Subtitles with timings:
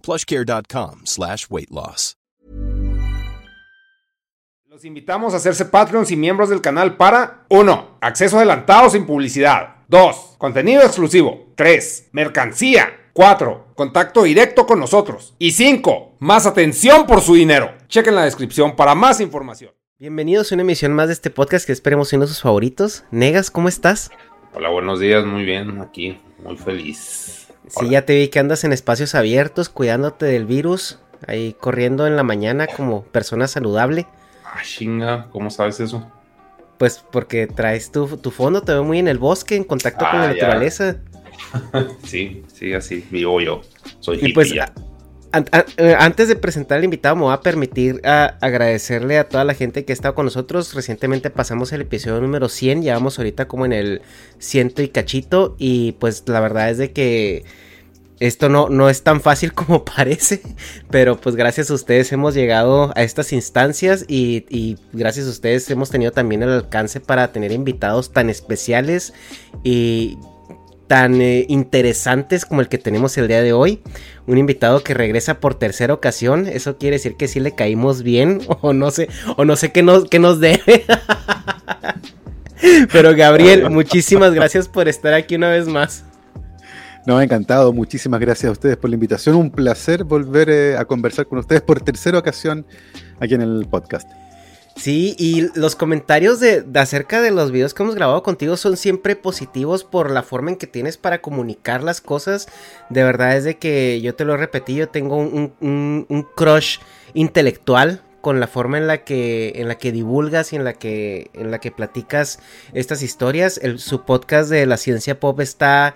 [0.00, 2.16] plushcare.com slash weight loss.
[4.66, 7.98] Los invitamos a hacerse Patreons y miembros del canal para 1.
[8.00, 9.78] Acceso adelantado sin publicidad.
[9.88, 10.36] 2.
[10.38, 11.52] Contenido exclusivo.
[11.56, 12.10] 3.
[12.12, 13.10] Mercancía.
[13.12, 13.72] 4.
[13.74, 15.34] Contacto directo con nosotros.
[15.40, 16.16] Y 5.
[16.20, 17.72] Más atención por su dinero.
[17.88, 19.72] Chequen la descripción para más información.
[19.98, 23.04] Bienvenidos a una emisión más de este podcast que esperemos de sus favoritos.
[23.10, 24.10] Negas, ¿cómo estás?
[24.54, 27.39] Hola, buenos días, muy bien, aquí, muy feliz.
[27.70, 32.16] Sí, ya te vi que andas en espacios abiertos, cuidándote del virus, ahí corriendo en
[32.16, 34.06] la mañana como persona saludable.
[34.44, 36.10] Ah, chinga, ¿cómo sabes eso?
[36.78, 40.20] Pues porque traes tu, tu fondo, te veo muy en el bosque, en contacto con
[40.20, 40.34] la Ah, ya.
[40.34, 40.96] naturaleza.
[42.04, 43.60] sí, sí, así vivo yo.
[44.00, 44.72] Soy Y hippie pues ya.
[45.32, 49.84] Eh, antes de presentar al invitado me voy a permitir agradecerle a toda la gente
[49.84, 50.74] que ha estado con nosotros.
[50.74, 54.02] Recientemente pasamos el episodio número 100, ya vamos ahorita como en el
[54.38, 57.44] ciento y cachito y pues la verdad es de que
[58.20, 60.42] esto no, no es tan fácil como parece,
[60.90, 65.70] pero pues gracias a ustedes hemos llegado a estas instancias y, y gracias a ustedes
[65.70, 69.14] hemos tenido también el alcance para tener invitados tan especiales
[69.64, 70.18] y
[70.90, 73.80] tan eh, interesantes como el que tenemos el día de hoy.
[74.26, 76.48] Un invitado que regresa por tercera ocasión.
[76.48, 78.40] Eso quiere decir que sí le caímos bien.
[78.60, 79.08] O no sé.
[79.36, 80.84] O no sé qué nos, qué nos debe.
[82.92, 86.02] Pero Gabriel, muchísimas gracias por estar aquí una vez más.
[87.06, 87.72] No, encantado.
[87.72, 89.36] Muchísimas gracias a ustedes por la invitación.
[89.36, 92.66] Un placer volver eh, a conversar con ustedes por tercera ocasión
[93.20, 94.10] aquí en el podcast.
[94.76, 99.16] Sí, y los comentarios de, acerca de los videos que hemos grabado contigo son siempre
[99.16, 102.48] positivos por la forma en que tienes para comunicar las cosas.
[102.88, 106.78] De verdad es de que yo te lo repetí, yo tengo un, crush
[107.14, 111.30] intelectual con la forma en la que en la que divulgas y en la que
[111.32, 112.38] en la que platicas
[112.72, 113.60] estas historias.
[113.76, 115.94] Su podcast de la ciencia pop está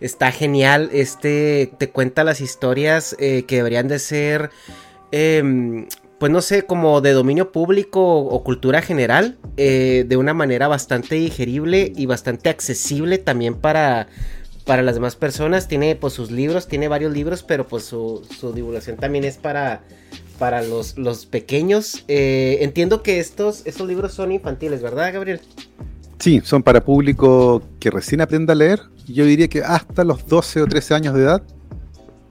[0.00, 0.90] está genial.
[0.92, 4.50] Este te cuenta las historias eh, que deberían de ser
[5.12, 5.86] em,
[6.24, 11.16] pues no sé, como de dominio público o, cultura general, eh, de una manera bastante
[11.16, 14.08] digerible y bastante accesible también para,
[14.64, 15.68] para las demás personas.
[15.68, 19.82] Tiene pues sus libros, tiene varios libros, pero pues su, su divulgación también es para,
[20.38, 22.06] para los, los pequeños.
[22.08, 25.42] Eh, entiendo que estos, estos libros son infantiles, ¿verdad, Gabriel?
[26.20, 28.80] Sí, son para público que recién aprende a leer.
[29.06, 31.42] Yo diría que hasta los 12 o 13 años de edad.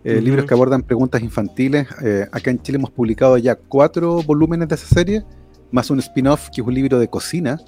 [0.03, 0.25] Eh, Ujú.
[0.25, 1.87] Libros que abordan preguntas infantiles.
[2.03, 5.23] Eh, acá en Chile hemos publicado ya cuatro volúmenes de esa serie,
[5.71, 7.59] más un spin-off que es un libro de cocina.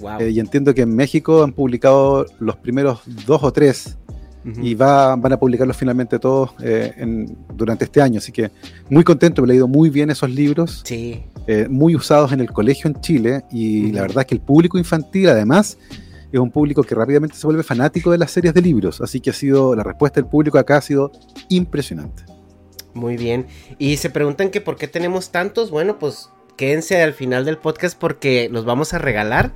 [0.00, 0.20] Wow.
[0.20, 3.96] Eh, y entiendo que en México han publicado los primeros dos o tres
[4.62, 8.18] y va- van a publicarlos finalmente todos eh, en- durante este año.
[8.18, 8.50] Así que
[8.88, 12.88] muy contento, he leído muy bien esos libros, Sí, eh, muy usados en el colegio
[12.88, 13.94] en Chile y Ujú.
[13.96, 15.76] la verdad es que el público infantil además
[16.32, 19.00] es un público que rápidamente se vuelve fanático de las series de libros.
[19.00, 21.12] Así que ha sido, la respuesta del público acá ha sido
[21.48, 22.24] impresionante.
[22.94, 23.46] Muy bien.
[23.78, 25.70] Y se preguntan que por qué tenemos tantos.
[25.70, 29.52] Bueno, pues quédense al final del podcast porque los vamos a regalar.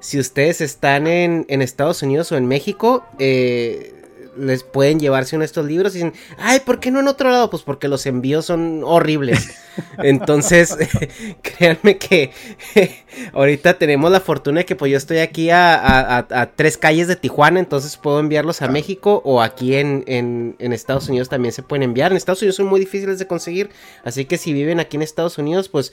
[0.00, 3.99] Si ustedes están en, en Estados Unidos o en México, eh,
[4.40, 7.30] les pueden llevarse uno de estos libros y dicen, ay, ¿por qué no en otro
[7.30, 7.50] lado?
[7.50, 9.50] Pues porque los envíos son horribles.
[9.98, 10.76] Entonces,
[11.42, 12.32] créanme que
[13.32, 17.60] ahorita tenemos la fortuna de que pues yo estoy aquí a, tres calles de Tijuana,
[17.60, 22.10] entonces puedo enviarlos a México o aquí en, en, Estados Unidos también se pueden enviar.
[22.10, 23.70] En Estados Unidos son muy difíciles de conseguir,
[24.04, 25.92] así que si viven aquí en Estados Unidos, pues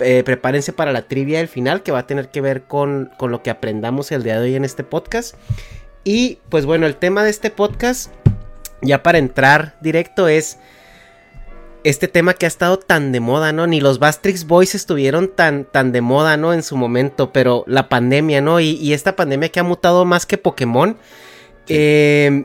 [0.00, 3.30] eh, prepárense para la trivia del final que va a tener que ver con, con
[3.30, 5.36] lo que aprendamos el día de hoy en este podcast.
[6.04, 8.10] Y pues bueno, el tema de este podcast,
[8.80, 10.58] ya para entrar directo, es
[11.84, 13.66] este tema que ha estado tan de moda, ¿no?
[13.66, 16.52] Ni los Bastrix Boys estuvieron tan, tan de moda, ¿no?
[16.52, 18.60] En su momento, pero la pandemia, ¿no?
[18.60, 20.96] Y, esta pandemia que ha mutado más que Pokémon.
[21.68, 22.44] Eh,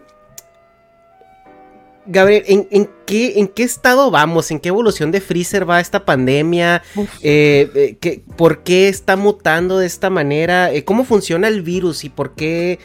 [2.09, 4.49] Gabriel, ¿en, qué, ¿en qué estado vamos?
[4.49, 6.81] ¿En qué evolución de Freezer va esta pandemia?
[7.21, 10.71] Eh, eh, ¿Por qué está mutando de esta manera?
[10.85, 12.79] ¿Cómo funciona el virus y por qué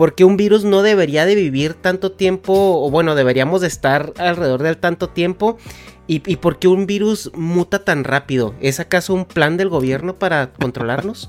[0.00, 4.62] porque un virus no debería de vivir tanto tiempo, o bueno, deberíamos de estar alrededor
[4.62, 5.58] del tanto tiempo,
[6.06, 8.54] y, y por qué un virus muta tan rápido.
[8.62, 11.28] ¿Es acaso un plan del gobierno para controlarnos?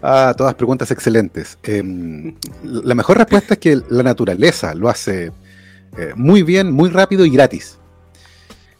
[0.00, 1.58] Ah, todas preguntas excelentes.
[1.62, 5.26] Em, la mejor respuesta es que la naturaleza lo hace
[5.98, 7.78] eh, muy bien, muy rápido y gratis.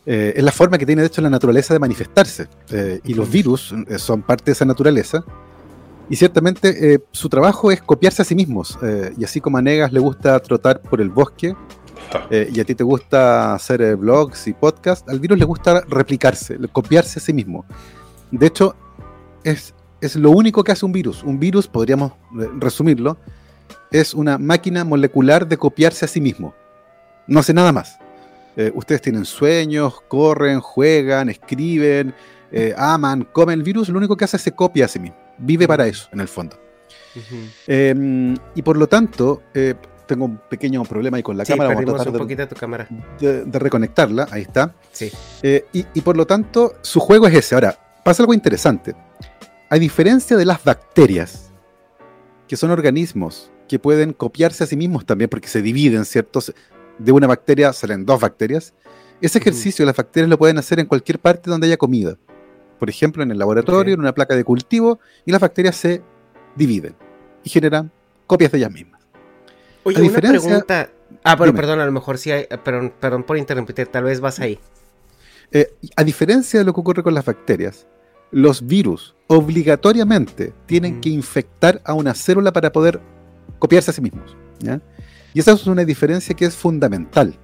[0.06, 2.48] Eh, es la forma que tiene de hecho la naturaleza de manifestarse.
[2.70, 5.26] Eh, y los virus son parte de esa naturaleza.
[6.10, 8.76] Y ciertamente eh, su trabajo es copiarse a sí mismos.
[8.82, 11.54] Eh, y así como a Negas le gusta trotar por el bosque,
[12.30, 16.58] eh, y a ti te gusta hacer blogs y podcasts, al virus le gusta replicarse,
[16.72, 17.64] copiarse a sí mismo.
[18.32, 18.74] De hecho,
[19.44, 21.22] es, es lo único que hace un virus.
[21.22, 22.12] Un virus, podríamos
[22.58, 23.16] resumirlo,
[23.92, 26.54] es una máquina molecular de copiarse a sí mismo.
[27.28, 27.98] No hace nada más.
[28.74, 32.12] ustedes tienen sueños, corren, juegan, escriben,
[32.76, 33.60] aman, comen.
[33.60, 36.08] El virus lo único que hace es se copia a sí mismo vive para eso,
[36.12, 36.58] en el fondo.
[37.66, 39.74] Em, y por lo tanto, eh,
[40.06, 41.74] tengo un pequeño problema ahí con la cámara.
[41.74, 42.88] Vamos a tratar un poquito de, tu cámara.
[43.20, 44.74] De, reconectarla, ahí está.
[44.92, 45.10] Sí.
[45.42, 47.54] Eh, y, por lo tanto, su juego es ese.
[47.54, 48.94] Ahora, pasa algo interesante.
[49.68, 51.50] A diferencia de las bacterias,
[52.48, 56.40] que son organismos que pueden copiarse a sí mismos también, porque se dividen, ¿cierto?
[56.98, 58.74] De una bacteria salen dos bacterias.
[59.20, 62.16] Ese ejercicio las bacterias lo pueden hacer en cualquier parte donde haya comida
[62.80, 66.02] por ejemplo, en el laboratorio, en una placa de cultivo, y las bacterias se
[66.56, 66.96] dividen
[67.44, 67.92] y generan
[68.26, 69.00] copias de ellas mismas.
[69.84, 70.90] Oye, una pregunta.
[71.22, 72.46] Ah, pero perdón, a lo mejor sí hay.
[72.64, 74.58] Perdón, perdón por interrumpir, tal vez vas ahí.
[75.52, 77.86] Eh, a diferencia de lo que ocurre con las bacterias,
[78.30, 83.00] los virus obligatoriamente tienen que infectar a una célula para poder
[83.58, 84.36] copiarse a sí mismos.
[85.34, 87.34] Y esa es una diferencia que es fundamental.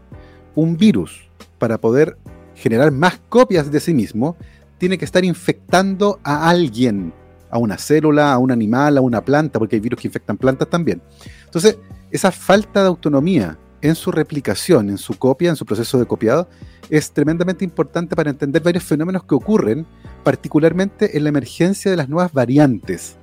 [0.55, 1.29] Un virus,
[1.59, 2.17] para poder
[2.55, 4.37] generar más copias de sí mismo,
[4.79, 7.13] tiene que estar infectando a alguien,
[7.51, 10.69] a una célula, a un animal, a una planta, porque hay virus que infectan plantas
[10.69, 11.01] también.
[11.45, 11.79] Entonces,
[12.11, 16.49] esa falta de autonomía en su replicación, en su copia, en su proceso de copiado,
[16.91, 19.87] es tremendamente importante para entender varios fenómenos que ocurren,
[20.25, 23.17] particularmente en la emergencia de las nuevas variantes.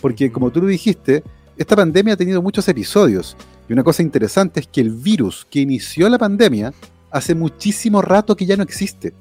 [0.00, 1.22] Porque como tú lo dijiste,
[1.56, 3.36] esta pandemia ha tenido muchos episodios.
[3.68, 6.72] Y una cosa interesante es que el virus que inició la pandemia
[7.10, 9.14] hace muchísimo rato que ya no existe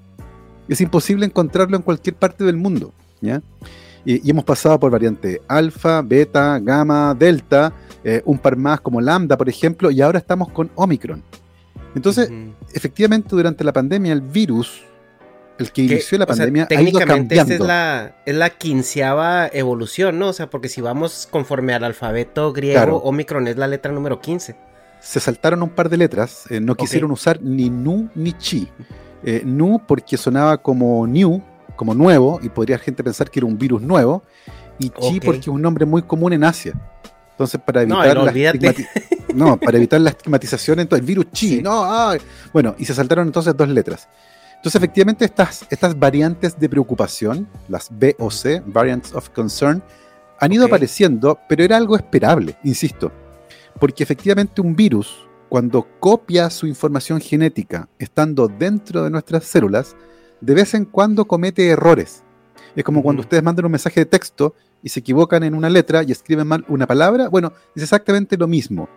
[0.68, 2.94] es imposible encontrarlo en cualquier parte del mundo.
[3.22, 3.42] ¿ya?
[4.06, 7.74] Y, hemos pasado por variante alfa, beta, gamma, delta,
[8.04, 11.24] eh, un par más como lambda, por ejemplo, y ahora estamos con Omicron.
[11.96, 12.30] Entonces,
[12.74, 14.84] efectivamente, durante la pandemia, el virus,
[15.60, 17.54] el que inició la pandemia, ha ido cambiando.
[17.54, 20.30] es la, es la quinceava evolución, ¿no?
[20.30, 24.56] O sea, porque si vamos conforme al alfabeto griego, Omicron es la letra número 15.
[25.00, 28.70] Se saltaron un par de letras, eh, no quisieron usar ni nu ni chi.
[29.24, 31.42] Eh, nu porque sonaba como new,
[31.76, 34.24] como nuevo, y podría gente pensar que era un virus nuevo,
[34.80, 36.74] y Chi porque es un nombre muy común en Asia.
[37.32, 38.34] Entonces, para evitar, no, la,
[39.34, 42.12] no, para evitar la estigmatización, entonces el virus Chi, no,
[42.52, 44.08] bueno, y se saltaron entonces dos letras.
[44.56, 49.82] Entonces, efectivamente, estas, estas variantes de preocupación, las B o C, Variants of Concern,
[50.40, 53.12] han ido apareciendo, pero era algo esperable, insisto,
[53.80, 59.96] porque efectivamente un virus cuando copia su información genética estando dentro de nuestras células,
[60.42, 62.24] de vez en cuando comete errores.
[62.76, 66.02] Es como cuando ustedes mandan un mensaje de texto y se equivocan en una letra
[66.02, 67.30] y escriben mal una palabra.
[67.30, 68.90] Bueno, es exactamente lo mismo.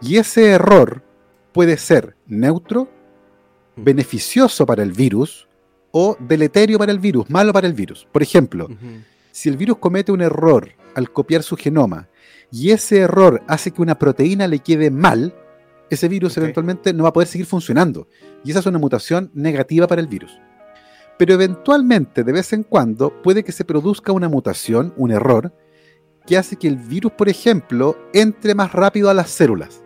[0.00, 1.02] Y ese error
[1.52, 2.88] puede ser neutro,
[3.74, 5.48] beneficioso para el virus
[5.90, 8.06] o deleterio para el virus, malo para el virus.
[8.12, 8.68] Por ejemplo,
[9.32, 12.06] si el virus comete un error al copiar su genoma
[12.52, 15.34] y ese error hace que una proteína le quede mal,
[15.90, 18.08] ese virus eventualmente no va a poder seguir funcionando.
[18.44, 20.38] Y esa es una mutación negativa para el virus.
[21.18, 25.52] Pero eventualmente, de vez en cuando, puede que se produzca una mutación, un error,
[26.26, 29.82] que hace que el virus, por ejemplo, entre más rápido a las células.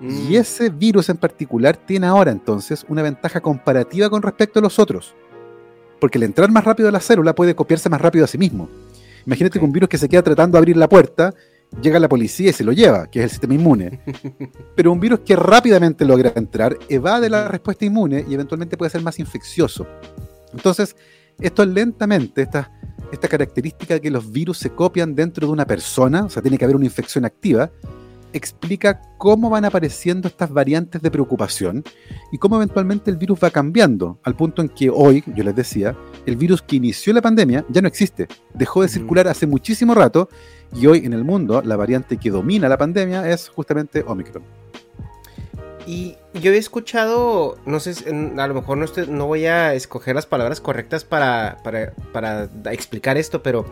[0.00, 4.78] Y ese virus en particular tiene ahora entonces una ventaja comparativa con respecto a los
[4.78, 5.14] otros.
[6.00, 8.68] Porque al entrar más rápido a la célula puede copiarse más rápido a sí mismo.
[9.24, 11.34] Imagínate que un virus que se queda tratando de abrir la puerta,
[11.82, 14.00] llega la policía y se lo lleva, que es el sistema inmune.
[14.76, 19.02] Pero un virus que rápidamente logra entrar, evade la respuesta inmune y eventualmente puede ser
[19.02, 19.86] más infeccioso.
[20.52, 20.96] Entonces,
[21.40, 22.72] esto lentamente, esta,
[23.12, 26.58] esta característica de que los virus se copian dentro de una persona, o sea, tiene
[26.58, 27.70] que haber una infección activa,
[28.32, 31.82] explica cómo van apareciendo estas variantes de preocupación
[32.32, 35.96] y cómo eventualmente el virus va cambiando, al punto en que hoy, yo les decía,
[36.26, 40.28] el virus que inició la pandemia ya no existe, dejó de circular hace muchísimo rato
[40.74, 44.42] y hoy en el mundo la variante que domina la pandemia es justamente Omicron.
[45.86, 50.26] Y yo he escuchado, no sé, a lo mejor no, no voy a escoger las
[50.26, 53.64] palabras correctas para, para, para explicar esto, pero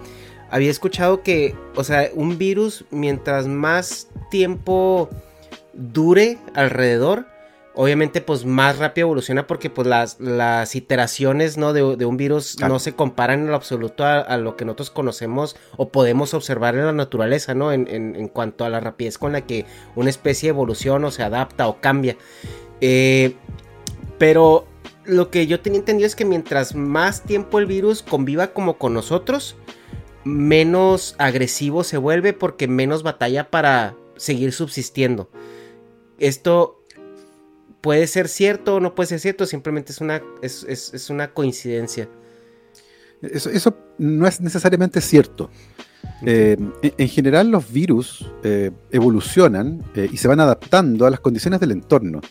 [0.51, 5.11] había escuchado que, o sea, un virus mientras más tiempo
[5.73, 7.27] dure alrededor,
[7.75, 11.73] obviamente pues más rápido evoluciona porque pues las, las iteraciones ¿no?
[11.73, 15.89] de, un virus no se comparan en lo absoluto a, lo que nosotros conocemos o
[15.89, 17.73] podemos observar en la naturaleza, ¿no?
[17.73, 19.67] En, en, cuanto a la rapidez con la que
[19.97, 22.17] una especie evoluciona o se adapta o cambia.
[22.81, 23.35] Eh,
[24.19, 24.67] pero
[25.05, 28.95] lo que yo tenía entendido es que mientras más tiempo el virus conviva como con
[28.95, 29.57] nosotros,
[30.25, 35.29] menos agresivo se vuelve porque menos batalla para seguir subsistiendo.
[36.19, 36.84] Esto
[37.85, 42.09] puede ser cierto o no puede ser cierto, simplemente es una, es, una coincidencia.
[43.21, 45.51] Eso, no es necesariamente cierto.
[46.25, 51.61] Eh, en, general los virus eh, evolucionan eh, y se van adaptando a las condiciones
[51.61, 52.23] del entorno.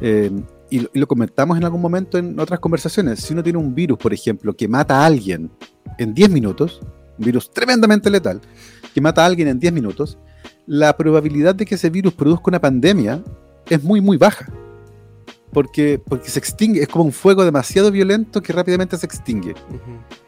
[0.00, 3.18] y, lo comentamos en algún momento en otras conversaciones.
[3.18, 5.50] Si uno tiene un virus, por ejemplo, que mata a alguien
[5.98, 6.80] en 10 minutos,
[7.18, 8.40] un virus tremendamente letal,
[8.94, 10.18] que mata a alguien en 10 minutos,
[10.66, 13.24] la probabilidad de que ese virus produzca una pandemia
[13.68, 14.46] es muy, muy baja.
[15.52, 19.54] Porque, porque se extingue, es como un fuego demasiado violento que rápidamente se extingue.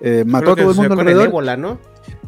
[0.01, 1.25] Eh, mató a todo el mundo alrededor.
[1.25, 1.79] El ébola, ¿no?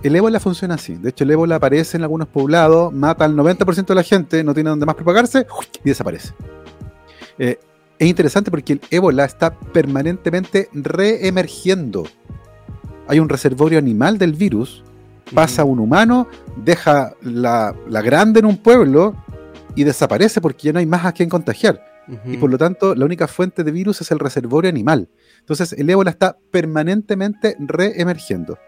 [0.03, 0.97] El ébola funciona así.
[0.97, 4.53] De hecho, el ébola aparece en algunos poblados, mata al 90% de la gente, no
[4.53, 5.47] tiene donde más propagarse
[5.83, 6.35] y desaparece.
[7.39, 7.59] Eh,
[7.99, 12.05] es interesante porque el ébola está permanentemente reemergiendo
[13.13, 14.83] hay un reservorio animal del virus,
[15.35, 19.15] pasa un humano, deja la, grande en un pueblo
[19.75, 21.92] y desaparece porque ya no hay más a quien contagiar.
[22.27, 25.09] Y por lo tanto, la única fuente de virus es el reservorio animal.
[25.39, 28.59] Entonces, el ébola está permanentemente reemergiendo.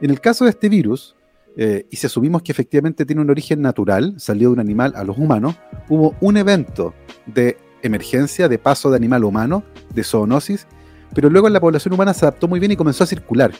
[0.00, 1.14] En el caso de este virus,
[1.56, 5.04] eh, y si asumimos que efectivamente tiene un origen natural, salió de un animal a
[5.04, 5.56] los humanos,
[5.88, 6.94] hubo un evento
[7.26, 9.62] de emergencia, de paso de animal humano,
[9.94, 10.66] de zoonosis,
[11.14, 13.52] pero luego la población humana se adaptó muy bien y comenzó a circular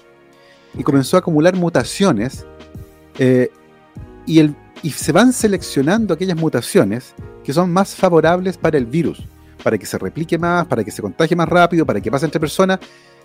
[0.78, 2.46] y comenzó a acumular mutaciones
[3.18, 3.50] eh,
[4.26, 7.14] y, el, y se van seleccionando aquellas mutaciones
[7.50, 9.20] que son más favorables para el virus,
[9.64, 12.38] para que se replique más, para que se contagie más rápido, para que pase entre
[12.38, 12.78] personas.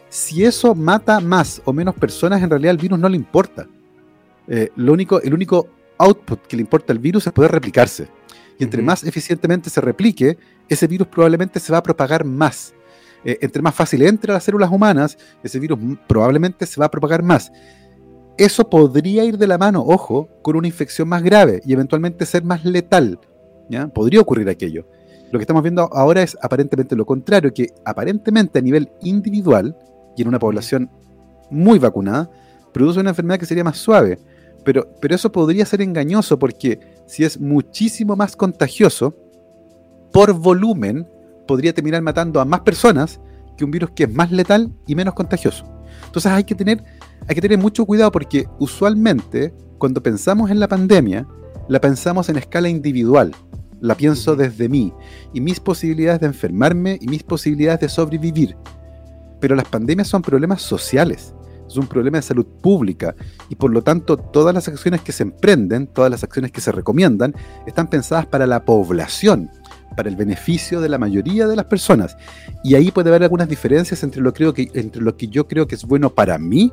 [0.10, 3.67] Si eso mata más o menos personas, en realidad al virus no le importa.
[4.48, 5.67] Eh, lo único, el único
[6.00, 8.08] output que le importa al virus es poder replicarse.
[8.58, 12.74] Y entre más eficientemente se replique, ese virus probablemente se va a propagar más.
[13.24, 15.77] Eh, entre más fácil entre a las células humanas, ese virus
[16.08, 17.51] probablemente se va a propagar más.
[18.39, 22.44] Eso podría ir de la mano, ojo, con una infección más grave y eventualmente ser
[22.44, 23.20] más letal.
[23.93, 24.88] Podría ocurrir aquello.
[25.31, 29.75] Lo que estamos viendo ahora es aparentemente lo contrario, que aparentemente a nivel individual
[30.15, 30.89] y en una población
[31.50, 32.29] muy vacunada,
[32.74, 34.19] produce una enfermedad que sería más suave.
[34.63, 39.15] Pero, pero eso podría ser engañoso porque si es muchísimo más contagioso,
[40.12, 41.07] por volumen,
[41.45, 43.19] podría terminar matando a más personas
[43.57, 45.65] que un virus que es más letal y menos contagioso.
[46.05, 46.84] Entonces hay que tener,
[47.27, 51.27] hay que tener mucho cuidado porque usualmente cuando pensamos en la pandemia,
[51.67, 53.34] la pensamos en escala individual.
[53.81, 54.93] La pienso desde mí
[55.34, 58.55] y mis posibilidades de enfermarme y mis posibilidades de sobrevivir.
[59.39, 61.34] Pero las pandemias son problemas sociales,
[61.67, 63.15] es un problema de salud pública
[63.50, 66.72] y por lo tanto todas las acciones que se emprenden, todas las acciones que se
[66.72, 67.36] recomiendan,
[67.67, 69.50] están pensadas para la población
[69.95, 72.17] para el beneficio de la mayoría de las personas.
[72.63, 75.67] Y ahí puede haber algunas diferencias entre lo, creo que, entre lo que yo creo
[75.67, 76.72] que es bueno para mí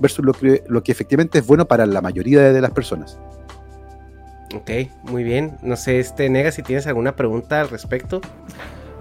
[0.00, 3.18] versus lo que, lo que efectivamente es bueno para la mayoría de, las personas.
[4.54, 4.70] Ok,
[5.02, 5.58] muy bien.
[5.62, 8.20] No sé, este Nega, si tienes alguna pregunta al respecto.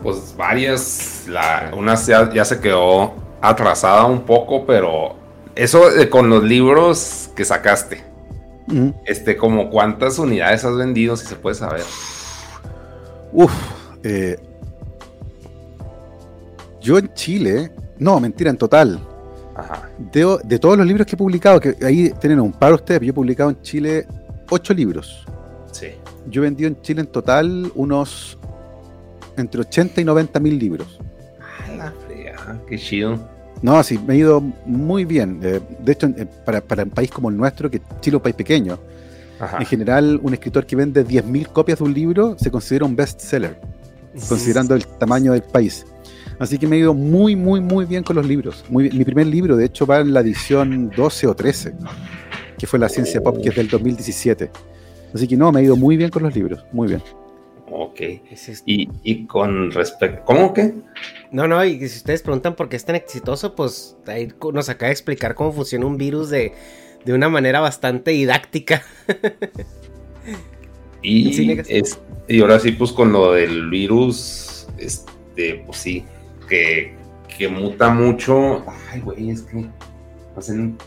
[0.04, 1.25] Pues varias.
[1.27, 5.16] La, una ya, ya se quedó atrasada un poco, pero
[5.56, 8.04] eso con los libros que sacaste.
[9.06, 11.84] Este, como cuántas unidades has vendido, si se puede saber.
[13.32, 13.51] Uf,
[14.04, 14.38] eh,
[16.82, 19.00] yo en Chile, no, mentira, en total.
[19.98, 23.13] De, todos los libros que he publicado, que ahí tienen un par ustedes, yo he
[23.13, 24.06] publicado en Chile
[24.50, 25.25] ocho libros.
[25.80, 25.88] Sí.
[26.30, 28.38] yo he vendido en Chile en total unos
[29.38, 31.00] entre 80 y 90 mil libros.
[31.40, 31.94] Ah, la
[32.68, 33.20] qué chido.
[33.62, 35.40] No, sí, me ha ido muy bien.
[35.44, 38.22] Eh, de hecho, eh, para, para, un país como el nuestro, que Chile es un
[38.22, 38.80] país pequeño,
[39.60, 43.60] en general un escritor que vende 10.000 copias de un libro se considera un bestseller,
[44.28, 45.86] considerando el tamaño del país.
[46.40, 48.64] Así que me ha ido muy, muy, muy bien con los libros.
[48.70, 51.74] Muy Mi primer libro, de hecho, va en la edición 12 o 13,
[52.58, 54.52] que fue La Ciencia Pop, que es del 2017.
[55.14, 57.02] Así que no, me ha ido muy bien con los libros, muy bien.
[57.72, 58.00] Ok.
[58.66, 60.24] Y, y con respecto.
[60.26, 60.74] ¿Cómo que?
[61.32, 64.88] No, no, y si ustedes preguntan por qué es tan exitoso, pues ahí nos acaba
[64.88, 66.54] de explicar cómo funciona un virus de,
[67.06, 68.84] de una manera bastante didáctica.
[71.02, 76.06] y, es, y ahora sí, pues con lo del virus, este, pues sí,
[76.48, 76.96] que,
[77.38, 78.64] que muta mucho.
[78.92, 79.66] Ay, güey, es que
[80.38, 80.78] hacen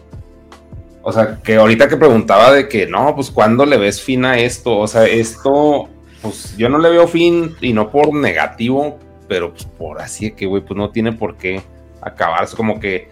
[1.02, 4.38] o sea, que ahorita que preguntaba de que no, pues cuando le ves fin a
[4.38, 5.88] esto, o sea, esto,
[6.20, 10.46] pues yo no le veo fin y no por negativo, pero pues por así que,
[10.46, 11.62] güey, pues no tiene por qué
[12.02, 13.10] acabarse, como que,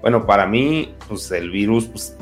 [0.00, 2.16] bueno, para mí, pues el virus, pues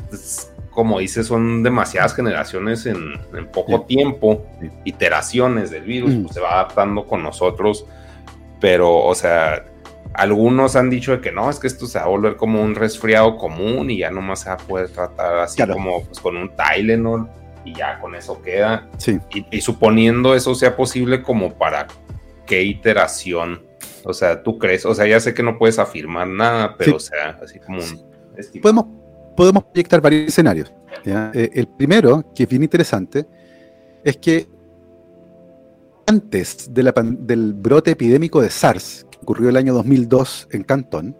[0.71, 3.19] como dices, son demasiadas generaciones en,
[3.51, 4.45] poco tiempo,
[4.85, 6.21] iteraciones del virus, mm.
[6.23, 7.85] pues se va adaptando con nosotros,
[8.59, 9.65] pero, o sea,
[10.13, 12.75] algunos han dicho de que no, es que esto se va a volver como un
[12.75, 16.51] resfriado común y ya nomás se va a poder tratar así como pues, con un
[16.55, 17.29] Tylenol
[17.65, 18.87] y ya con eso queda.
[18.97, 19.19] Sí.
[19.51, 21.87] Y, suponiendo eso sea posible, como para
[22.45, 23.61] qué iteración.
[24.03, 26.99] O sea, tú crees, o sea, ya sé que no puedes afirmar nada, pero o
[26.99, 28.07] sea, así como un.
[28.61, 28.85] Podemos,
[29.35, 30.71] podemos proyectar varios escenarios.
[31.05, 33.25] Eh, el primero, que es bien interesante,
[34.03, 34.47] es que
[36.05, 41.17] antes de la, del brote epidémico de SARS, ocurrió el año 2002 en Cantón,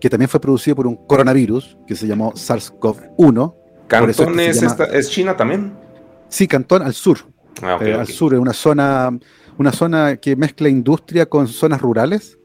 [0.00, 3.56] que también fue producido por un coronavirus que se llamó SARS-CoV-1.
[3.88, 5.76] ¿Cantón es, China también?
[6.28, 7.18] Sí, Cantón al sur.
[7.60, 9.18] Ah, eh, al sur, es una zona,
[9.58, 12.38] una zona que mezcla industria con zonas rurales,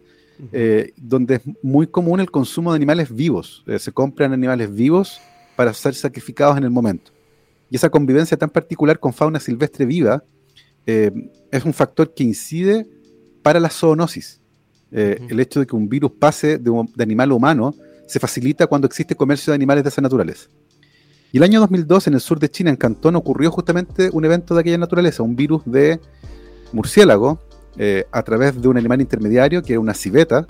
[0.51, 3.63] eh, donde es muy común el consumo de animales vivos.
[3.67, 5.21] Eh, se compran animales vivos
[5.55, 7.11] para ser sacrificados en el momento.
[7.69, 10.23] Y esa convivencia tan particular con fauna silvestre viva
[10.85, 12.87] es un factor que incide
[13.43, 14.42] para la zoonosis.
[14.95, 17.73] Eh, el hecho de que un virus pase de, animal a humano
[18.05, 20.49] se facilita cuando existe comercio de animales de esa naturaleza.
[21.31, 24.53] Y el año 2002 en el sur de China, en Cantón, ocurrió justamente un evento
[24.53, 25.99] de aquella naturaleza, un virus de
[26.71, 27.39] murciélago
[27.75, 30.45] eh, a través de un animal intermediario que era una civeta,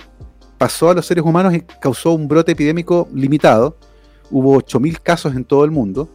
[0.58, 3.78] pasó a los seres humanos y causó un brote epidémico limitado.
[4.30, 6.10] Hubo 8.000 casos en todo el mundo,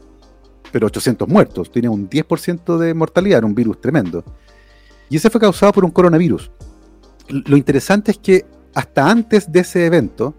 [0.71, 1.73] pero 800 muertos.
[1.73, 4.23] Tenía un 10% de mortalidad, era un virus tremendo.
[5.09, 6.51] Y ese fue causado por un coronavirus
[7.29, 10.35] lo interesante es que hasta antes de ese evento,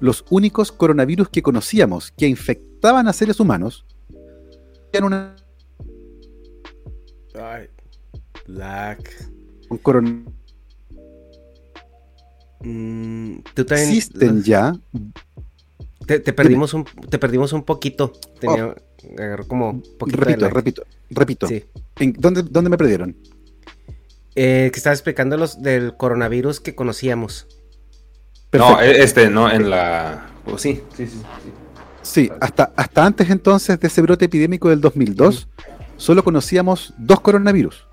[0.00, 3.86] los únicos coronavirus que conocíamos que infectaban a seres humanos
[4.92, 5.36] eran una.
[7.34, 7.68] Ay.
[9.68, 10.32] Un coronavirus.
[12.60, 14.72] Mm, Existen ya.
[16.06, 18.12] Te, perdimos un, te perdimos un poquito.
[18.40, 19.48] Tenía, oh.
[19.48, 21.48] como Repito, repito, repito.
[22.18, 23.16] ¿Dónde, ¿Dónde me perdieron?
[24.38, 27.46] Eh, que estaba explicando los del coronavirus que conocíamos.
[28.52, 30.28] No, e, este, no, en la...
[30.44, 31.22] Pues sí, sí, sí.
[32.02, 35.48] Sí, hasta, hasta antes entonces de ese brote epidémico del 2002,
[35.96, 37.88] solo conocíamos dos coronavirus.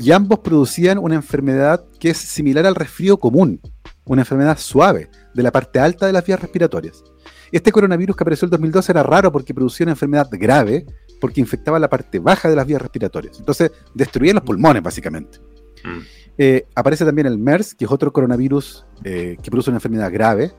[0.00, 3.60] Y ambos producían una enfermedad que es similar al resfrío común,
[4.04, 7.02] una enfermedad suave, de la parte alta de las vías respiratorias.
[7.50, 10.86] Este coronavirus que apareció en el 2002 era raro porque producía una enfermedad grave,
[11.20, 13.38] porque infectaba la parte baja de las vías respiratorias.
[13.38, 15.38] Entonces, destruía los pulmones, básicamente.
[16.38, 20.52] Eh, aparece también el MERS, que es otro coronavirus eh, que produce una enfermedad grave.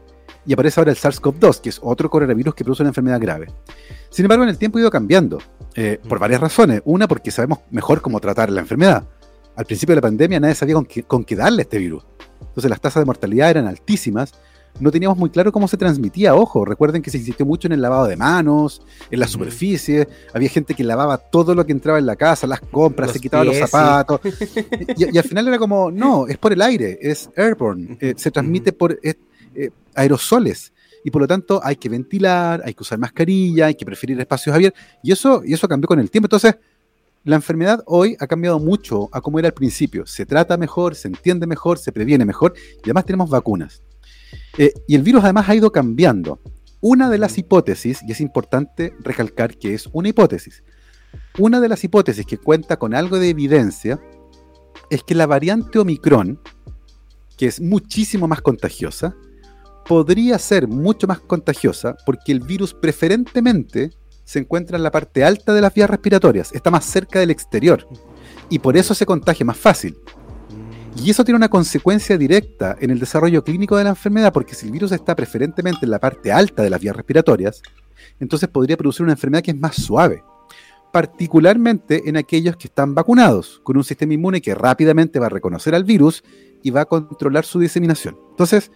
[0.45, 3.47] Y aparece ahora el SARS-CoV-2, que es otro coronavirus que produce una enfermedad grave.
[4.09, 5.39] Sin embargo, en el tiempo ha ido cambiando,
[5.75, 6.81] eh, por varias razones.
[6.85, 9.07] Una, porque sabemos mejor cómo tratar la enfermedad.
[9.55, 10.75] Al principio de la pandemia nadie sabía
[11.07, 12.05] con qué darle este virus.
[12.41, 14.33] Entonces las tasas de mortalidad eran altísimas
[14.79, 16.35] no teníamos muy claro cómo se transmitía.
[16.35, 18.81] Ojo, recuerden que se insistió mucho en el lavado de manos,
[19.11, 20.07] en la superficie.
[20.33, 23.43] Había gente que lavaba todo lo que entraba en la casa, las compras, se quitaba
[23.43, 24.19] los zapatos.
[24.97, 28.73] y, al final era como, no, es por el aire, es airborne, eh, se transmite
[28.73, 29.15] por eh,
[29.95, 30.73] aerosoles.
[31.05, 34.55] Y por lo tanto hay que ventilar, hay que usar mascarilla, hay que preferir espacios
[34.55, 34.81] abiertos.
[35.03, 36.27] Y eso, y eso cambió con el tiempo.
[36.27, 36.55] Entonces,
[37.25, 40.05] la enfermedad hoy ha cambiado mucho a como era al principio.
[40.05, 43.81] Se trata mejor, se entiende mejor, se previene mejor y además tenemos vacunas.
[44.57, 46.39] Eh, y el virus además ha ido cambiando.
[46.81, 50.63] Una de las hipótesis, y es importante recalcar que es una hipótesis,
[51.37, 53.99] una de las hipótesis que cuenta con algo de evidencia
[54.89, 56.39] es que la variante Omicron,
[57.37, 59.15] que es muchísimo más contagiosa,
[59.85, 63.91] podría ser mucho más contagiosa porque el virus preferentemente
[64.23, 67.87] se encuentra en la parte alta de las vías respiratorias, está más cerca del exterior
[68.49, 69.97] y por eso se contagia más fácil.
[71.01, 74.67] Y eso tiene una consecuencia directa en el desarrollo clínico de la enfermedad, porque si
[74.67, 77.61] el virus está preferentemente en la parte alta de las vías respiratorias,
[78.19, 80.23] entonces podría producir una enfermedad que es más suave,
[80.93, 85.75] particularmente en aquellos que están vacunados, con un sistema inmune que rápidamente va a reconocer
[85.75, 86.23] al virus
[86.61, 88.17] y va a controlar su diseminación.
[88.29, 88.71] Entonces,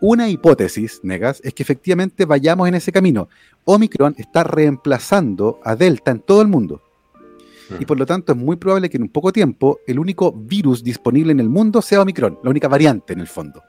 [0.00, 3.28] una hipótesis, Negas, es que efectivamente vayamos en ese camino.
[3.64, 6.82] Omicron está reemplazando a Delta en todo el mundo.
[7.78, 10.82] Y por lo tanto es muy probable que en un poco tiempo el único virus
[10.82, 13.62] disponible en el mundo sea Omicron, la única variante en el fondo.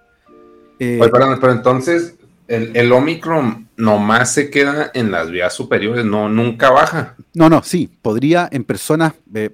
[0.79, 2.15] Eh, perdón, pero entonces
[2.47, 7.15] el, el, Omicron nomás se queda en las vías superiores, no, nunca baja.
[7.33, 9.49] No, no, sí, podría en personas eh,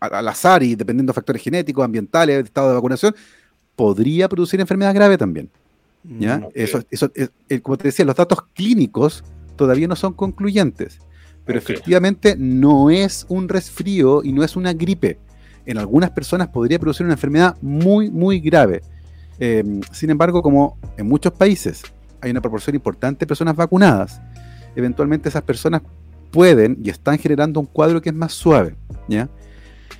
[0.00, 3.14] al azar y dependiendo de factores genéticos, ambientales, estado de vacunación,
[3.76, 5.50] podría producir enfermedad grave también.
[6.04, 6.38] ¿ya?
[6.38, 9.24] Mm, eso, eso, eh, como te decía, los datos clínicos
[9.56, 11.00] todavía no son concluyentes
[11.48, 15.18] pero efectivamente no es un resfrío y no es una gripe.
[15.64, 18.82] En algunas personas podría producir una enfermedad muy, muy grave.
[19.38, 21.84] Em, sin embargo, como en muchos países
[22.20, 24.20] hay una proporción importante de personas vacunadas,
[24.76, 25.80] eventualmente esas personas
[26.30, 28.74] pueden y están generando un cuadro que es más suave.
[29.08, 29.30] ¿ya?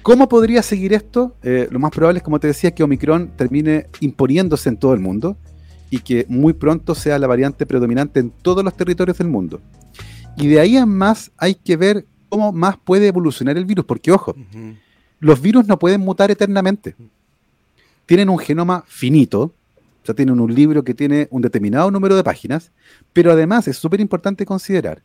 [0.02, 1.34] ¿Cómo podría seguir esto?
[1.42, 5.00] Eh, lo más probable es, como te decía, que Omicron termine imponiéndose en todo el
[5.00, 5.38] mundo
[5.88, 9.62] y que muy pronto sea la variante predominante en todos los territorios del mundo.
[10.38, 14.12] Y de ahí en más hay que ver cómo más puede evolucionar el virus, porque
[14.12, 14.36] ojo,
[15.18, 16.94] los virus no pueden mutar eternamente.
[18.06, 19.52] Tienen un genoma finito,
[20.02, 22.70] o sea, tienen un libro que tiene un determinado número de páginas,
[23.12, 25.02] pero además es súper importante considerar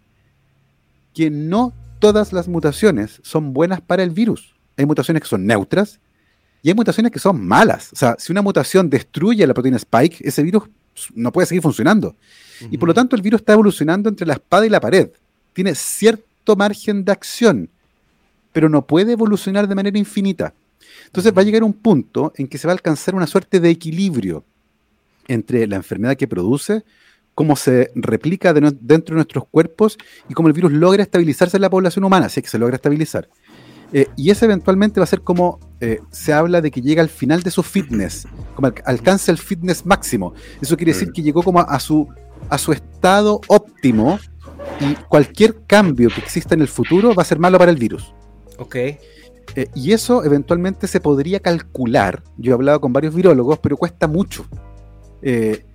[1.14, 4.56] que no todas las mutaciones son buenas para el virus.
[4.78, 6.00] Hay mutaciones que son neutras
[6.62, 7.92] y hay mutaciones que son malas.
[7.92, 10.64] O sea, si una mutación destruye la proteína Spike, ese virus
[11.16, 12.16] no puede seguir funcionando.
[12.70, 15.10] Y por lo tanto el virus está evolucionando entre la espada y la pared
[15.54, 17.70] tiene cierto margen de acción,
[18.52, 20.54] pero no puede evolucionar de manera infinita.
[21.06, 23.70] Entonces va a llegar un punto en que se va a alcanzar una suerte de
[23.70, 24.44] equilibrio
[25.28, 26.84] entre la enfermedad que produce,
[27.34, 29.98] cómo se replica dentro de nuestros cuerpos
[30.30, 32.76] y cómo el virus logra estabilizarse en la población humana, si es que se logra
[32.76, 33.28] estabilizar.
[33.92, 37.10] Eh, y ese eventualmente va a ser como eh, se habla de que llega al
[37.10, 40.34] final de su fitness, como alcanza el fitness máximo.
[40.62, 42.08] Eso quiere decir que llegó como a, su,
[42.50, 44.20] a su estado óptimo
[44.80, 48.14] y cualquier cambio que exista en el futuro va a ser malo para el virus.
[48.58, 48.76] Ok.
[48.76, 48.98] Eh,
[49.76, 52.24] y eso eventualmente se podría calcular.
[52.38, 54.46] Yo he hablado con varios virólogos, pero cuesta mucho.
[55.22, 55.66] Eh,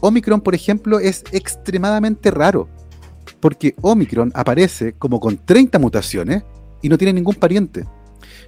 [0.00, 2.68] Omicron, por ejemplo, es extremadamente raro.
[3.40, 6.42] Porque Omicron aparece como con 30 mutaciones
[6.82, 7.84] y no tiene ningún pariente.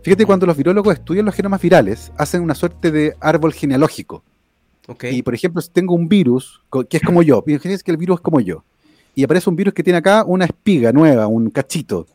[0.03, 4.23] Fíjate, cuando los virólogos estudian los genomas virales, hacen una suerte de árbol genealógico.
[4.89, 5.17] Okay.
[5.17, 8.19] Y por ejemplo, si tengo un virus que es como yo, fíjense que el virus
[8.19, 8.63] es como yo
[9.17, 12.07] y aparece un virus que tiene acá una espiga nueva, un cachito.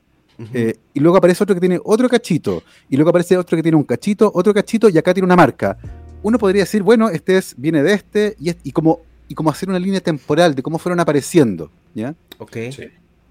[0.53, 2.61] Eh, y luego aparece otro que tiene otro cachito.
[2.89, 5.77] Y luego aparece otro que tiene un cachito, otro cachito, y acá tiene una marca.
[6.21, 9.67] Uno podría decir, bueno, este es, viene de este, y, y, como, y como hacer
[9.67, 11.71] una línea temporal de cómo fueron apareciendo.
[11.95, 12.13] ¿ya?
[12.37, 12.57] Ok.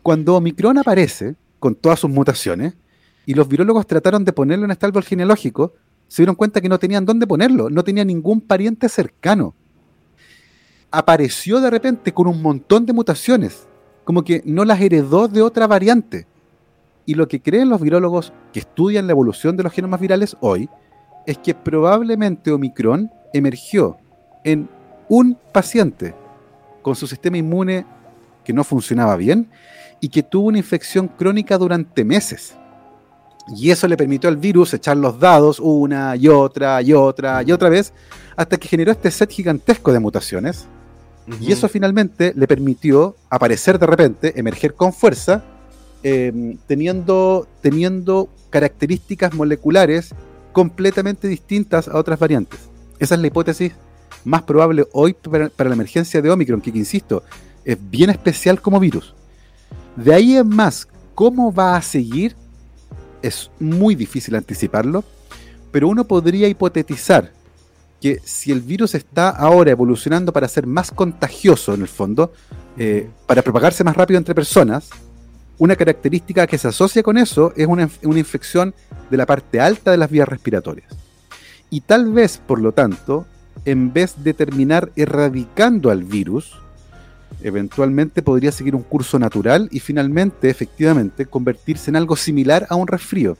[0.02, 2.74] Cuando Omicron aparece, con todas sus mutaciones,
[3.24, 5.74] y los virólogos trataron de ponerlo en este árbol genealógico,
[6.08, 9.54] se dieron cuenta que no tenían dónde ponerlo, no tenía ningún pariente cercano
[10.90, 13.66] apareció de repente con un montón de mutaciones,
[14.04, 16.26] como que no las heredó de otra variante.
[17.06, 20.68] Y lo que creen los virólogos que estudian la evolución de los genomas virales hoy
[21.26, 23.98] es que probablemente Omicron emergió
[24.44, 24.68] en
[25.08, 26.14] un paciente
[26.82, 27.84] con su sistema inmune
[28.44, 29.48] que no funcionaba bien
[30.00, 32.56] y que tuvo una infección crónica durante meses.
[33.56, 37.52] Y eso le permitió al virus echar los dados una y otra y otra y
[37.52, 37.92] otra vez
[38.36, 40.66] hasta que generó este set gigantesco de mutaciones
[41.40, 45.44] y eso finalmente le permitió aparecer de repente, emerger con fuerza,
[46.02, 50.14] em, teniendo, teniendo características moleculares
[50.52, 52.60] completamente distintas a otras variantes.
[52.98, 53.72] Esa es la hipótesis
[54.24, 57.22] más probable hoy para, la emergencia de Omicron, que, que, insisto,
[57.64, 59.14] es bien especial como virus.
[59.96, 62.34] De ahí en más, cómo va a seguir
[63.22, 65.04] es muy difícil anticiparlo,
[65.70, 67.32] pero uno podría hipotetizar
[68.00, 72.32] que si el virus está ahora evolucionando para ser más contagioso en el fondo,
[72.78, 74.88] eh, para propagarse más rápido entre personas,
[75.58, 78.74] una característica que se asocia con eso es una, una, infección
[79.10, 80.90] de la parte alta de las vías respiratorias.
[81.68, 83.26] Y tal vez, por lo tanto,
[83.66, 86.58] en vez de terminar erradicando al virus,
[87.42, 92.86] eventualmente podría seguir un curso natural y finalmente, efectivamente, convertirse en algo similar a un
[92.86, 93.36] resfrío.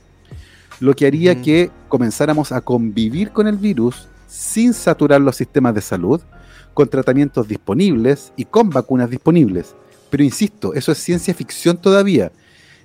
[0.79, 5.81] Lo que haría que comenzáramos a convivir con el virus sin saturar los sistemas de
[5.81, 6.21] salud,
[6.73, 9.75] con tratamientos disponibles y con vacunas disponibles,
[10.09, 12.31] pero insisto, eso es ciencia ficción todavía.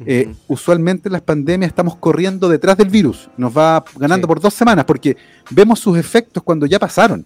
[0.06, 4.54] Eh, usualmente en las pandemias estamos corriendo detrás del virus, nos va ganando por dos
[4.54, 5.16] semanas porque
[5.50, 7.26] vemos sus efectos cuando ya pasaron,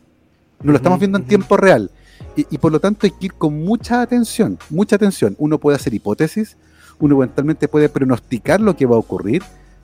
[0.62, 1.89] no lo estamos viendo en tiempo real.
[2.36, 5.36] Y, por lo tanto hay que ir con mucha atención, mucha atención.
[5.39, 6.58] Uno puede hacer hipótesis,
[6.99, 9.41] uno eventualmente puede pronosticar lo que va a ocurrir,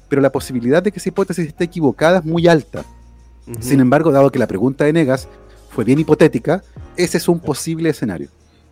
[0.10, 2.86] pero la posibilidad de que esa hipótesis esté equivocada es muy alta.
[3.60, 5.28] Sin embargo, dado que la pregunta de Negas
[5.70, 6.64] fue bien hipotética,
[6.96, 8.30] ese es un posible escenario.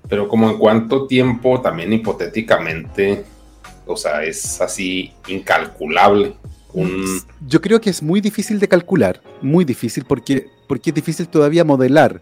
[0.09, 3.23] Pero como en cuánto tiempo también hipotéticamente
[3.85, 6.35] o sea, es así incalculable.
[7.47, 11.63] Yo creo que es muy difícil de calcular, muy difícil, porque, porque es difícil todavía
[11.63, 12.21] modelar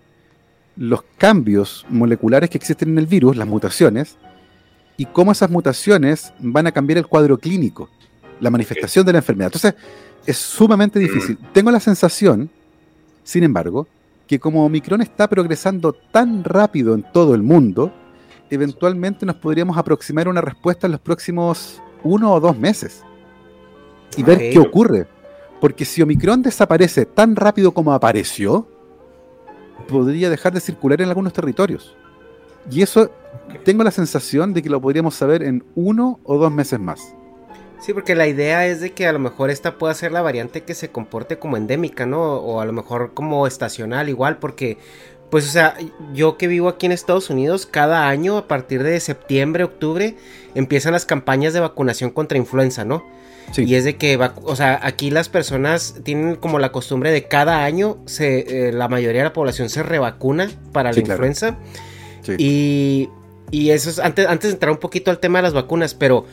[0.76, 4.18] los cambios moleculares que existen en el virus, las mutaciones,
[4.98, 7.90] y cómo esas mutaciones van a cambiar el cuadro clínico,
[8.42, 9.48] la manifestación de la enfermedad.
[9.54, 9.76] Entonces,
[10.26, 11.02] es sumamente mm.
[11.02, 11.38] difícil.
[11.54, 12.50] Tengo la sensación,
[13.24, 13.88] sin embargo,
[14.28, 17.94] que como Omicron está progresando tan rápido en todo el mundo,
[18.50, 23.04] eventualmente nos podríamos aproximar a una respuesta en los próximos uno o dos meses
[24.18, 25.08] y ver qué ocurre.
[25.60, 28.68] Porque si Omicron desaparece tan rápido como apareció,
[29.88, 31.96] podría dejar de circular en algunos territorios.
[32.70, 33.12] Y eso
[33.64, 37.16] tengo la sensación de que lo podríamos saber en uno o dos meses más.
[37.82, 40.62] Sí, porque la idea es de que a lo mejor esta pueda ser la variante
[40.62, 42.36] que se comporte como endémica, ¿no?
[42.36, 44.78] O a lo mejor como estacional igual, porque
[45.32, 45.76] pues, o sea,
[46.14, 50.16] yo que vivo aquí en Estados Unidos, cada año, a partir de septiembre, octubre,
[50.56, 53.04] empiezan las campañas de vacunación contra influenza, ¿no?
[53.54, 53.64] Sí.
[53.64, 57.64] Y es de que, o sea, aquí las personas tienen como la costumbre de cada
[57.64, 61.58] año, se, eh, la mayoría de la población se revacuna para la influenza.
[62.24, 62.36] Sí.
[62.38, 63.10] Y,
[63.52, 66.26] y eso es, antes, antes de entrar un poquito al tema de las vacunas, pero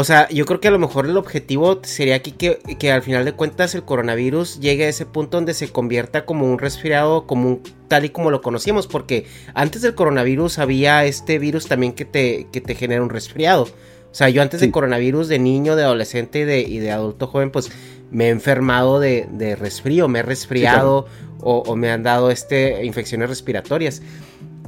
[0.00, 3.02] o sea, yo creo que a lo mejor el objetivo sería aquí que, que, al
[3.02, 7.26] final de cuentas el coronavirus llegue a ese punto donde se convierta como un resfriado
[7.26, 12.04] común tal y como lo conocíamos, porque antes del coronavirus había este virus también que
[12.04, 13.62] te, que te genera un resfriado.
[13.64, 17.26] O sea, yo antes del coronavirus de niño, de adolescente y de, y de adulto
[17.26, 17.72] joven, pues
[18.12, 21.06] me he enfermado de, de resfrío, me he resfriado
[21.40, 24.00] o, o, me han dado este, infecciones respiratorias.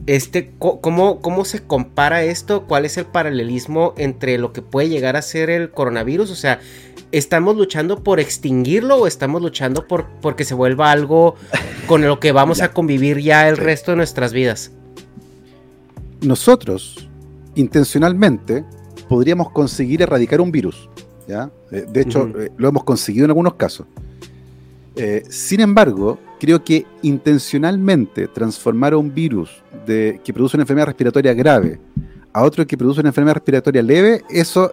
[0.07, 2.65] Este, ¿cómo, ¿Cómo se compara esto?
[2.67, 6.31] ¿Cuál es el paralelismo entre lo que puede llegar a ser el coronavirus?
[6.31, 6.61] O sea,
[7.13, 11.37] ¿estamos luchando por extinguirlo o estamos luchando por porque se vuelva algo
[11.87, 14.73] con lo que vamos a convivir ya el resto de nuestras vidas?
[16.23, 17.09] Nosotros,
[17.55, 18.65] intencionalmente,
[19.09, 20.89] podríamos conseguir erradicar un virus.
[21.29, 21.51] ¿ya?
[21.71, 23.87] Eh, de hecho, eh, lo hemos conseguido en algunos casos.
[24.97, 30.87] Eh, sin embargo, creo que intencionalmente transformar a un virus de, que produce una enfermedad
[30.87, 31.79] respiratoria grave
[32.33, 34.73] a otro que produce una enfermedad respiratoria leve, eso,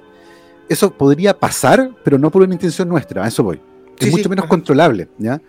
[0.69, 3.59] eso podría pasar, pero no por una intención nuestra, a eso voy.
[3.99, 5.09] es mucho menos controlable.
[5.17, 5.41] ¿ya?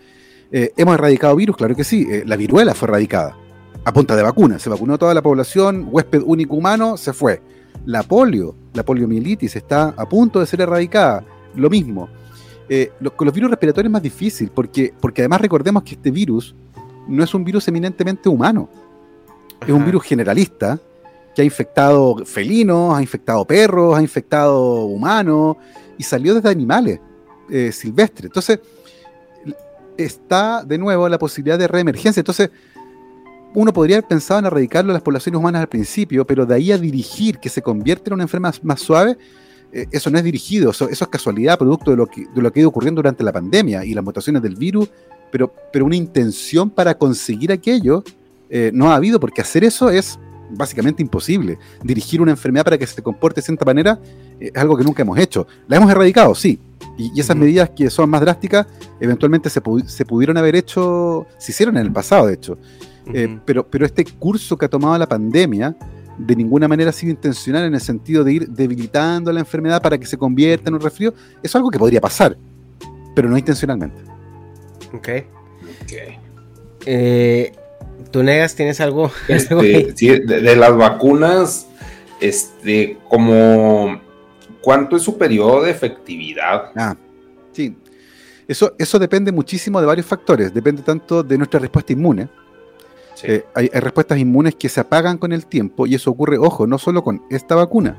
[0.51, 1.57] Eh, ¿Hemos erradicado virus?
[1.57, 2.07] Claro que sí.
[2.11, 3.37] Eh, la viruela fue erradicada
[3.85, 4.59] a punta de vacuna.
[4.59, 7.41] Se vacunó toda la población, huésped único humano, se fue.
[7.85, 11.25] La polio, la poliomielitis está a punto de ser erradicada.
[11.55, 12.09] Lo mismo.
[12.69, 16.55] Eh, con los virus respiratorios es más difícil, porque, porque además recordemos que este virus
[17.07, 18.69] no es un virus eminentemente humano.
[19.67, 20.79] Es un virus generalista
[21.35, 25.57] que ha infectado felinos, ha infectado perros, ha infectado humanos
[25.97, 27.01] y salió desde animales
[27.51, 28.27] eh, silvestres.
[28.27, 28.61] Entonces,
[29.97, 32.21] está de nuevo la posibilidad de reemergencia.
[32.21, 32.51] Entonces,
[33.55, 36.71] uno podría haber pensado en erradicarlo en las poblaciones humanas al principio, pero de ahí
[36.71, 39.17] a dirigir que se convierta en una enfermedad más suave,
[39.73, 42.61] eh, eso no es dirigido, eso, es casualidad, producto de lo, que, de lo que
[42.61, 44.89] ha ido ocurriendo durante la pandemia y las mutaciones del virus,
[45.31, 48.03] pero, pero una intención para conseguir aquello
[48.49, 50.19] eh, no ha habido, porque hacer eso es
[50.51, 51.59] básicamente imposible.
[51.83, 54.01] Dirigir una enfermedad para que se comporte de cierta manera
[54.41, 55.47] eh, es algo que nunca hemos hecho.
[55.67, 56.59] La hemos erradicado, sí,
[56.97, 58.67] y, esas medidas que son más drásticas
[59.01, 62.59] eventualmente se, se, pudieron haber hecho, se hicieron en el pasado, de hecho.
[63.45, 65.77] pero, pero este curso que ha tomado la pandemia
[66.19, 69.97] de ninguna manera ha sido intencional en el sentido de ir debilitando la enfermedad para
[69.99, 71.11] que se convierta en un resfrío.
[71.11, 72.37] Eso es algo que podría pasar,
[73.15, 74.03] pero no intencionalmente.
[74.93, 75.09] Ok.
[76.87, 77.53] Eh,
[78.11, 78.55] ¿Tú negas?
[78.55, 79.11] ¿Tienes algo?
[79.29, 81.67] Este, sí, de, las vacunas,
[82.21, 84.01] este, como
[84.61, 86.73] ¿cuánto es su periodo de efectividad?
[86.77, 86.97] Ah,
[87.53, 87.77] sí.
[88.47, 90.53] Eso, eso depende muchísimo de varios factores.
[90.53, 92.29] Depende tanto de nuestra respuesta inmune,
[93.23, 96.79] eh, hay, respuestas inmunes que se apagan con el tiempo y eso ocurre, ojo, no
[96.79, 97.97] solo con esta vacuna,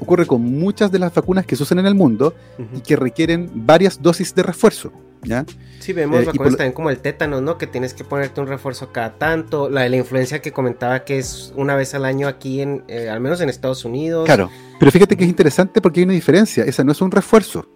[0.00, 2.34] ocurre con muchas de las vacunas que se usan en el mundo
[2.74, 4.92] y que requieren varias dosis de refuerzo.
[5.22, 5.44] ¿ya?
[5.78, 7.58] Sí, vemos eh, vacunas también como el tétano, ¿no?
[7.58, 9.68] Que tienes que ponerte un refuerzo cada tanto.
[9.68, 13.08] La de la influencia que comentaba que es una vez al año aquí, en, eh,
[13.08, 14.26] al menos en Estados Unidos.
[14.26, 16.64] Claro, pero fíjate que es interesante porque hay una diferencia.
[16.64, 17.66] Esa no es un refuerzo.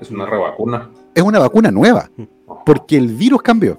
[0.00, 0.90] Es una revacuna.
[1.14, 2.10] Es una vacuna nueva,
[2.66, 3.78] porque el virus cambió.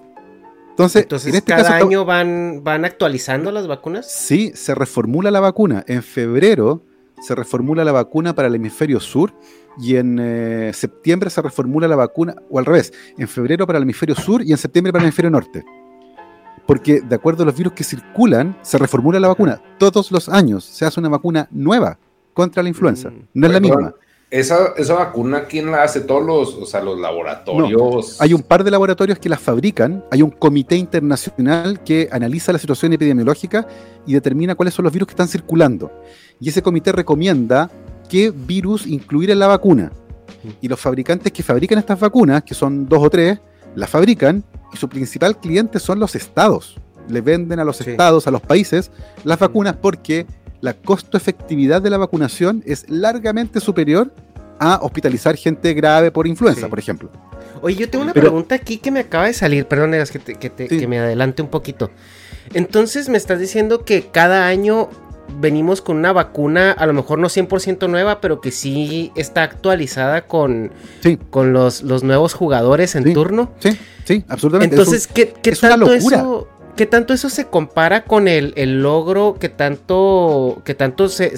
[0.74, 4.12] Entonces, en este cada año van, van actualizando las vacunas.
[4.12, 5.84] Sí, se reformula la vacuna.
[5.88, 6.84] En febrero
[7.22, 9.34] se reformula la vacuna para el hemisferio sur
[9.78, 13.84] y en eh, septiembre se reformula la vacuna, o al revés, en febrero para el
[13.84, 15.64] hemisferio sur y en septiembre para el hemisferio norte.
[16.66, 19.62] Porque de acuerdo a los virus que circulan, se reformula la vacuna.
[19.78, 21.98] Todos los años se hace una vacuna nueva
[22.34, 23.10] contra la influenza.
[23.10, 23.28] Mm.
[23.34, 23.94] No es la misma.
[24.34, 26.02] Esa, esa, vacuna, ¿quién la hace?
[26.02, 28.20] Todos los, o sea, los laboratorios.
[28.20, 30.04] hay un par de laboratorios que la fabrican.
[30.10, 33.68] Hay un comité internacional que analiza la situación epidemiológica
[34.08, 35.92] y determina cuáles son los virus que están circulando.
[36.40, 37.70] Y ese comité recomienda
[38.10, 39.92] qué virus incluir en la vacuna.
[40.62, 43.38] Y los fabricantes que fabrican estas vacunas, que son dos o tres,
[43.76, 44.44] las fabrican
[44.74, 46.80] y su principal cliente son los estados.
[47.08, 48.90] Le venden a los estados, a los países,
[49.26, 50.26] las vacunas porque
[50.64, 54.14] la costo-efectividad de la vacunación es largamente superior
[54.60, 57.10] a hospitalizar gente grave por influenza, por ejemplo.
[57.62, 61.00] Oye, yo tengo una pregunta aquí que me acaba de salir, perdón, que, que, me
[61.00, 61.92] adelante un poquito.
[62.54, 64.90] Entonces me estás diciendo que cada año
[65.38, 70.28] venimos con una vacuna, a lo mejor no 100% nueva, pero que sí está actualizada
[70.28, 70.72] con,
[71.30, 73.52] con los, los nuevos jugadores en turno.
[73.60, 74.78] Sí, sí, absolutamente.
[74.78, 80.62] Entonces, ¿qué, qué tanto eso ¿Qué tanto eso se compara con el, logro que tanto,
[80.66, 81.32] que tanto se,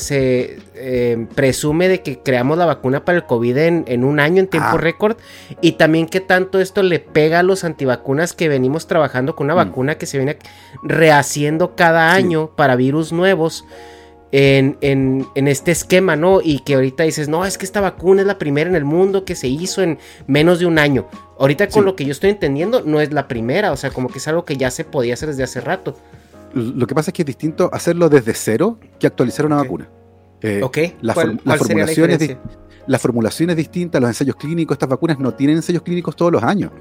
[0.75, 4.69] eh, presume de que creamos la vacuna para el COVID en, un año en tiempo
[4.73, 4.77] ah.
[4.77, 5.17] récord?
[5.59, 9.55] Y también qué tanto esto le pega a los antivacunas que venimos trabajando con una
[9.55, 9.69] mm.
[9.69, 10.37] vacuna que se viene
[10.83, 13.65] rehaciendo cada año para virus nuevos
[14.31, 16.41] en, en, este esquema, ¿no?
[16.41, 19.23] Y que ahorita dices, no, es que esta vacuna es la primera en el mundo
[19.23, 21.07] que se hizo en menos de un año.
[21.39, 24.17] Ahorita con lo que yo estoy entendiendo, no es la primera, o sea, como que
[24.17, 25.95] es algo que ya se podía hacer desde hace rato.
[26.53, 29.89] Lo que pasa es que es distinto hacerlo desde cero que actualizar una vacuna.
[30.41, 32.37] Eh, ok, la, formulación es
[32.87, 36.43] la formulación es distinta, los ensayos clínicos, estas vacunas no tienen ensayos clínicos todos los
[36.43, 36.71] años.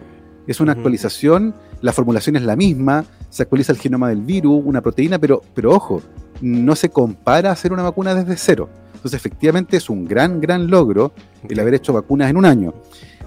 [0.46, 4.80] Es una actualización, la formulación es la misma, se actualiza el genoma del virus, una
[4.80, 6.02] proteína, pero, pero ojo,
[6.40, 8.68] no se compara hacer una vacuna desde cero.
[8.94, 11.12] Entonces, efectivamente, es un gran, gran logro
[11.48, 12.74] el haber hecho vacunas en un año.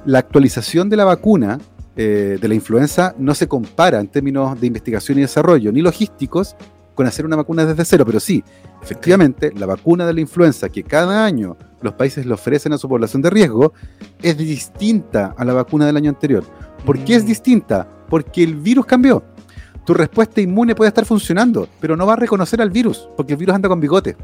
[0.05, 1.59] La actualización de la vacuna
[1.95, 6.55] eh, de la influenza no se compara en términos de investigación y desarrollo, ni logísticos,
[6.97, 8.43] con hacer una vacuna desde cero, pero sí,
[8.81, 12.89] efectivamente, la vacuna de la influenza que cada año los países le ofrecen a su
[12.89, 13.73] población de riesgo
[14.21, 16.43] es distinta a la vacuna del año anterior.
[16.85, 17.27] ¿Por qué es mm.
[17.27, 17.87] distinta?
[18.09, 19.23] Porque el virus cambió
[19.87, 23.39] tu respuesta inmune puede estar funcionando, pero no va a reconocer al virus, porque el
[23.39, 24.17] virus anda con bigote.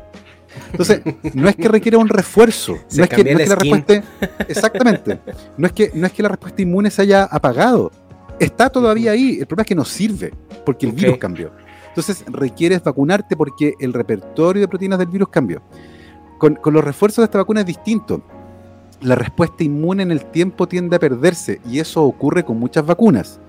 [0.71, 1.01] Entonces,
[1.33, 4.03] no es que requiera un refuerzo, no es que, la respuesta.
[4.49, 5.21] Exactamente.
[5.57, 7.93] No es, que, no es que la respuesta inmune se haya apagado.
[8.41, 9.37] Está todavía ahí.
[9.39, 10.33] El problema es que no sirve,
[10.65, 11.53] porque el virus cambió.
[11.87, 15.61] Entonces, requieres vacunarte porque el repertorio de proteínas del virus cambió.
[16.39, 18.21] Con, con los refuerzos de esta vacuna es distinto.
[19.03, 23.39] La respuesta inmune en el tiempo tiende a perderse, y eso ocurre con muchas vacunas.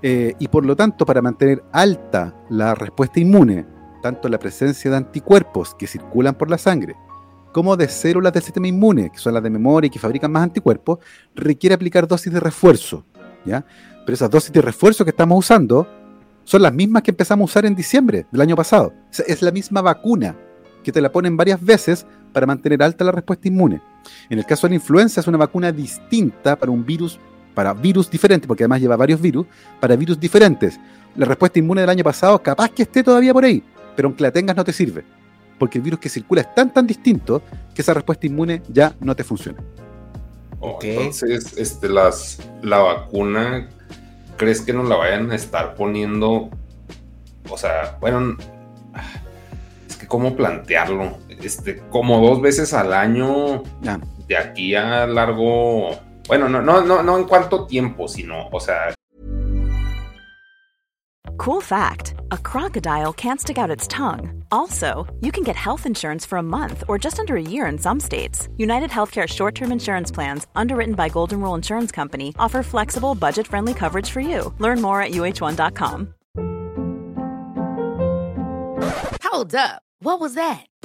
[0.00, 3.66] Eh, y por lo tanto, para mantener alta la respuesta inmune,
[4.00, 6.94] tanto la presencia de anticuerpos que circulan por la sangre,
[7.52, 10.44] como de células del sistema inmune, que son las de memoria y que fabrican más
[10.44, 11.00] anticuerpos,
[11.34, 13.04] requiere aplicar dosis de refuerzo.
[13.44, 13.64] ¿ya?
[14.04, 15.88] Pero esas dosis de refuerzo que estamos usando
[16.44, 18.92] son las mismas que empezamos a usar en diciembre del año pasado.
[19.26, 20.36] es la misma vacuna
[20.84, 23.80] que te la ponen varias veces para mantener alta la respuesta inmune.
[24.28, 27.18] En el caso de la influenza es una vacuna distinta para un virus
[27.54, 29.46] para virus diferentes, porque además lleva varios virus,
[29.80, 30.78] para virus diferentes.
[31.16, 33.64] La respuesta inmune del año pasado capaz que esté todavía por ahí,
[33.96, 35.02] pero aunque la tengas no te sirve,
[35.58, 37.40] porque el virus que circula es tan tan distinto
[37.74, 39.64] que esa respuesta inmune ya no te funciona.
[40.82, 43.66] Entonces, este, las, la vacuna,
[44.36, 46.50] ¿crees que nos la vayan a estar poniendo?
[47.48, 48.36] O sea, bueno,
[49.88, 53.62] es que cómo plantearlo, este, como dos veces al año,
[54.28, 55.90] de aquí a largo
[56.28, 58.94] Bueno, no, no, no, no en cuánto tiempo, sino, o sea.
[61.38, 64.42] Cool fact a crocodile can't stick out its tongue.
[64.50, 67.78] Also, you can get health insurance for a month or just under a year in
[67.78, 68.48] some states.
[68.56, 73.46] United Healthcare short term insurance plans, underwritten by Golden Rule Insurance Company, offer flexible, budget
[73.46, 74.52] friendly coverage for you.
[74.58, 76.14] Learn more at uh1.com.
[79.22, 79.82] Hold up.
[80.00, 80.66] What was that?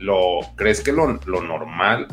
[0.00, 2.08] lo, ¿crees que lo, normal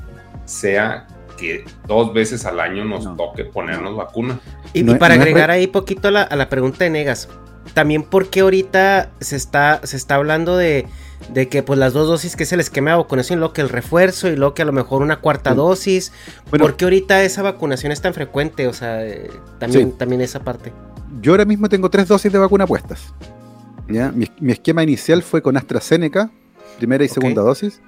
[0.45, 1.07] sea
[1.37, 4.39] que dos veces al año nos toque ponernos vacuna?
[4.73, 7.29] Y, para agregar ahí poquito a la, pregunta de Negas,
[7.73, 10.85] también porque ahorita se está, se está hablando de,
[11.33, 13.69] de que pues las dos dosis que es el esquema de vacunación, lo que el
[13.69, 16.11] refuerzo y lo que a lo mejor una cuarta dosis.
[16.49, 18.67] ¿Por qué ahorita esa vacunación es tan frecuente?
[18.67, 19.29] O sea, eh,
[19.59, 20.71] también, también esa parte.
[21.21, 23.13] Yo ahora mismo tengo tres dosis de vacuna puestas.
[23.89, 24.11] ¿ya?
[24.11, 26.31] Mi, esquema inicial fue con AstraZeneca,
[26.77, 27.81] primera y segunda dosis,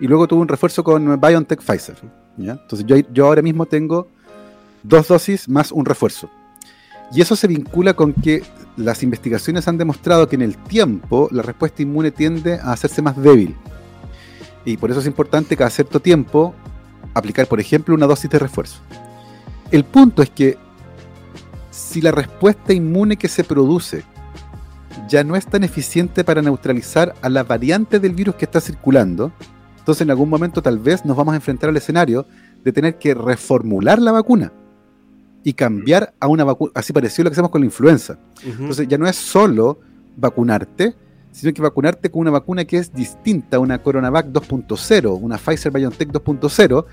[0.00, 1.96] y luego tuve un refuerzo con BioNTech Pfizer.
[2.36, 2.52] ¿ya?
[2.52, 4.08] Entonces yo, yo ahora mismo tengo
[4.82, 6.30] dos dosis más un refuerzo.
[7.12, 8.42] Y eso se vincula con que
[8.76, 13.16] las investigaciones han demostrado que en el tiempo la respuesta inmune tiende a hacerse más
[13.16, 13.54] débil.
[14.64, 16.54] Y por eso es importante cada cierto tiempo
[17.14, 18.80] aplicar, por ejemplo, una dosis de refuerzo.
[19.70, 20.58] El punto es que
[21.70, 24.02] si la respuesta inmune que se produce
[25.08, 29.32] ya no es tan eficiente para neutralizar a la variante del virus que está circulando,
[29.78, 32.26] entonces en algún momento tal vez nos vamos a enfrentar al escenario
[32.64, 34.52] de tener que reformular la vacuna
[35.44, 38.18] y cambiar a una vacuna, así parecido a lo que hacemos con la influenza.
[38.44, 39.78] Entonces ya no es solo
[40.16, 40.96] vacunarte,
[41.30, 46.10] sino que vacunarte con una vacuna que es distinta, una CoronaVac 2.0, una Pfizer BioNTech
[46.10, 46.84] 2.0,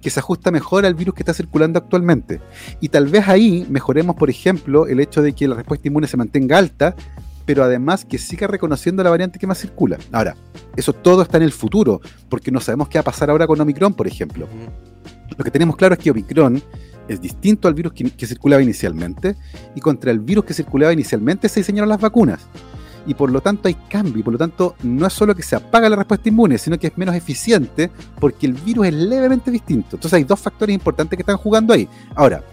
[0.00, 2.40] que se ajusta mejor al virus que está circulando actualmente.
[2.80, 6.16] Y tal vez ahí mejoremos, por ejemplo, el hecho de que la respuesta inmune se
[6.16, 6.96] mantenga alta,
[7.50, 9.98] pero además que siga reconociendo la variante que más circula.
[10.12, 10.36] Ahora,
[10.76, 13.60] eso todo está en el futuro, porque no sabemos qué va a pasar ahora con
[13.60, 14.46] Omicron, por ejemplo.
[15.36, 16.62] Lo que tenemos claro es que Omicron
[17.08, 19.34] es distinto al virus que, circulaba inicialmente
[19.74, 22.46] y contra el virus que circulaba inicialmente se diseñaron las vacunas.
[23.04, 25.56] Y por lo tanto hay cambio, y por lo tanto no es solo que se
[25.56, 27.90] apaga la respuesta inmune, sino que es menos eficiente
[28.20, 29.96] porque el virus es levemente distinto.
[29.96, 31.88] Entonces hay dos factores importantes que están jugando ahí.
[32.14, 32.44] Ahora,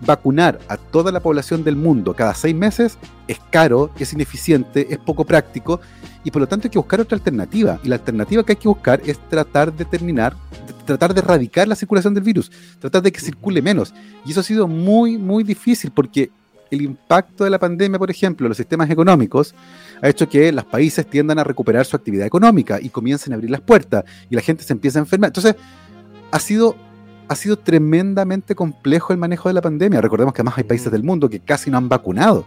[0.00, 4.98] vacunar a toda la población del mundo cada seis meses es caro, es ineficiente, es
[4.98, 5.80] poco práctico
[6.24, 7.80] y por lo tanto hay que buscar otra alternativa.
[7.82, 10.34] Y la alternativa que hay que buscar es tratar de terminar,
[10.84, 13.94] tratar de erradicar la circulación del virus, tratar de que circule menos.
[14.24, 16.30] Y eso ha sido muy, muy difícil porque
[16.70, 19.54] el impacto de la pandemia, por ejemplo, en los sistemas económicos,
[20.02, 23.50] ha hecho que los países tiendan a recuperar su actividad económica y comiencen a abrir
[23.50, 25.28] las puertas y la gente se empieza a enfermar.
[25.28, 25.56] Entonces,
[26.30, 26.76] ha sido,
[27.28, 30.00] ha sido tremendamente complejo el manejo de la pandemia.
[30.00, 32.46] Recordemos que además hay países del mundo que casi no han vacunado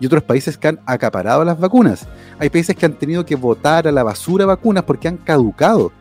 [0.00, 2.08] y otros países que han acaparado las vacunas.
[2.38, 5.92] Hay países que han tenido que votar a la basura vacunas porque han caducado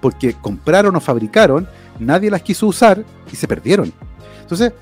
[0.00, 1.66] porque compraron o fabricaron,
[1.98, 3.92] nadie las quiso usar y se perdieron.
[4.40, 4.72] Entonces,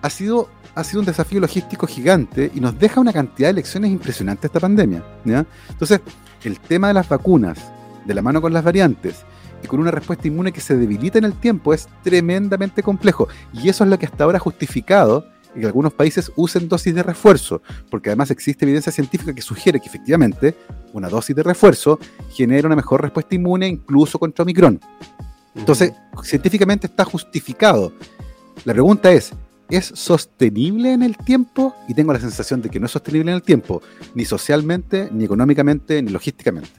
[0.00, 3.90] ha sido, ha sido un desafío logístico gigante y nos deja una cantidad de lecciones
[3.90, 5.02] impresionantes esta pandemia.
[5.68, 6.00] Entonces,
[6.44, 7.58] el tema de las vacunas,
[8.04, 9.24] de la mano con las variantes,
[9.62, 13.28] y con una respuesta inmune que se debilita en el tiempo es tremendamente complejo.
[13.52, 17.02] Y eso es lo que hasta ahora ha justificado que algunos países usen dosis de
[17.02, 17.60] refuerzo,
[17.90, 20.56] porque además existe evidencia científica que sugiere que efectivamente
[20.92, 21.98] una dosis de refuerzo
[22.30, 24.80] genera una mejor respuesta inmune incluso contra Omicron.
[25.54, 25.92] Entonces,
[26.22, 27.92] científicamente está justificado.
[28.64, 29.32] La pregunta es,
[29.72, 31.74] ¿es sostenible en el tiempo?
[31.88, 33.82] Y tengo la sensación de que no es sostenible en el tiempo,
[34.14, 36.70] ni socialmente, ni económicamente, ni logísticamente.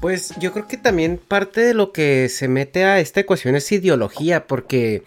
[0.00, 3.70] Pues yo creo que también parte de lo que se mete a esta ecuación es
[3.72, 5.02] ideología, porque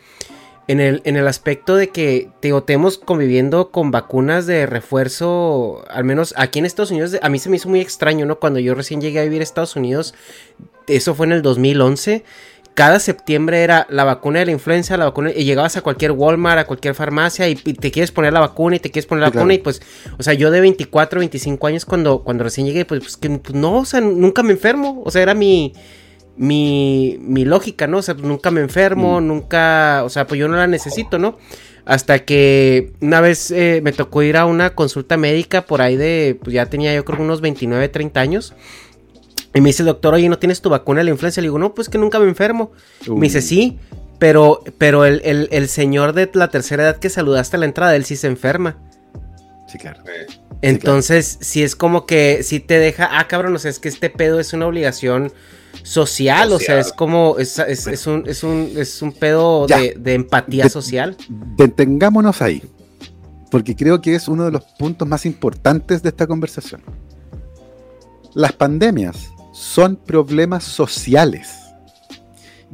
[0.68, 6.04] en el, en el aspecto de que te, estemos conviviendo con vacunas de refuerzo, al
[6.04, 8.40] menos aquí en Estados Unidos, a mí se me hizo muy extraño, ¿no?
[8.40, 10.14] Cuando yo recién llegué a vivir a Estados Unidos,
[10.88, 12.26] eso fue en el 2011,
[12.74, 16.60] cada septiembre era la vacuna de la influenza, la vacuna, y llegabas a cualquier Walmart,
[16.60, 19.54] a cualquier farmacia, y, te quieres poner la vacuna, y te quieres poner la vacuna,
[19.54, 19.82] y pues,
[20.18, 23.54] o sea, yo de 24, 25 años, cuando, cuando recién llegué, pues, pues que, pues,
[23.54, 25.74] no, o sea, nunca me enfermo, o sea, era mi
[26.40, 27.98] mi, mi lógica, ¿no?
[27.98, 29.28] O sea, nunca me enfermo, mm.
[29.28, 31.38] nunca, o sea, pues yo no la necesito, ¿no?
[31.84, 36.40] Hasta que una vez eh, me tocó ir a una consulta médica por ahí de,
[36.42, 38.54] pues ya tenía yo creo unos 29, 30 años.
[39.54, 41.42] Y me dice el doctor, oye, ¿no tienes tu vacuna de la influenza?
[41.42, 42.72] Le digo, no, pues que nunca me enfermo.
[43.08, 43.80] Me dice, sí,
[44.20, 48.06] pero, pero el, el, señor de la tercera edad que saludaste a la entrada, él
[48.06, 48.78] sí se enferma.
[49.68, 50.04] Sí, claro.
[50.62, 54.10] Entonces, si es como que si te deja, ah, cabrón, o sea, es que este
[54.10, 55.32] pedo es una obligación
[55.84, 57.58] social, o sea, es como, es,
[58.06, 61.16] un, es, un, es un pedo de, empatía social.
[61.56, 62.62] Detengámonos ahí,
[63.50, 66.82] porque creo que es uno de los puntos más importantes de esta conversación.
[68.34, 69.30] Las pandemias
[69.60, 71.54] son problemas sociales.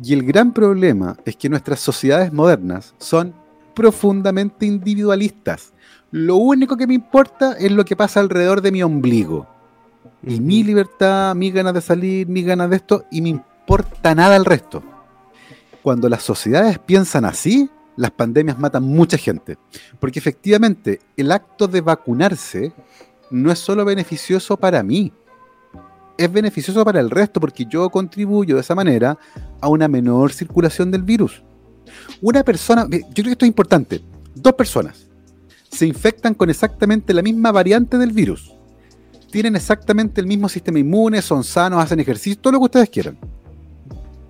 [0.04, 3.34] Y el gran problema es que nuestras sociedades modernas son
[3.74, 5.74] profundamente individualistas.
[6.12, 9.48] Lo único que me importa es lo que pasa alrededor de mi ombligo
[10.22, 14.36] y mi libertad, mi ganas de salir, mi ganas de esto, y me importa nada
[14.36, 14.84] el resto.
[15.82, 19.58] Cuando las sociedades piensan así, las pandemias matan mucha gente.
[20.00, 22.74] Porque efectivamente, el acto de vacunarse
[23.32, 25.12] no es solo beneficioso para mí,
[26.18, 29.18] es beneficioso para el resto, porque yo contribuyo de esa manera
[29.62, 31.44] a una menor circulación del virus.
[32.22, 34.02] Una persona, yo creo que esto es importante,
[34.34, 35.08] dos personas
[35.70, 38.56] se infectan con exactamente la misma variante del virus
[39.36, 43.18] tienen exactamente el mismo sistema inmune, son sanos, hacen ejercicio, todo lo que ustedes quieran.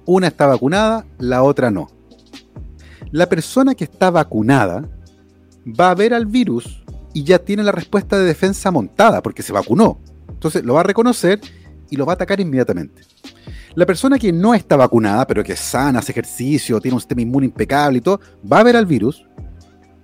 [0.04, 1.92] Una está vacunada, la otra no.
[3.12, 4.90] La persona que está vacunada
[5.80, 6.84] va a ver al virus
[7.14, 10.00] y ya tiene la respuesta de defensa montada porque se vacunó.
[10.28, 11.40] Entonces lo va a reconocer
[11.90, 13.02] y lo va a atacar inmediatamente.
[13.76, 17.22] La persona que no está vacunada, pero que es sana, hace ejercicio, tiene un sistema
[17.22, 18.22] inmune impecable y todo,
[18.52, 19.26] va a ver al virus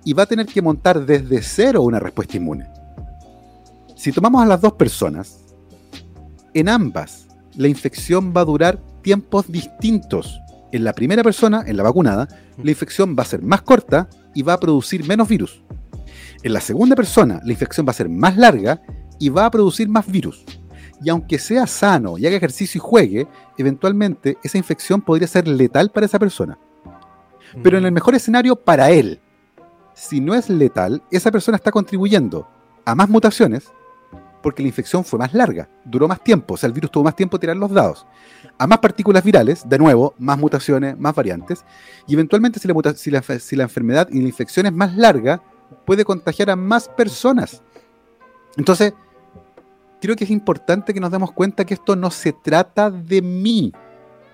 [0.03, 2.67] y va a tener que montar desde cero una respuesta inmune.
[3.95, 5.45] Si tomamos a las dos personas,
[6.53, 10.39] en ambas la infección va a durar tiempos distintos.
[10.71, 12.27] En la primera persona, en la vacunada,
[12.61, 15.63] la infección va a ser más corta y va a producir menos virus.
[16.43, 18.81] En la segunda persona, la infección va a ser más larga
[19.19, 20.45] y va a producir más virus.
[21.03, 23.27] Y aunque sea sano y haga ejercicio y juegue,
[23.57, 26.57] eventualmente esa infección podría ser letal para esa persona.
[27.63, 29.19] Pero en el mejor escenario, para él.
[29.93, 32.47] Si no es letal, esa persona está contribuyendo
[32.85, 33.71] a más mutaciones
[34.41, 37.15] porque la infección fue más larga, duró más tiempo, o sea, el virus tuvo más
[37.15, 38.05] tiempo de tirar los dados.
[38.57, 41.63] A más partículas virales, de nuevo, más mutaciones, más variantes,
[42.07, 45.41] y eventualmente si la, si la, si la enfermedad y la infección es más larga,
[45.85, 47.61] puede contagiar a más personas.
[48.57, 48.93] Entonces,
[50.01, 53.71] creo que es importante que nos demos cuenta que esto no se trata de mí,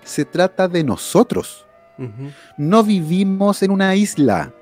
[0.02, 1.66] se trata de nosotros.
[2.56, 4.52] No vivimos en una isla,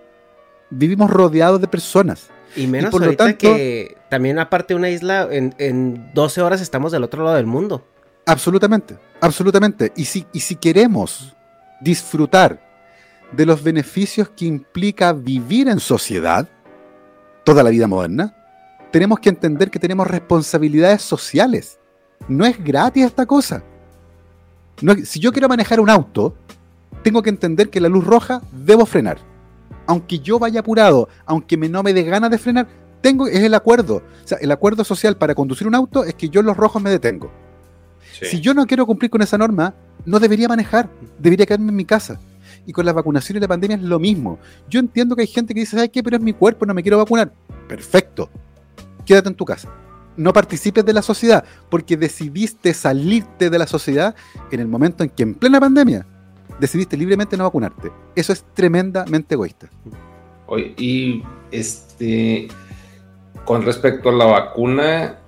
[0.70, 2.28] vivimos rodeados de personas.
[2.54, 6.40] Y menos por ahorita lo tanto, que también aparte de una isla, en, en, 12
[6.40, 7.86] horas estamos del otro lado del mundo.
[8.24, 9.92] Absolutamente, absolutamente.
[9.96, 11.36] Y si, y si queremos
[11.80, 12.58] disfrutar
[13.32, 16.48] de los beneficios que implica vivir en sociedad,
[17.44, 18.35] toda la vida moderna,
[18.96, 21.78] tenemos que entender que tenemos responsabilidades sociales.
[22.28, 23.62] No es gratis esta cosa.
[24.80, 26.34] No si yo quiero manejar un auto,
[27.02, 29.18] tengo que entender que la luz roja debo frenar.
[29.86, 32.68] Aunque yo vaya apurado, aunque me, no me dé ganas de frenar,
[33.02, 33.96] tengo, es el acuerdo.
[33.96, 36.80] O sea, el acuerdo social para conducir un auto es que yo en los rojos
[36.80, 37.30] me detengo.
[38.22, 39.74] Si yo no quiero cumplir con esa norma,
[40.06, 40.88] no debería manejar,
[41.18, 42.18] debería quedarme en mi casa.
[42.64, 44.38] Y con la vacunación y la pandemia es lo mismo.
[44.70, 46.02] Yo entiendo que hay gente que dice, ¿sabes qué?
[46.02, 47.30] Pero es mi cuerpo, no me quiero vacunar.
[47.68, 48.30] Perfecto
[49.06, 49.72] quédate en tu casa.
[50.16, 54.14] No participes de la sociedad, porque decidiste salirte de la sociedad
[54.50, 56.06] en el momento en que en plena pandemia
[56.58, 57.90] decidiste libremente no vacunarte.
[58.14, 59.68] Eso es tremendamente egoísta.
[60.76, 62.48] Y este,
[63.44, 65.18] con respecto a la vacuna,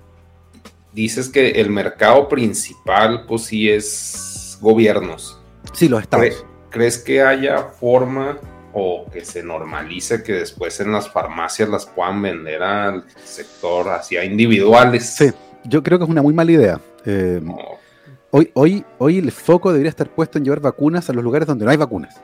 [0.93, 5.39] dices que el mercado principal, pues sí es gobiernos.
[5.73, 6.45] Sí, los estados.
[6.69, 8.37] ¿Crees que haya forma
[8.73, 14.23] o que se normalice que después en las farmacias las puedan vender al sector hacia
[14.23, 15.05] individuales.
[15.15, 15.31] Sí,
[15.63, 16.81] yo creo que es una muy mala idea.
[17.05, 17.41] Eh,
[18.31, 21.65] hoy, hoy, hoy el foco debería estar puesto en llevar vacunas a los lugares donde
[21.65, 22.19] no hay vacunas.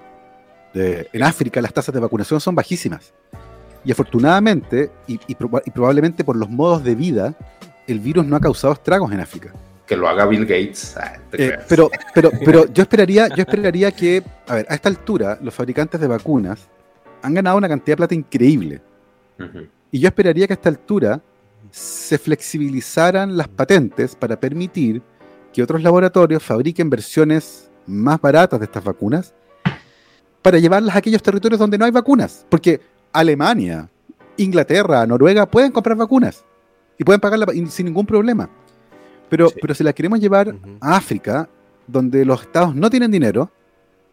[0.73, 3.13] en África las tasas de vacunación son bajísimas.
[3.83, 7.35] Y afortunadamente, y, y probablemente por los modos de vida,
[7.87, 9.51] el virus no ha causado estragos en África
[9.85, 10.95] que lo haga Bill Gates.
[10.97, 15.37] Ah, eh, pero, pero, pero yo esperaría, yo esperaría que, a ver, a esta altura,
[15.41, 16.67] los fabricantes de vacunas
[17.21, 18.81] han ganado una cantidad de plata increíble.
[19.91, 21.21] Y yo esperaría que a esta altura
[21.71, 25.01] se flexibilizaran las patentes para permitir
[25.51, 29.33] que otros laboratorios fabriquen versiones más baratas de estas vacunas
[30.41, 32.45] para llevarlas a aquellos territorios donde no hay vacunas.
[32.49, 32.79] Porque
[33.11, 33.89] Alemania,
[34.37, 36.45] Inglaterra, Noruega pueden comprar vacunas
[36.97, 38.49] y pueden pagarla sin ningún problema.
[39.29, 41.49] Pero, pero si la queremos llevar a África,
[41.87, 43.51] donde los estados no tienen dinero,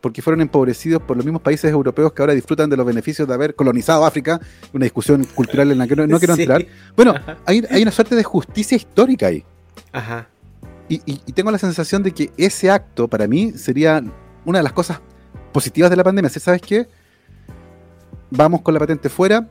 [0.03, 3.35] porque fueron empobrecidos por los mismos países europeos que ahora disfrutan de los beneficios de
[3.35, 4.41] haber colonizado África,
[4.73, 6.67] una discusión cultural en la que no, quiero entrar.
[6.97, 7.15] Bueno,
[7.47, 9.45] hay, hay, una suerte de justicia histórica ahí.
[9.93, 10.29] Ajá.
[10.89, 14.03] Y, y, tengo la sensación de que ese acto para mí sería
[14.45, 15.01] una de las cosas
[15.53, 16.29] positivas de la pandemia.
[16.29, 16.89] ¿Sabes qué?
[18.31, 19.49] Vamos con la patente fuera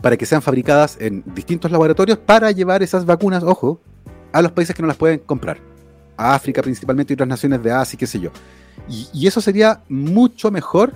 [0.00, 3.80] para que sean fabricadas en distintos laboratorios para llevar esas vacunas, ojo,
[4.34, 5.58] a los países que no las pueden comprar.
[6.16, 8.30] A África principalmente y otras naciones de Asia, qué sé yo.
[8.88, 10.92] Y, eso sería mucho mejor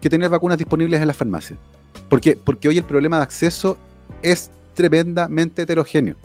[0.00, 1.58] que tener vacunas disponibles en las farmacias.
[2.08, 3.76] Porque, porque hoy el problema de acceso
[4.22, 6.16] es tremendamente heterogéneo.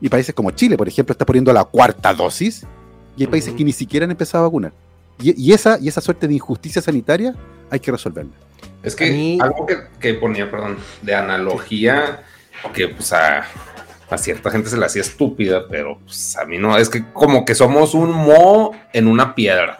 [0.00, 2.66] Y países como Chile, por ejemplo, está poniendo la cuarta dosis
[3.14, 4.72] y hay países que ni siquiera han empezado a vacunar.
[5.20, 7.34] Y, esa, y esa suerte de injusticia sanitaria
[7.70, 8.32] hay que resolverla.
[8.82, 9.66] Es que algo
[10.00, 12.22] que, ponía, perdón, de analogía,
[12.72, 13.44] que pues a,
[14.08, 17.44] a cierta gente se le hacía estúpida, pero pues, a mí no, es que como
[17.44, 19.78] que somos un mo en una piedra.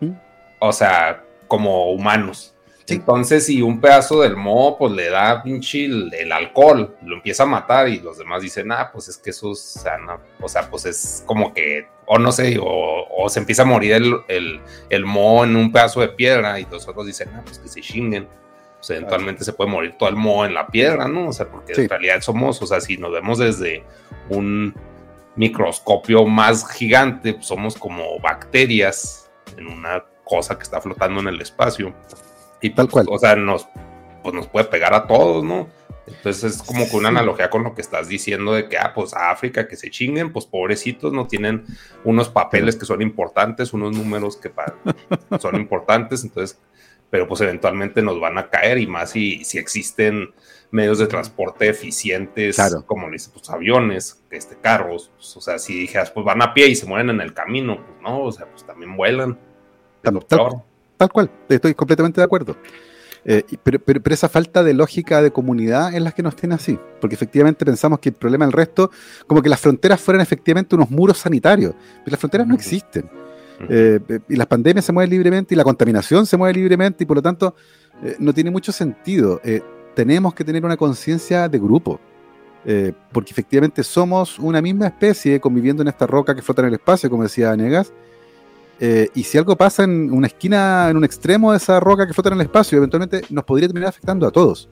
[0.00, 0.12] ¿Mm?
[0.60, 2.54] O sea, como humanos.
[2.88, 7.46] Entonces, si un pedazo del mo, pues le da pinche el, alcohol, lo empieza a
[7.46, 9.84] matar y los demás dicen, ah, pues es que eso es,
[10.40, 14.14] o sea, pues es como que, o no sé, o, se empieza a morir el,
[14.28, 17.66] el, el mo en un pedazo de piedra y los otros dicen, ah, pues que
[17.66, 18.28] se chinguen
[18.88, 21.28] eventualmente se puede morir todo el moho en la piedra, ¿no?
[21.28, 23.84] O sea, porque en realidad somos, o sea, si nos vemos desde
[24.28, 24.74] un
[25.34, 31.40] microscopio más gigante, pues, somos como bacterias en una cosa que está flotando en el
[31.40, 31.94] espacio.
[32.60, 33.16] Y tal pues, cual.
[33.16, 33.68] O sea, nos,
[34.22, 35.68] pues, nos puede pegar a todos, ¿no?
[36.06, 39.12] Entonces es como que una analogía con lo que estás diciendo de que, ah, pues
[39.12, 41.64] a África que se chinguen, pues pobrecitos no tienen
[42.04, 44.52] unos papeles que son importantes, unos números que
[45.40, 46.60] son importantes, entonces,
[47.10, 50.30] pero pues eventualmente nos van a caer y más si, si existen
[50.70, 55.80] medios de transporte eficientes, como le dice, pues aviones, este, carros, pues, o sea, si
[55.80, 58.46] dijeras, pues van a pie y se mueren en el camino, pues no, o sea,
[58.46, 59.38] pues también vuelan.
[60.02, 60.24] Tal,
[60.96, 62.56] tal, cual, estoy completamente de acuerdo.
[63.28, 66.78] Eh, pero, pero, esa falta de lógica de comunidad es la que nos tiene así,
[67.00, 68.90] porque efectivamente pensamos que el problema del resto,
[69.26, 73.10] como que las fronteras fueran efectivamente unos muros sanitarios, pero las fronteras no existen.
[73.68, 73.98] Eh,
[74.28, 77.22] y las pandemias se mueven libremente y la contaminación se mueve libremente y por lo
[77.22, 77.54] tanto
[78.02, 79.40] eh, no tiene mucho sentido
[79.96, 81.98] tenemos que tener una conciencia de grupo.
[82.68, 86.74] Eh, porque efectivamente somos una misma especie conviviendo en esta roca que flota en el
[86.74, 87.92] espacio, como decía Negas.
[88.78, 92.12] Eh, y si algo pasa en una esquina, en un extremo de esa roca que
[92.12, 94.68] flota en el espacio, eventualmente nos podría terminar afectando a todos.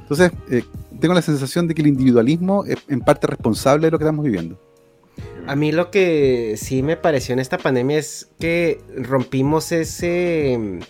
[0.00, 0.64] Entonces, eh,
[0.98, 4.24] tengo la sensación de que el individualismo es en parte responsable de lo que estamos
[4.24, 4.58] viviendo.
[5.46, 10.80] A mí lo que sí me pareció en esta pandemia es que rompimos ese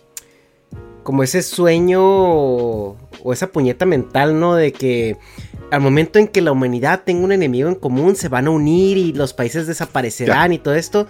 [1.02, 4.54] como ese sueño o esa puñeta mental, ¿no?
[4.54, 5.16] De que
[5.70, 8.96] al momento en que la humanidad tenga un enemigo en común, se van a unir
[8.96, 11.06] y los países desaparecerán y todo esto.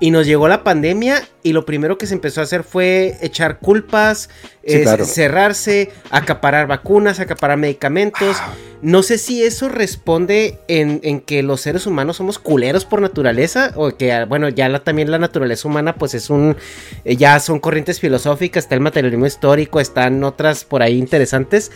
[0.00, 3.58] Y nos llegó la pandemia y lo primero que se empezó a hacer fue echar
[3.58, 4.30] culpas,
[4.64, 8.36] cerrarse, acaparar vacunas, acaparar medicamentos.
[8.40, 8.54] Ah.
[8.80, 13.90] No sé si eso responde en, que los seres humanos somos culeros por naturaleza o
[13.96, 16.56] que, bueno, ya también la naturaleza humana pues es un,
[17.04, 21.72] eh, ya son corrientes filosóficas, está el materialismo histórico, están otras por ahí interesantes,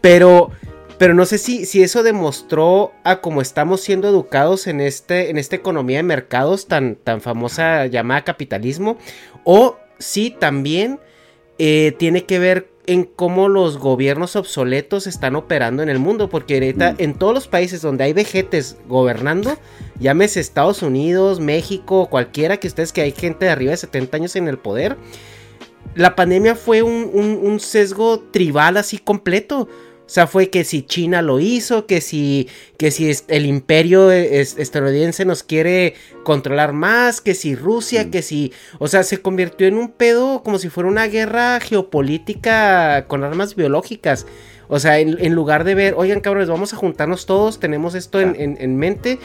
[0.00, 0.50] pero...
[0.98, 5.36] Pero no sé si, si eso demostró a cómo estamos siendo educados en, este, en
[5.36, 8.96] esta economía de mercados tan, tan famosa llamada capitalismo.
[9.44, 10.98] O si también
[11.58, 16.54] eh, tiene que ver en cómo los gobiernos obsoletos están operando en el mundo, porque
[16.54, 16.96] ahorita mm.
[16.98, 19.58] en todos los países donde hay vejetes gobernando,
[19.98, 24.36] llámese Estados Unidos, México, cualquiera que ustedes que hay gente de arriba de 70 años
[24.36, 24.96] en el poder,
[25.94, 29.68] la pandemia fue un, un sesgo tribal así completo.
[30.06, 32.48] O sea, fue que si China lo hizo, que si,
[32.78, 38.10] que si el imperio estadounidense nos quiere controlar más, que si Rusia, mm.
[38.12, 38.52] que si...
[38.78, 43.56] O sea, se convirtió en un pedo como si fuera una guerra geopolítica con armas
[43.56, 44.26] biológicas.
[44.68, 48.76] O sea, en, lugar de ver, oigan cabrones, vamos a juntarnos todos, tenemos esto en,
[48.76, 49.18] mente.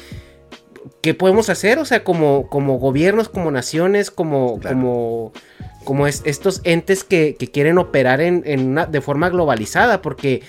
[1.02, 1.78] ¿Qué podemos hacer?
[1.78, 5.32] O sea, como, como gobiernos, como naciones, como, como,
[5.84, 10.42] como estos entes que, quieren operar en, una, de forma globalizada, porque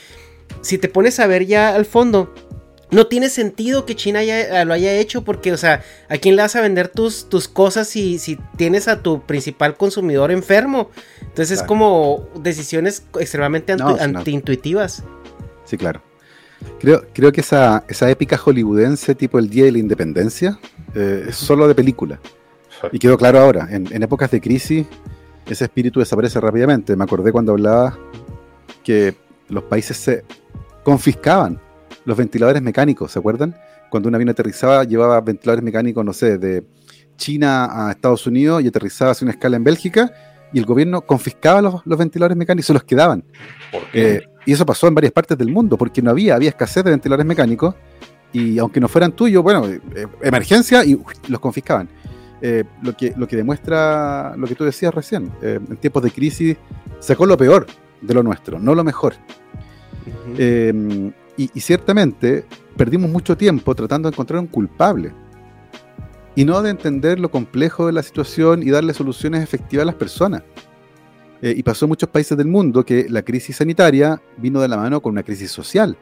[0.61, 2.32] si te pones a ver ya al fondo,
[2.92, 6.42] no tiene sentido que China eh, lo haya hecho porque, o sea, ¿a quién le
[6.42, 10.90] vas a vender tus, tus cosas si, si tienes a tu principal consumidor enfermo?
[11.22, 15.03] Entonces es como decisiones extremadamente antiintuitivas.
[15.64, 16.03] Sí, claro.
[16.80, 20.61] Creo, creo que esa, esa épica hollywoodense tipo el Día de la Independencia
[20.94, 22.20] eh, es solo de película.
[22.92, 24.86] Y quedó claro ahora, en, en épocas de crisis,
[25.46, 26.94] ese espíritu desaparece rápidamente.
[26.94, 27.98] Me acordé cuando hablaba
[28.84, 29.14] que
[29.48, 30.24] los países se
[30.83, 31.61] confiscaban
[32.05, 33.57] los ventiladores mecánicos, ¿se acuerdan?
[33.91, 36.64] Cuando un avión aterrizaba, llevaba ventiladores mecánicos, no sé, de
[37.16, 40.12] China a Estados Unidos y aterrizaba hacia una escala en Bélgica
[40.53, 43.24] y el gobierno confiscaba los, ventiladores mecánicos y se los quedaban.
[43.93, 46.91] Eh, y eso pasó en varias partes del mundo porque no había, había escasez de
[46.91, 47.74] ventiladores mecánicos
[48.33, 49.80] y aunque no fueran tuyos, bueno, eh,
[50.22, 51.89] emergencia y los confiscaban.
[52.45, 56.57] Eh, lo, que, lo que demuestra lo que tú decías recién, en tiempos de crisis
[56.99, 57.66] sacó lo peor
[58.01, 59.14] de lo nuestro, no lo mejor.
[60.38, 62.44] Em, y, ciertamente
[62.76, 65.12] perdimos mucho tiempo tratando de encontrar un culpable
[66.34, 69.94] y no de entender lo complejo de la situación y darle soluciones efectivas a las
[69.94, 70.42] personas.
[71.42, 74.76] Eh, y pasó en muchos países del mundo que la crisis sanitaria vino de la
[74.76, 75.96] mano con una crisis social,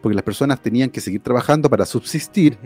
[0.00, 2.58] porque las personas tenían que seguir trabajando para subsistir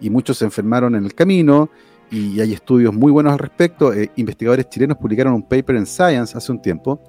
[0.00, 1.68] y muchos se enfermaron en el camino
[2.10, 3.92] y hay estudios muy buenos al respecto.
[3.92, 7.00] Eh, investigadores chilenos publicaron un paper en Science hace un tiempo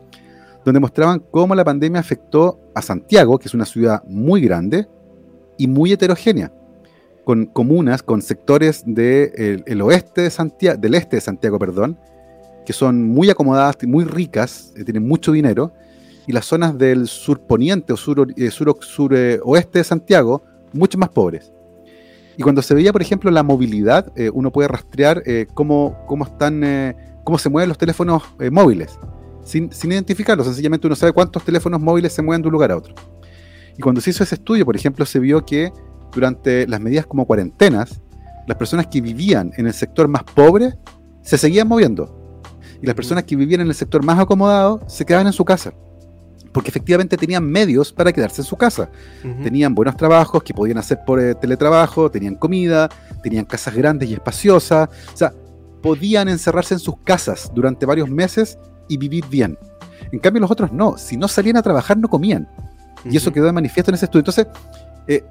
[0.67, 4.85] donde mostraban cómo la pandemia afectó a Santiago, que es una ciudad muy grande
[5.57, 6.51] y muy heterogénea,
[7.23, 11.97] con comunas, con sectores del oeste de Santiago, del este de Santiago, perdón,
[12.65, 15.71] que son muy acomodadas, muy ricas, eh, tienen mucho dinero,
[16.27, 20.43] y las zonas del sur poniente o sur, eh, sur, eh, oeste de Santiago,
[20.73, 21.53] mucho más pobres.
[22.35, 26.93] Y cuando se veía, por ejemplo, la movilidad, uno puede rastrear cómo, cómo, están,
[27.23, 28.99] cómo se mueven los teléfonos móviles
[29.47, 30.43] sin, sin identificarlo.
[30.43, 32.93] Sencillamente uno sabe cuántos teléfonos móviles se mueven de un lugar a otro.
[33.77, 35.71] Y cuando se hizo ese estudio, por ejemplo, se vio que
[36.11, 38.01] durante las medidas como cuarentenas,
[38.47, 40.73] las personas que vivían en el sector más pobre
[41.21, 42.41] se seguían moviendo.
[42.81, 45.73] Y las personas que vivían en el sector más acomodado se quedaban en su casa.
[46.51, 48.89] Porque efectivamente tenían medios para quedarse en su casa.
[49.43, 52.89] Tenían buenos trabajos que podían hacer por eh, teletrabajo, tenían comida,
[53.21, 54.89] tenían casas grandes y espaciosas.
[55.13, 55.33] O sea,
[55.83, 59.57] podían encerrarse en sus casas durante varios meses y vivir bien.
[60.11, 60.97] En cambio, los otros no.
[60.97, 62.47] Si no salían a trabajar, no comían.
[63.05, 64.21] Y eso quedó de manifiesto en ese estudio.
[64.21, 64.47] Entonces,
[65.07, 65.23] eh,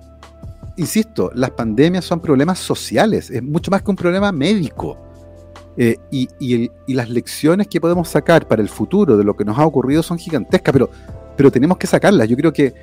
[0.76, 4.98] insisto, las pandemias son problemas sociales, es mucho más que un problema médico.
[5.78, 9.66] Eh, y, las lecciones que podemos sacar para el futuro de lo que nos ha
[9.66, 10.90] ocurrido son gigantescas, pero,
[11.36, 12.28] pero tenemos que sacarlas.
[12.28, 12.74] Yo creo que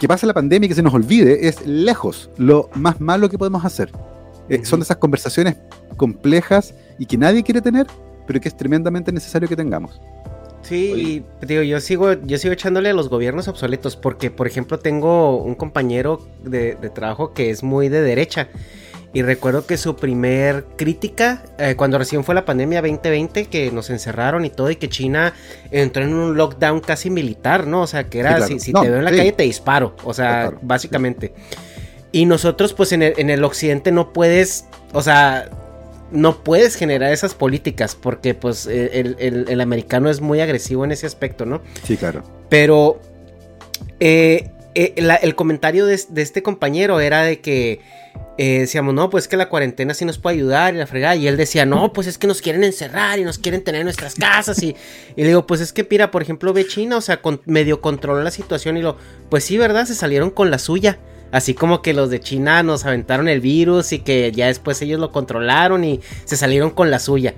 [0.00, 3.36] que pase la pandemia y que se nos olvide es lejos lo más malo que
[3.36, 3.92] podemos hacer.
[4.48, 5.56] Eh, son esas conversaciones
[5.98, 7.86] complejas y que nadie quiere tener,
[8.26, 10.00] pero que es tremendamente necesario que tengamos.
[10.62, 14.78] Sí, y digo, yo sigo, yo sigo echándole a los gobiernos obsoletos, porque por ejemplo
[14.78, 18.48] tengo un compañero de, trabajo que es muy de derecha.
[19.12, 23.90] Y recuerdo que su primer crítica, eh, cuando recién fue la pandemia 2020, que nos
[23.90, 25.34] encerraron y todo, y que China
[25.72, 27.82] entró en un lockdown casi militar, ¿no?
[27.82, 31.32] O sea, que era, si, te veo en la calle te disparo, o sea, básicamente.
[32.12, 35.50] Y nosotros, pues en el, en el occidente no puedes, o sea,
[36.10, 41.06] no puedes generar esas políticas porque pues e, el, americano es muy agresivo en ese
[41.06, 41.62] aspecto, ¿no?
[41.84, 42.22] Sí, claro.
[42.48, 43.00] Pero
[44.00, 47.80] eh, eh, el comentario de, este compañero era de que
[48.38, 51.16] eh, decíamos, no, pues que la cuarentena sí nos puede ayudar y la fregada.
[51.16, 53.84] Y él decía, no, pues es que nos quieren encerrar y nos quieren tener en
[53.84, 54.62] nuestras casas.
[54.62, 54.76] Y,
[55.16, 58.22] y le digo, pues es que, mira, por ejemplo, ve China, o sea, medio controla
[58.22, 58.96] la situación y lo,
[59.28, 59.86] pues sí, ¿verdad?
[59.86, 60.98] Se salieron con la suya.
[61.32, 64.98] Así como que los de China nos aventaron el virus y que ya después ellos
[64.98, 67.34] lo controlaron y se salieron con la suya.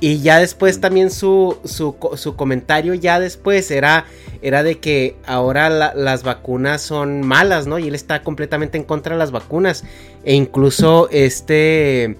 [0.00, 0.80] Y ya después mm.
[0.80, 4.04] también su, su, comentario ya después era,
[4.42, 7.78] era de que ahora las vacunas son malas, ¿no?
[7.78, 9.84] Y él está completamente en contra de las vacunas.
[10.24, 12.16] E incluso este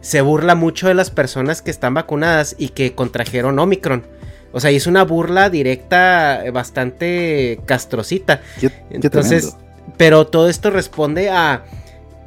[0.00, 4.04] se burla mucho de las personas que están vacunadas y que contrajeron Omicron.
[4.52, 8.40] O sea, es una burla directa bastante castrocita.
[8.88, 9.56] Entonces,
[9.96, 11.64] pero todo esto responde a...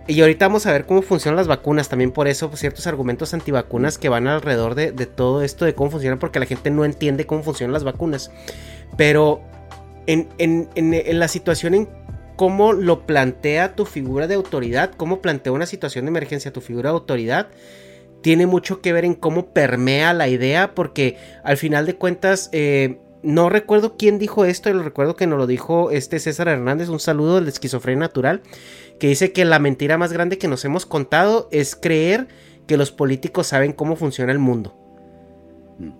[0.07, 1.87] Y ahorita vamos a ver cómo funcionan las vacunas.
[1.87, 5.91] También por eso pues, ciertos argumentos antivacunas que van alrededor de, todo esto de cómo
[5.91, 6.17] funcionan.
[6.17, 8.31] Porque la gente no entiende cómo funcionan las vacunas.
[8.97, 9.41] Pero
[10.07, 11.89] en, en la situación en
[12.35, 14.89] cómo lo plantea tu figura de autoridad.
[14.97, 17.49] Cómo plantea una situación de emergencia tu figura de autoridad
[18.21, 22.99] tiene mucho que ver en cómo permea la idea, porque al final de cuentas eh,
[23.21, 26.99] no recuerdo quién dijo esto, lo recuerdo que nos lo dijo este César Hernández, un
[26.99, 28.41] saludo del esquizofrenia natural,
[28.99, 32.27] que dice que la mentira más grande que nos hemos contado es creer
[32.67, 34.75] que los políticos saben cómo funciona el mundo.
[35.79, 35.91] Mm.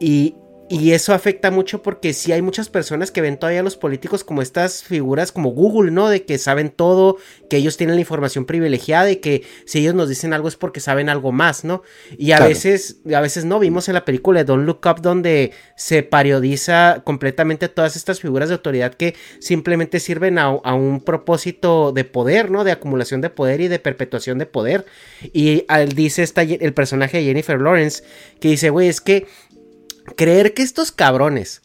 [0.00, 0.36] Y
[0.68, 4.24] y eso afecta mucho porque sí hay muchas personas que ven todavía a los políticos
[4.24, 6.08] como estas figuras como Google, ¿no?
[6.08, 10.08] De que saben todo, que ellos tienen la información privilegiada y que si ellos nos
[10.08, 11.82] dicen algo es porque saben algo más, ¿no?
[12.18, 15.52] Y a veces, a veces no, vimos en la película de Don't Look Up donde
[15.76, 22.04] se parodiza completamente todas estas figuras de autoridad que simplemente sirven a, un propósito de
[22.04, 22.64] poder, ¿no?
[22.64, 24.84] De acumulación de poder y de perpetuación de poder.
[25.32, 25.64] Y
[25.94, 28.02] dice esta, el personaje de Jennifer Lawrence
[28.40, 29.26] que dice, güey, es que
[30.16, 31.62] creer que estos cabrones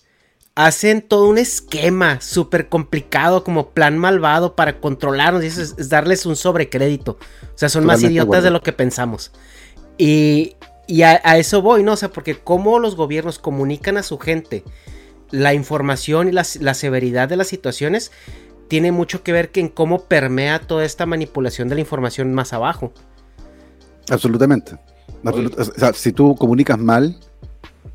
[0.55, 6.25] hacen todo un esquema súper complicado como plan malvado para controlarnos y eso es, darles
[6.25, 7.17] un sobrecrédito.
[7.43, 9.31] O sea, son más idiotas de lo que pensamos.
[9.97, 10.55] Y,
[11.03, 11.93] a, eso voy, ¿no?
[11.93, 14.63] O sea, porque cómo los gobiernos comunican a su gente
[15.29, 18.11] la información y la, severidad de las situaciones
[18.67, 22.51] tiene mucho que ver que en cómo permea toda esta manipulación de la información más
[22.51, 22.91] abajo.
[24.09, 24.77] Absolutamente.
[25.23, 27.17] o sea, si tú comunicas mal,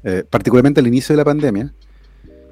[0.09, 1.75] eh, particularmente al inicio de la pandemia,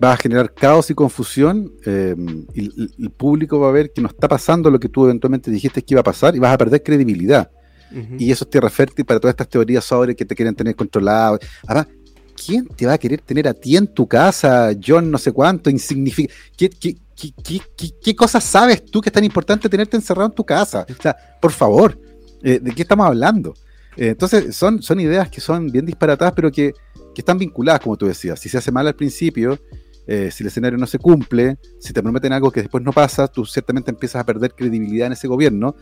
[0.02, 2.16] va a generar caos y confusión eh,
[2.52, 5.80] y el público va a ver que no está pasando lo que tú eventualmente dijiste
[5.80, 7.48] que iba a pasar y vas a perder credibilidad.
[8.18, 11.38] Y eso es tierra fértil para todas estas teorías sobre que te quieren tener controlado.
[11.64, 11.86] Además,
[12.44, 15.70] ¿quién te va a querer tener a ti en tu casa, John, no sé cuánto,
[15.70, 16.34] insignificante?
[16.56, 20.42] ¿Qué, qué, qué, qué, cosas sabes tú que es tan importante tenerte encerrado en tu
[20.42, 20.84] casa?
[20.90, 21.96] O sea, por favor,
[22.42, 23.54] eh, ¿de qué estamos hablando?
[23.96, 26.74] entonces, son, son ideas que son bien disparatadas, pero que
[27.14, 28.38] que están vinculadas, como tú decías.
[28.38, 29.58] Si se hace mal al principio,
[30.06, 33.26] eh, si el escenario no se cumple, si te prometen algo que después no pasa,
[33.28, 35.74] tú ciertamente empiezas a perder credibilidad en ese gobierno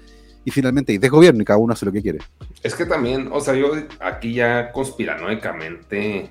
[0.45, 2.19] y finalmente hay desgobierno y cada uno hace lo que quiere.
[2.63, 6.31] Es que también, o sea, yo aquí ya conspiranoicamente,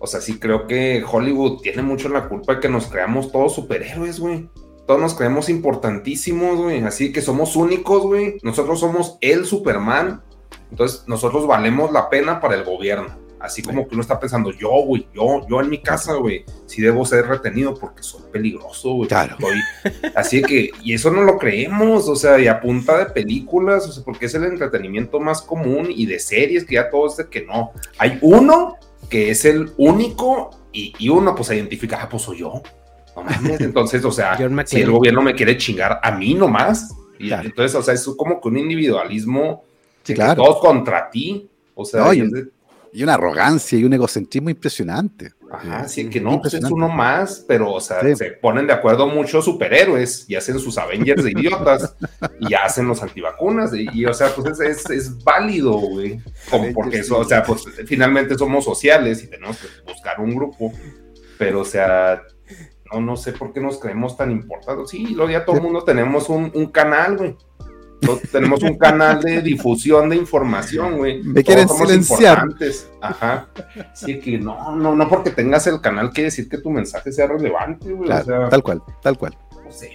[0.00, 3.54] o sea, sí creo que Hollywood tiene mucho la culpa de que nos creamos todos
[3.54, 4.48] superhéroes, güey.
[4.86, 6.82] Todos nos creemos importantísimos, güey.
[6.82, 8.38] Así que somos únicos, güey.
[8.42, 10.22] Nosotros somos el Superman.
[10.70, 14.70] Entonces, nosotros valemos la pena para el gobierno Así como que uno está pensando, yo,
[14.70, 19.08] güey, yo, yo en mi casa, güey, sí debo ser retenido porque soy peligroso, güey.
[19.08, 19.36] Claro.
[20.14, 23.92] así que, y eso no lo creemos, o sea, y a punta de películas, o
[23.92, 27.28] sea, porque es el entretenimiento más común y de series que ya todo es de
[27.28, 27.72] que no.
[27.98, 28.76] Hay uno
[29.10, 32.62] que es el único y, y uno pues se identifica, ah, pues soy yo.
[33.16, 37.32] No mames, entonces, o sea, si el gobierno me quiere chingar a mí nomás, y
[37.32, 39.64] entonces, o sea, es como que un individualismo
[40.02, 40.42] sí, claro.
[40.42, 42.10] todos contra ti, o sea,
[42.92, 45.32] y una arrogancia y un egocentrismo impresionante.
[45.50, 49.06] Ajá, sí, que no, pues es uno más, pero, o sea, se ponen de acuerdo
[49.06, 51.94] muchos superhéroes y hacen sus Avengers de idiotas
[52.40, 53.72] y hacen los antivacunas.
[53.74, 56.20] Y, o sea, pues es, es, válido, güey.
[56.74, 60.72] porque eso, o sea, pues finalmente somos sociales y tenemos que buscar un grupo,
[61.38, 62.22] pero, o sea,
[62.92, 64.90] no, no sé por qué nos creemos tan importantes.
[64.90, 67.36] Sí, lo ya todo el mundo tenemos un, un canal, güey
[68.30, 71.22] tenemos un canal de difusión de información, güey.
[71.22, 72.46] Me quieren silenciar.
[73.00, 73.48] Ajá.
[73.94, 77.26] Sí, que no, no, no porque tengas el canal quiere decir que tu mensaje sea
[77.26, 78.08] relevante, güey.
[78.50, 79.36] tal cual, tal cual.
[79.70, 79.88] Sí.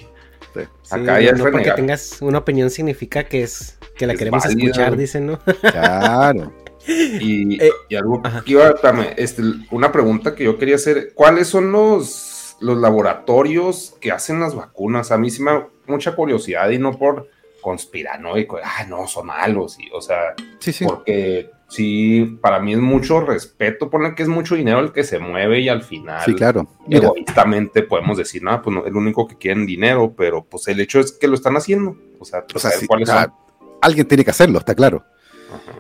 [0.90, 5.28] Acá ya no porque tengas una opinión significa que es que la queremos escuchar, dicen,
[5.28, 5.40] ¿no?
[5.62, 6.54] Claro.
[6.88, 8.74] Y, eh, y algo iba,
[9.18, 9.42] este,
[9.72, 15.12] una pregunta que yo quería hacer, ¿cuáles son los, los laboratorios que hacen las vacunas?
[15.12, 17.28] A mí sí me da mucha curiosidad y no por
[17.68, 20.86] conspiranoico, ah, no, son malos, y, o sea, sí, sí.
[20.86, 25.20] porque sí, para mí es mucho respeto, ponen que es mucho dinero el que se
[25.20, 26.66] mueve y al final, sí, claro.
[26.90, 31.02] egoístamente podemos decir, no, pues no, el único que quieren dinero, pero pues el hecho
[31.02, 33.34] es que lo están haciendo, o sea, o sea ¿cuáles son?
[33.82, 35.04] alguien tiene que hacerlo, está claro.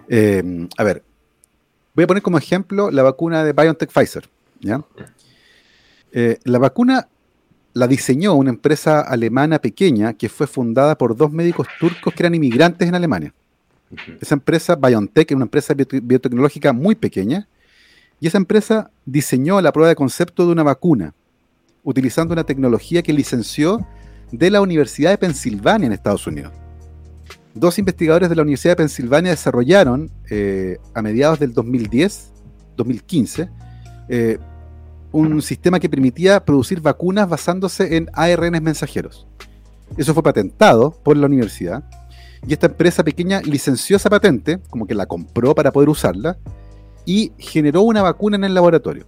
[0.10, 1.04] Eh, a ver,
[1.94, 4.28] voy a poner como ejemplo la vacuna de BioNTech Pfizer,
[4.60, 4.82] ¿ya?
[6.12, 7.08] Eh, la vacuna
[7.74, 12.36] la diseñó una empresa alemana pequeña que fue fundada por dos médicos turcos que eran
[12.36, 13.34] inmigrantes en Alemania.
[14.20, 17.48] Esa empresa, BioNTech, es una empresa biotecnológica muy pequeña,
[18.20, 21.14] y esa empresa diseñó la prueba de concepto de una vacuna,
[21.84, 23.86] utilizando una tecnología que licenció
[24.32, 26.52] de la Universidad de Pensilvania en Estados Unidos.
[27.54, 32.34] Dos investigadores de la Universidad de Pensilvania desarrollaron eh, a mediados del 2010,
[32.76, 33.50] 2015,
[35.12, 39.28] un sistema que permitía producir vacunas basándose en ARN mensajeros.
[39.96, 41.84] Eso fue patentado por la universidad
[42.46, 46.38] y esta empresa pequeña licenció esa patente, como que la compró para poder usarla,
[47.06, 49.08] y generó una vacuna en el laboratorio.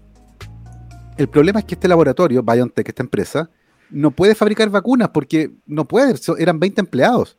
[1.18, 3.50] El problema es que este laboratorio, BioNTech, esta empresa,
[3.90, 7.38] no puede fabricar vacunas porque no puede, eran 20 empleados.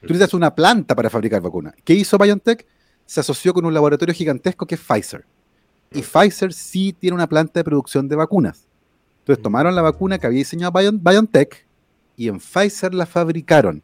[0.00, 1.74] Tú necesitas una planta para fabricar vacunas.
[1.84, 2.66] ¿Qué hizo BioNTech?
[3.06, 5.24] Se asoció con un laboratorio gigantesco que es Pfizer
[5.94, 8.66] y Pfizer sí tiene una planta de producción de vacunas.
[9.20, 11.66] Entonces tomaron la vacuna que había diseñado BioNTech
[12.16, 13.82] y en Pfizer la fabricaron.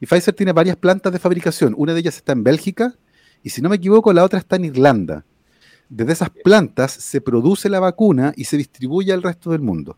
[0.00, 1.74] Y Pfizer tiene varias plantas de fabricación.
[1.76, 2.94] Una de ellas está en Bélgica
[3.42, 5.24] y si no me equivoco la otra está en Irlanda.
[5.88, 9.96] Desde esas plantas se produce la vacuna y se distribuye al resto del mundo.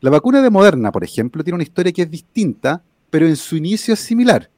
[0.00, 3.56] La vacuna de Moderna, por ejemplo, tiene una historia que es distinta, pero en su
[3.56, 4.50] inicio es similar.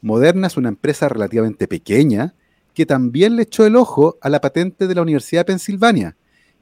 [0.00, 2.34] Moderna es una empresa relativamente pequeña
[2.74, 6.16] que también le echó el ojo a la patente de la Universidad de Pensilvania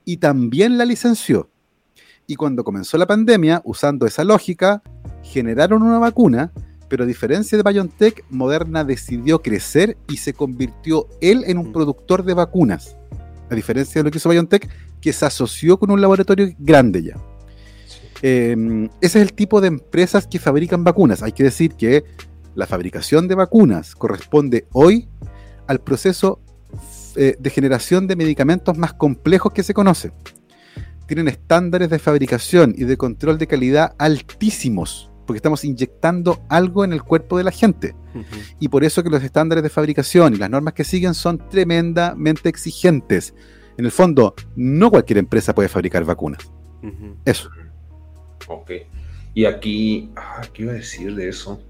[0.05, 1.51] y también la licenció.
[2.27, 4.83] Y cuando comenzó la pandemia, usando esa lógica,
[5.23, 6.53] generaron una vacuna,
[6.89, 11.73] pero a diferencia de BioNTech, Moderna decidió crecer y se convirtió él en un mm.
[11.73, 12.97] productor de vacunas.
[13.51, 14.69] A diferencia de lo que hizo BioNTech,
[15.01, 17.17] que se asoció con un laboratorio grande ya.
[18.23, 21.23] Em, ese es el tipo de empresas que fabrican vacunas.
[21.23, 22.05] Hay que decir que
[22.55, 25.09] la fabricación de vacunas corresponde hoy
[25.73, 26.41] al proceso
[27.17, 30.13] eh, de generación de medicamentos más complejos que se conoce.
[31.07, 36.93] Tienen estándares de fabricación y de control de calidad altísimos, porque estamos inyectando algo en
[36.93, 37.95] el cuerpo de la gente.
[38.61, 42.49] Y por eso que los estándares de fabricación y las normas que siguen son tremendamente
[42.49, 43.35] exigentes.
[43.77, 46.51] En el fondo, no cualquier empresa puede fabricar vacunas.
[47.25, 47.49] Eso.
[48.49, 48.71] Ok.
[49.35, 51.63] Y aquí, ah, ¿qué iba a decir de eso?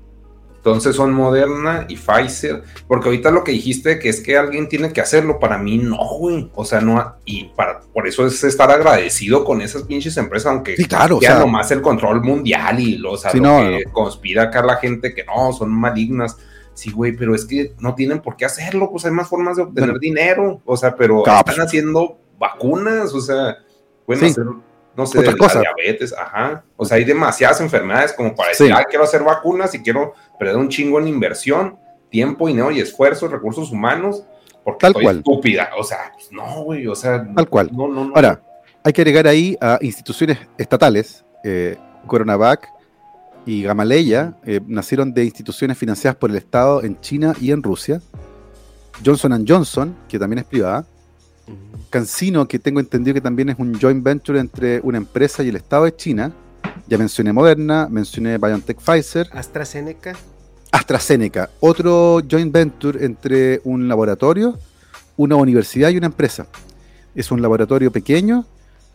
[0.64, 4.92] Entonces son Moderna y Pfizer, porque ahorita lo que dijiste que es que alguien tiene
[4.92, 6.52] que hacerlo, para mí no, güey.
[6.54, 10.76] O sea, no, y para, por eso es estar agradecido con esas pinches empresas, aunque
[10.76, 11.40] sí, claro, sea.
[11.40, 15.52] nomás el control mundial y lo, o sea, que conspira acá la gente que no,
[15.52, 16.38] son malignas.
[16.74, 19.64] Sí, güey, pero es que no tienen por qué hacerlo, pues hay más formas de
[19.64, 23.56] obtener dinero, o sea, pero están haciendo vacunas, o sea,
[24.06, 24.44] pueden hacer
[24.96, 26.64] no sé, de diabetes, ajá.
[26.76, 30.56] O sea, hay demasiadas enfermedades como para decir, ah, quiero hacer vacunas y quiero perder
[30.56, 31.78] un chingo en inversión,
[32.10, 34.24] tiempo, dinero y esfuerzo, recursos humanos,
[34.64, 35.18] porque Tal cual.
[35.18, 35.70] estúpida.
[35.78, 37.26] O sea, pues, no, güey, o sea.
[37.34, 37.70] Tal cual.
[37.72, 38.14] No, no, no.
[38.14, 38.40] Ahora,
[38.84, 41.76] hay que agregar ahí a instituciones estatales, eh,
[42.06, 42.68] Coronavac
[43.46, 48.00] y Gamaleya, eh, nacieron de instituciones financiadas por el Estado en China y en Rusia.
[49.04, 50.84] Johnson Johnson, que también es privada,
[51.92, 55.56] Cancino, que tengo entendido que también es un joint venture entre una empresa y el
[55.56, 56.32] Estado de China.
[56.88, 59.28] Ya mencioné Moderna, mencioné BioNTech Pfizer.
[59.32, 60.16] AstraZeneca.
[60.72, 64.58] AstraZeneca, otro joint venture entre un laboratorio,
[65.18, 66.46] una universidad y una empresa.
[67.14, 68.46] Es un laboratorio pequeño,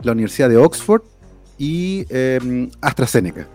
[0.02, 1.02] la Universidad de Oxford
[1.56, 3.46] y eh, AstraZeneca.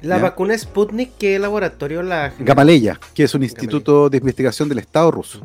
[0.00, 5.10] La vacuna Sputnik, ¿qué laboratorio la Gamaleya, que es un instituto de investigación del Estado
[5.10, 5.42] ruso.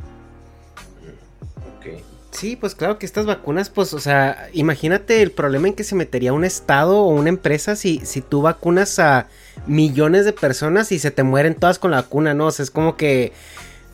[2.35, 5.95] Sí, pues claro que estas vacunas, pues, o sea, imagínate el problema en que se
[5.95, 9.27] metería un estado o una empresa si, si tú vacunas a
[9.67, 12.47] millones de personas y se te mueren todas con la vacuna, ¿no?
[12.47, 13.31] O sea, es como que,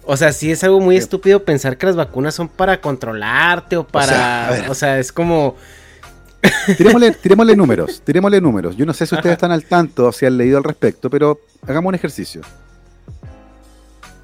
[0.06, 3.86] o sea, sí es algo muy estúpido pensar que las vacunas son para controlarte o
[3.86, 5.56] para, o sea, es como...
[7.22, 8.76] Tirémosle, números, tirémosle números.
[8.76, 11.42] Yo no sé si ustedes están al tanto o si han leído al respecto, pero
[11.68, 12.42] hagamos un ejercicio.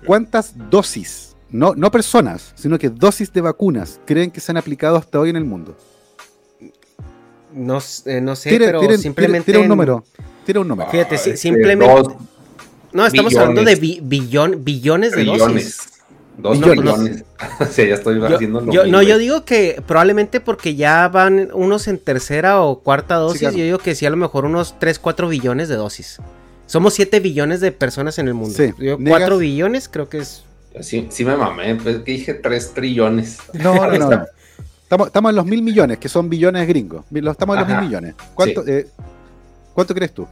[0.03, 4.97] ¿Cuántas dosis no, no personas, sino que dosis de vacunas creen que se han aplicado
[4.97, 5.75] hasta hoy en el mundo?
[7.53, 9.51] No, eh, no sé, pero simplemente...
[9.51, 10.03] Tira, un número,
[10.45, 10.89] tira un número.
[10.89, 12.15] Fíjate, ah, simplemente...
[12.91, 15.93] no, estamos hablando de billón, billones de dosis.
[16.37, 17.23] Dos billones.
[17.71, 21.97] sí, ya estoy haciendo yo, No, yo digo que probablemente porque ya van unos en
[21.97, 25.69] tercera o cuarta dosis, yo digo que sí, a lo mejor unos 3, 4 billones
[25.69, 26.19] de dosis.
[26.67, 28.53] Somos 7 billones de personas en el mundo.
[28.55, 28.71] Sí.
[29.07, 30.43] 4 billones creo que es
[30.81, 33.39] Sí, sí me mamé, pues que dije 3 trillones.
[33.53, 34.25] No, no, no.
[34.87, 37.03] Estamos, estamos, en los mil millones, que son billones gringos.
[37.13, 38.15] Estamos en los mil millones.
[38.33, 38.87] ¿Cuánto, eh,
[39.73, 40.25] ¿cuánto crees tú?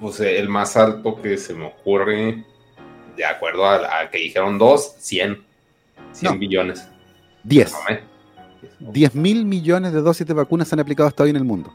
[0.00, 2.44] pues eh, el más alto que se me ocurre,
[3.16, 5.44] de acuerdo a, que dijeron dos, 100.
[6.12, 6.88] 100 billones.
[7.42, 7.74] 10.
[8.80, 11.72] 10 mil millones de dosis de vacunas se han aplicado hasta hoy en el mundo.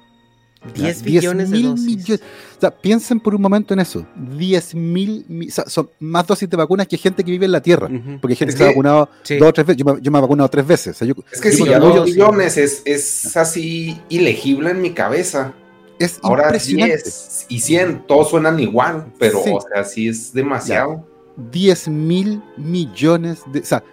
[0.76, 1.86] 10 billones de dosis.
[1.86, 2.22] Millones.
[2.58, 4.06] O sea, piensen por un momento en eso.
[4.16, 7.62] 10 mil, o sea, son más dosis de vacunas que gente que vive en la
[7.62, 7.88] Tierra.
[8.22, 9.78] Porque hay gente que, se ha vacunado dos o tres veces.
[9.78, 11.02] Yo me, yo me he vacunado tres veces.
[11.02, 15.54] es que si ya dos billones es, es, así ilegible en mi cabeza.
[15.98, 21.06] Es Ahora 10 y 100, todos suenan igual, pero o sea, sí es demasiado.
[21.52, 23.60] 10 mil millones de...
[23.60, 23.84] O sea,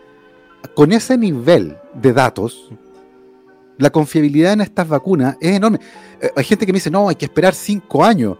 [0.74, 2.70] con ese nivel de datos,
[3.78, 5.80] la confiabilidad en estas vacunas es enorme.
[6.20, 8.36] Eh, hay gente que me dice, no, hay que esperar cinco años.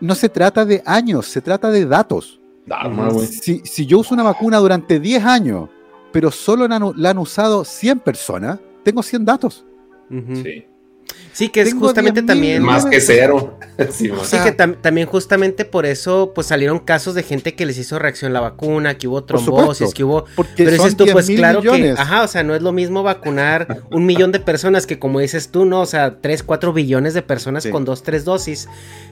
[0.00, 2.40] No se trata de años, se trata de datos.
[3.28, 5.68] si, si, yo uso una vacuna durante 10 años,
[6.12, 9.64] pero solo la han, usado 100 personas, tengo 100 datos.
[10.08, 10.64] Sí.
[11.32, 12.62] Sí, que es justamente también.
[12.62, 13.58] Más que cero.
[13.90, 14.10] sí,
[14.44, 18.40] que también justamente por eso pues salieron casos de gente que les hizo reacción la
[18.40, 20.26] vacuna, que hubo trombosis, que hubo.
[20.56, 21.94] pero dices tú, pues claro que.
[21.96, 25.50] Ajá, o sea, no es lo mismo vacunar un millón de personas que, como dices
[25.50, 25.80] tú, ¿no?
[25.80, 28.68] O sea, 3, 4 billones de personas con dos, tres dosis.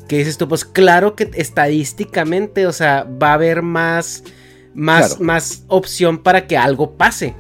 [0.07, 4.22] Que dices tú, pues claro que estadísticamente, o sea, va a haber más.
[4.74, 7.34] Más, más opción para que algo pase.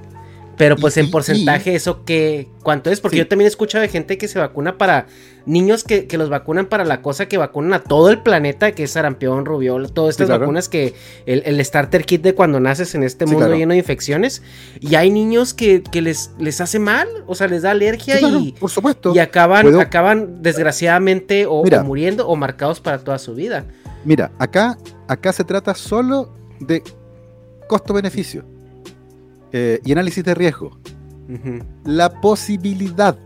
[0.58, 2.48] Pero pues en porcentaje, ¿eso qué?
[2.62, 3.00] ¿Cuánto es?
[3.00, 5.06] Porque yo también he escuchado de gente que se vacuna para
[5.46, 8.90] niños que, los vacunan para la cosa que vacunan a todo el planeta, que es
[8.90, 10.94] sarampión, rubiola, todas estas vacunas que
[11.26, 14.42] el, starter kit de cuando naces en este mundo lleno de infecciones.
[14.80, 18.70] Y hay niños que, les, les hace mal, o sea, les da alergia y, por
[18.70, 19.14] supuesto.
[19.14, 23.64] y acaban, acaban desgraciadamente o, o, muriendo o marcados para toda su vida.
[24.04, 26.82] Mira, acá, acá se trata solo de
[27.68, 28.57] costo-beneficio.
[29.52, 30.78] Eh, y análisis de riesgo.
[31.84, 33.16] La posibilidad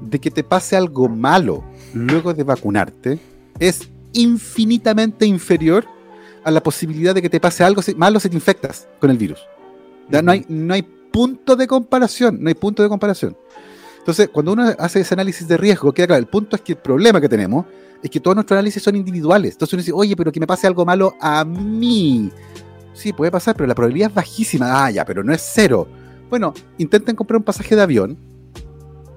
[0.00, 1.64] de que te pase algo malo
[1.94, 3.18] luego de vacunarte
[3.58, 5.84] es infinitamente inferior
[6.44, 9.40] a la posibilidad de que te pase algo malo si te infectas con el virus.
[10.08, 13.36] no, hay, no hay punto de comparación, no hay punto de comparación.
[13.98, 16.78] Entonces, cuando uno hace ese análisis de riesgo, queda claro, el punto es que el
[16.78, 17.66] problema que tenemos
[18.02, 19.52] es que todos nuestros análisis son individuales.
[19.52, 22.30] Entonces uno dice, oye, pero que me pase algo malo a mí.
[22.98, 24.84] Sí, puede pasar, pero la probabilidad es bajísima.
[24.84, 25.86] Ah, ya, pero no es cero.
[26.28, 28.18] Bueno, intenten comprar un pasaje de avión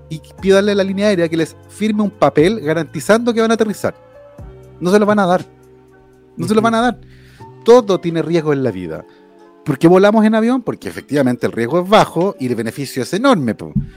[0.08, 3.56] y pídanle a la línea aérea que les firme un papel garantizando que van a
[3.56, 3.96] aterrizar.
[4.80, 5.44] No se lo van a dar.
[6.38, 7.02] No se lo van a dar.
[7.66, 9.04] Todo tiene riesgo en la vida.
[9.64, 10.64] ¿Por qué volamos en avión?
[10.64, 13.56] Porque efectivamente el riesgo es bajo y el beneficio es enorme.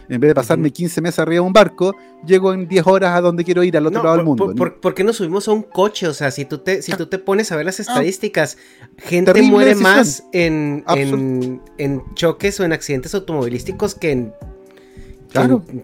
[0.09, 1.95] En vez de pasarme 15 meses arriba de un barco,
[2.27, 4.55] llego en 10 horas a donde quiero ir, al otro lado del mundo.
[4.55, 6.07] Por, qué no subimos a un coche?
[6.07, 7.83] O sea, si tú te, si tú te pones a ver las ah.
[7.83, 8.59] estadísticas,
[8.99, 14.35] gente muere más en, en, choques o en accidentes automovilísticos que en,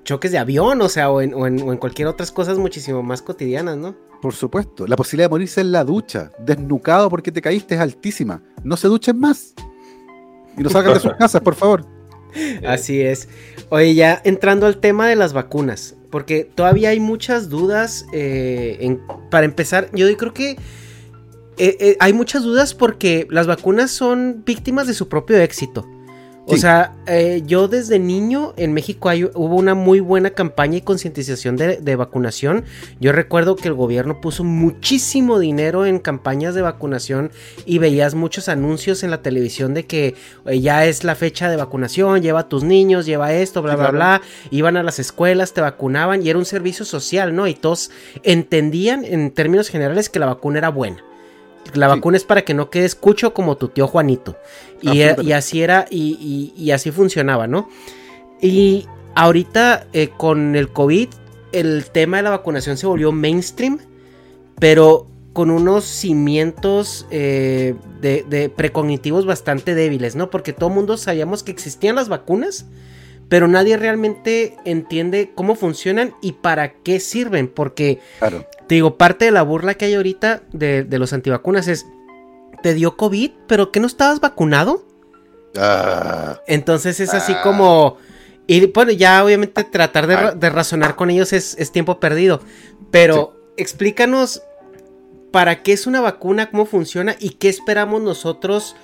[0.04, 3.78] choques de avión, o sea, o en, o en cualquier otras cosas muchísimo más cotidianas,
[3.78, 3.96] ¿no?
[4.20, 4.86] Por supuesto.
[4.86, 8.42] La posibilidad de morirse en la ducha, desnucado porque te caíste, es altísima.
[8.62, 9.54] No se duchen más.
[10.60, 11.86] Y no salgan de sus casas, por favor.
[12.66, 13.28] Así es.
[13.70, 18.04] Oye, ya entrando al tema de las vacunas, porque todavía hay muchas dudas.
[18.12, 18.98] Eh,
[19.30, 20.58] para empezar, yo creo que eh,
[21.56, 25.88] eh, hay muchas dudas porque las vacunas son víctimas de su propio éxito.
[26.50, 30.80] O sea, eh, yo desde niño en México hay, hubo una muy buena campaña y
[30.80, 32.64] concientización de, vacunación.
[32.98, 37.30] Yo recuerdo que el gobierno puso muchísimo dinero en campañas de vacunación
[37.66, 40.14] y veías muchos anuncios en la televisión de que
[40.46, 43.90] eh, ya es la fecha de vacunación, lleva a tus niños, lleva esto, bla, bla,
[43.90, 44.22] bla.
[44.50, 47.46] Iban a las escuelas, te vacunaban y era un servicio social, ¿no?
[47.46, 47.90] Y todos
[48.22, 51.09] entendían en términos generales que la vacuna era buena.
[51.74, 54.36] La vacuna es para que no quede escucho como tu tío Juanito.
[54.80, 57.68] Y, eh, así era, y, así funcionaba, ¿no?
[58.40, 61.08] Y ahorita eh, con el COVID,
[61.52, 63.78] el tema de la vacunación se volvió mainstream,
[64.58, 70.30] pero con unos cimientos eh, de, precognitivos bastante débiles, ¿no?
[70.30, 72.66] Porque todo el mundo sabíamos que existían las vacunas,
[73.30, 78.00] pero nadie realmente entiende cómo funcionan y para qué sirven, porque
[78.66, 81.86] te digo, parte de la burla que hay ahorita de, los antivacunas es,
[82.64, 84.84] te dio COVID, pero que no estabas vacunado.
[85.56, 86.40] Ah.
[86.48, 87.42] Entonces es así ah.
[87.42, 87.98] como...
[88.48, 92.40] Y bueno, ya obviamente tratar de, razonar con ellos es, tiempo perdido.
[92.90, 94.42] Pero explícanos
[95.30, 98.74] para qué es una vacuna, cómo funciona y qué esperamos nosotros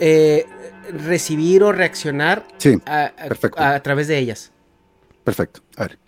[0.00, 0.46] eh,
[0.92, 2.46] recibir o reaccionar
[2.86, 4.52] a, través de ellas.
[5.24, 5.60] Perfecto.
[5.76, 5.98] A ver.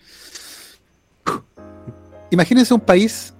[2.29, 3.33] Imagínense un país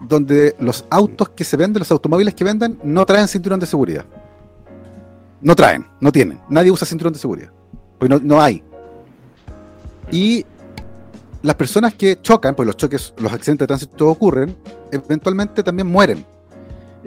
[0.00, 4.04] donde los autos que se venden, los automóviles que venden, no traen cinturón de seguridad.
[5.40, 6.40] No traen, no tienen.
[6.48, 7.50] Nadie usa cinturón de seguridad.
[7.98, 8.62] Pues no, no hay.
[10.10, 10.46] Y
[11.42, 14.56] las personas que chocan, pues los choques, los accidentes de tránsito ocurren,
[14.90, 16.24] eventualmente también mueren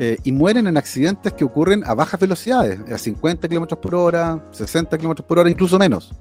[0.03, 4.43] eh, y mueren en accidentes que ocurren a bajas velocidades, a 50 km por hora,
[4.49, 6.11] 60 km por hora, incluso menos.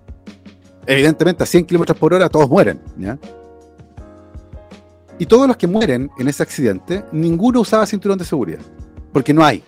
[0.84, 2.78] Evidentemente, a 100 km por hora todos mueren.
[5.18, 8.60] Y todos los que mueren en ese accidente, ninguno usaba cinturón de seguridad,
[9.14, 9.64] porque no hay.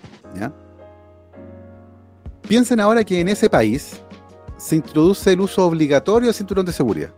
[2.47, 3.99] Piensen ahora que en ese país
[4.59, 7.15] se introduce el uso obligatorio del cinturón de seguridad.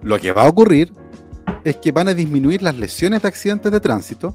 [0.00, 0.90] Lo que va a ocurrir
[1.64, 4.34] es que van a disminuir las lesiones de accidentes de tránsito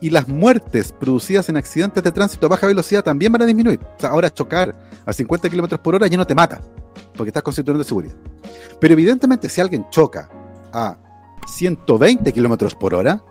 [0.00, 3.80] y las muertes producidas en accidentes de tránsito a baja velocidad también van a disminuir.
[4.02, 4.74] Ahora chocar
[5.04, 6.60] a 50 km por hora ya no te mata,
[7.16, 8.14] porque estás con cinturón de seguridad.
[8.80, 10.28] Pero evidentemente si alguien choca
[10.72, 10.96] a
[11.46, 13.22] 120 km por hora,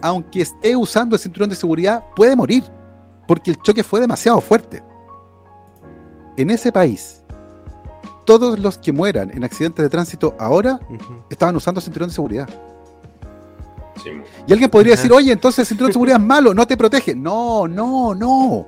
[0.00, 2.64] aunque esté usando el cinturón de seguridad, puede morir,
[3.26, 4.82] porque el choque fue demasiado fuerte.
[6.36, 7.23] En ese país,
[8.24, 10.80] todos los que mueran en accidentes de tránsito ahora
[11.30, 12.48] estaban usando cinturón de seguridad.
[14.46, 17.14] Y alguien podría decir, oye, entonces el cinturón de seguridad es malo, no te protege.
[17.14, 18.66] No, no, no.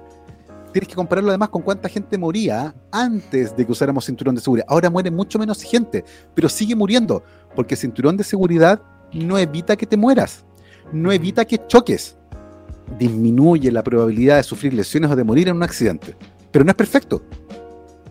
[0.73, 4.67] Tienes que compararlo además con cuánta gente moría antes de que usáramos cinturón de seguridad.
[4.69, 6.05] Ahora muere mucho menos gente,
[6.35, 7.23] pero sigue muriendo,
[7.55, 8.83] porque el cinturón de seguridad
[9.13, 10.45] no evita que te mueras,
[10.93, 12.17] no evita que choques,
[12.99, 16.15] disminuye la probabilidad de sufrir lesiones o de morir en un accidente,
[16.51, 17.23] pero no es perfecto.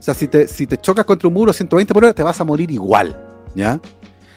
[0.06, 2.40] Sea, si te, si te chocas contra un muro a 120 por hora, te vas
[2.40, 3.20] a morir igual,
[3.56, 3.80] ¿ya?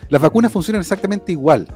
[0.08, 1.66] Las vacunas funcionan exactamente igual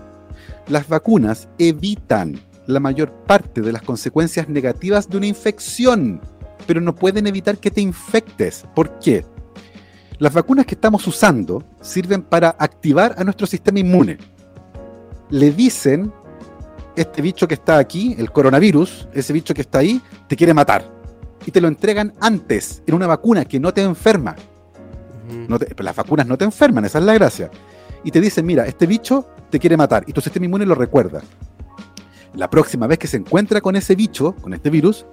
[0.68, 6.20] las vacunas evitan la mayor parte de las consecuencias negativas de una infección,
[6.66, 8.64] pero no pueden evitar que te infectes.
[8.74, 9.24] ¿Por qué?
[10.18, 14.18] Las vacunas que estamos usando sirven para activar a nuestro sistema inmune.
[15.30, 16.12] Le dicen,
[16.94, 21.01] este bicho que está aquí, el coronavirus, ese bicho que está ahí, te quiere matar.
[21.46, 24.36] Y te lo entregan antes, en una vacuna que no te enferma.
[25.78, 27.50] las vacunas no te enferman, esa es la gracia.
[28.04, 31.22] Y te dicen, mira, este bicho te quiere matar y tu sistema inmune lo recuerda.
[32.34, 35.04] La próxima vez que se encuentra con ese bicho, con este virus,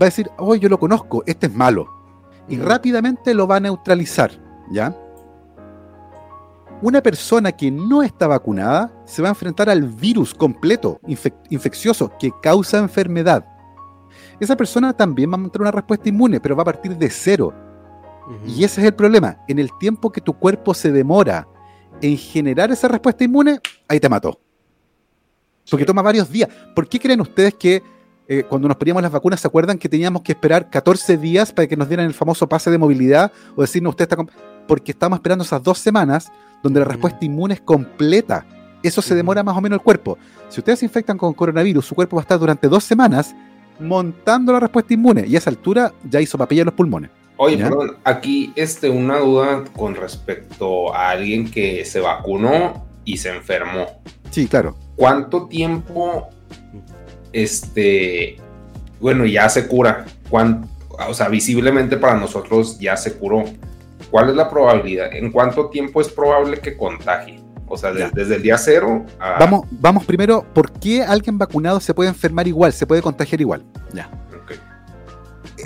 [0.00, 1.88] va a decir, oh, yo lo conozco, este es malo.
[2.48, 4.30] Y rápidamente lo va a neutralizar,
[4.70, 4.94] ¿ya?
[6.82, 11.00] Una persona que no está vacunada se va a enfrentar al virus completo,
[11.48, 13.46] infeccioso, que causa enfermedad.
[14.38, 17.54] Esa persona también va a mantener una respuesta inmune, pero va a partir de cero.
[18.46, 19.38] Y ese es el problema.
[19.48, 21.46] En el tiempo que tu cuerpo se demora
[22.00, 24.38] en generar esa respuesta inmune, ahí te mató.
[25.70, 26.48] Porque toma varios días.
[26.74, 27.82] ¿Por qué creen ustedes que
[28.28, 31.66] eh, cuando nos poníamos las vacunas, ¿se acuerdan que teníamos que esperar 14 días para
[31.68, 33.32] que nos dieran el famoso pase de movilidad?
[33.54, 34.16] O decirnos, usted está...
[34.66, 36.30] Porque estamos esperando esas dos semanas
[36.62, 38.44] donde la respuesta inmune es completa.
[38.82, 40.18] Eso se demora más o menos el cuerpo.
[40.48, 43.34] Si ustedes se infectan con coronavirus, su cuerpo va a estar durante dos semanas
[43.78, 45.24] montando la respuesta inmune.
[45.26, 47.10] Y a esa altura ya hizo papilla en los pulmones.
[47.38, 53.28] Oye, perdón, aquí este, una duda con respecto a alguien que se vacunó y se
[53.28, 53.86] enfermó.
[54.30, 54.74] Sí, claro.
[54.96, 56.28] ¿Cuánto tiempo,
[57.32, 58.38] este,
[59.00, 60.06] bueno, ya se cura?
[60.30, 63.44] o sea, visiblemente para nosotros ya se curó.
[64.10, 65.12] ¿Cuál es la probabilidad?
[65.12, 67.45] ¿En cuánto tiempo es probable que contagie?
[67.68, 69.38] O sea, desde el día cero a...
[69.38, 73.64] Vamos, vamos primero, ¿por qué alguien vacunado se puede enfermar igual, se puede contagiar igual?
[73.92, 74.08] Ya.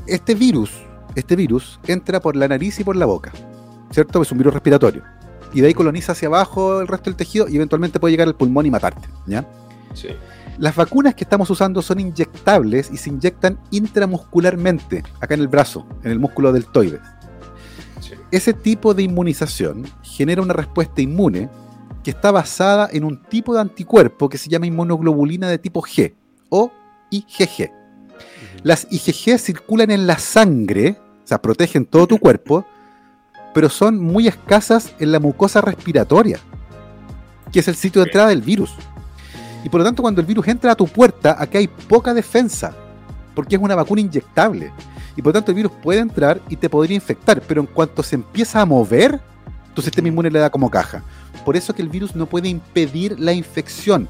[0.06, 0.72] Este virus
[1.14, 3.32] este virus entra por la nariz y por la boca,
[3.90, 4.22] ¿cierto?
[4.22, 5.02] Es un virus respiratorio.
[5.52, 8.36] Y de ahí coloniza hacia abajo el resto del tejido y eventualmente puede llegar al
[8.36, 9.44] pulmón y matarte, ¿ya?
[9.94, 10.08] Sí.
[10.58, 15.86] Las vacunas que estamos usando son inyectables y se inyectan intramuscularmente, acá en el brazo,
[16.04, 17.00] en el músculo deltoides.
[18.00, 18.14] Sí.
[18.30, 21.48] Ese tipo de inmunización genera una respuesta inmune
[22.02, 26.14] que está basada en un tipo de anticuerpo que se llama inmunoglobulina de tipo G
[26.48, 26.70] o
[27.10, 27.70] IgG.
[28.62, 32.64] Las IgG circulan en la sangre, o sea, protegen todo tu cuerpo,
[33.54, 36.38] pero son muy escasas en la mucosa respiratoria,
[37.52, 38.74] que es el sitio de entrada del virus.
[39.64, 42.74] Y por lo tanto, cuando el virus entra a tu puerta, aquí hay poca defensa,
[43.34, 44.72] porque es una vacuna inyectable.
[45.16, 48.02] Y por lo tanto, el virus puede entrar y te podría infectar, pero en cuanto
[48.02, 49.20] se empieza a mover,
[49.80, 51.02] tu sistema inmune le da como caja.
[51.44, 54.08] Por eso que el virus no puede impedir la infección.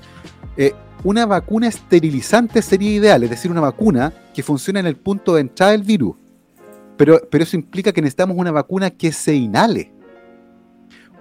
[0.57, 0.73] Eh,
[1.05, 5.43] una vacuna esterilizante sería ideal, es decir, una vacuna que funcione en el punto de
[5.43, 6.17] entrada del virus.
[6.97, 9.93] Pero, pero eso implica que necesitamos una vacuna que se inhale.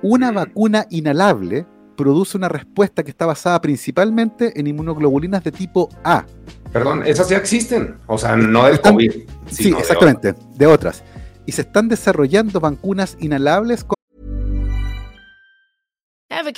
[0.01, 1.65] Una vacuna inhalable
[1.95, 6.25] produce una respuesta que está basada principalmente en inmunoglobulinas de tipo A.
[6.73, 7.97] Perdón, esas ya existen.
[8.07, 9.11] O sea, no del Están- COVID.
[9.47, 11.03] Sí, sino de exactamente, de otras.
[11.45, 13.95] Y se están desarrollando vacunas inhalables con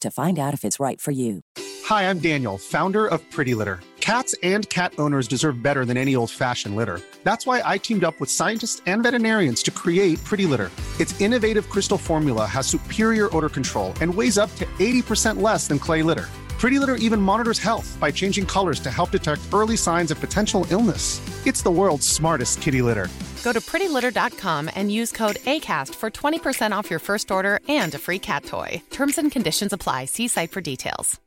[0.00, 1.42] to find out if it's right for you.
[1.84, 3.80] Hi, I'm Daniel, founder of Pretty Litter.
[4.00, 7.00] Cats and cat owners deserve better than any old fashioned litter.
[7.22, 10.70] That's why I teamed up with scientists and veterinarians to create Pretty Litter.
[10.98, 15.78] Its innovative crystal formula has superior odor control and weighs up to 80% less than
[15.78, 16.28] clay litter.
[16.62, 20.64] Pretty Litter even monitors health by changing colors to help detect early signs of potential
[20.70, 21.20] illness.
[21.44, 23.08] It's the world's smartest kitty litter.
[23.42, 27.98] Go to prettylitter.com and use code ACAST for 20% off your first order and a
[27.98, 28.80] free cat toy.
[28.90, 30.04] Terms and conditions apply.
[30.04, 31.18] See site for details.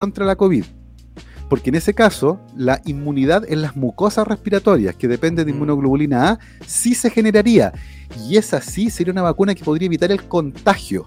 [0.00, 0.64] contra la COVID.
[1.50, 6.38] Porque en ese caso, la inmunidad en las mucosas respiratorias, que depende de inmunoglobulina A,
[6.66, 7.72] sí se generaría.
[8.26, 11.06] Y esa sí sería una vacuna que podría evitar el contagio.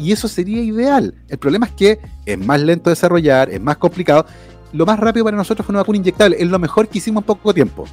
[0.00, 1.14] Y eso sería ideal.
[1.28, 4.24] El problema es que es más lento de desarrollar, es más complicado.
[4.72, 6.36] Lo más rápido para nosotros fue una vacuna inyectable.
[6.40, 7.84] Es lo mejor que hicimos en poco tiempo.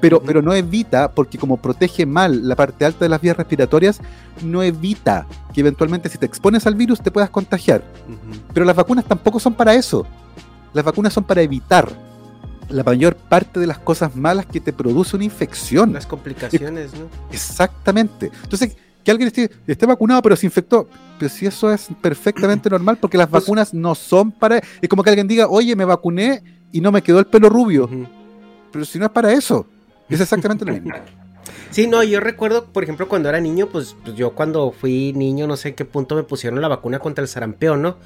[0.00, 4.00] Pero, pero no evita, porque como protege mal la parte alta de las vías respiratorias,
[4.42, 7.84] no evita que eventualmente si te expones al virus te puedas contagiar.
[8.52, 10.04] Pero las vacunas tampoco son para eso.
[10.72, 11.88] Las vacunas son para evitar
[12.68, 15.92] la mayor parte de las cosas malas que te produce una infección.
[15.92, 17.06] Las complicaciones, ¿no?
[17.30, 18.32] Exactamente.
[18.42, 18.76] Entonces,
[19.06, 20.88] que alguien esté, esté vacunado pero se infectó.
[21.16, 24.60] Pero si eso es perfectamente normal, porque las vacunas no son para.
[24.82, 26.42] Es como que alguien diga, oye, me vacuné
[26.72, 27.88] y no me quedó el pelo rubio.
[28.72, 29.64] Pero si no es para eso,
[30.08, 30.92] es exactamente lo mismo.
[31.70, 35.46] Sí, no, yo recuerdo, por ejemplo, cuando era niño, pues, pues, yo cuando fui niño,
[35.46, 37.98] no sé en qué punto me pusieron la vacuna contra el sarampión, ¿no?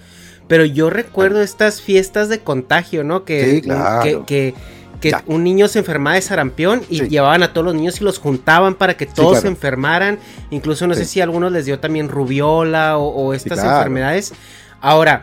[0.49, 3.25] Pero yo recuerdo estas fiestas de contagio, ¿no?
[3.25, 4.03] Que, Sí, claro.
[4.03, 4.55] que, que,
[5.01, 5.23] que Ya.
[5.27, 7.09] un niño se enfermaba de sarampión y Sí.
[7.09, 9.43] llevaban a todos los niños y los juntaban para que todos claro.
[9.43, 10.19] se enfermaran.
[10.51, 13.77] Incluso no sé si a algunos les dio también rubiola o, o estas claro.
[13.79, 14.33] enfermedades.
[14.81, 15.23] Ahora,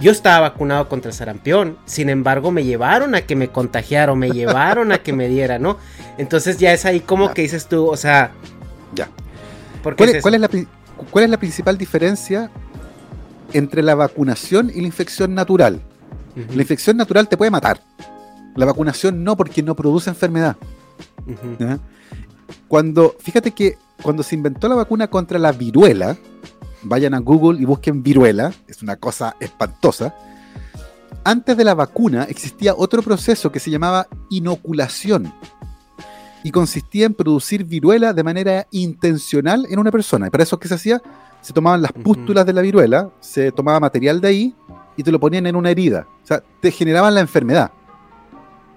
[0.00, 4.30] yo estaba vacunado contra sarampión, sin embargo me llevaron a que me contagiara o me
[4.30, 5.76] llevaron a que me diera, ¿no?
[6.18, 7.34] Entonces ya es ahí como Ya.
[7.34, 8.30] que dices tú, o sea,
[8.94, 9.08] Ya.
[9.82, 10.36] ¿por qué ¿Cuál es es, cuál eso?
[10.36, 10.68] es la, pri-
[11.10, 12.48] cuál es la principal diferencia
[13.52, 15.80] entre la vacunación y la infección natural?
[16.54, 17.80] La infección natural te puede matar.
[18.58, 20.56] La vacunación no, porque no produce enfermedad.
[22.66, 26.16] Cuando, fíjate que cuando se inventó la vacuna contra la viruela,
[26.82, 30.12] vayan a Google y busquen viruela, es una cosa espantosa.
[31.22, 35.32] Antes de la vacuna existía otro proceso que se llamaba inoculación
[36.42, 40.26] y consistía en producir viruela de manera intencional en una persona.
[40.26, 41.00] Y para eso, ¿qué se hacía?
[41.42, 44.54] Se tomaban las pústulas de la viruela, se tomaba material de ahí
[44.96, 46.08] y te lo ponían en una herida.
[46.24, 47.70] O sea, te generaban la enfermedad.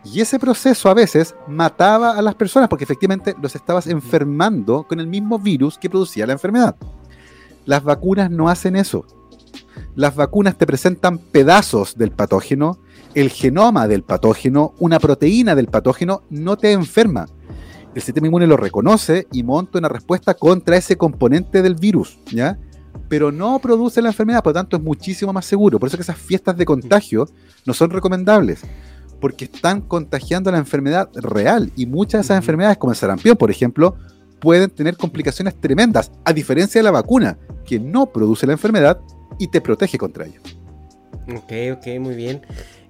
[0.03, 4.99] Y ese proceso a veces mataba a las personas porque efectivamente los estabas enfermando con
[4.99, 6.76] el mismo virus que producía la enfermedad.
[7.65, 9.06] Las vacunas no hacen eso.
[9.95, 12.80] Las vacunas te presentan pedazos del patógeno,
[13.14, 17.28] el genoma del patógeno, una proteína del patógeno, no te enferma.
[17.94, 22.57] El sistema inmune lo reconoce y monta una respuesta contra ese componente del virus, ¿ya?
[23.07, 25.78] Pero no produce la enfermedad, por lo tanto es muchísimo más seguro.
[25.78, 27.28] Por eso que esas fiestas de contagio
[27.65, 28.64] no son recomendables
[29.22, 33.52] porque están contagiando la enfermedad real y muchas de esas enfermedades, como el sarampión, por
[33.52, 33.95] ejemplo,
[34.41, 38.99] pueden tener complicaciones tremendas, a diferencia de la vacuna, que no produce la enfermedad
[39.39, 40.39] y te protege contra ella.
[41.34, 42.41] Ok, ok, muy bien.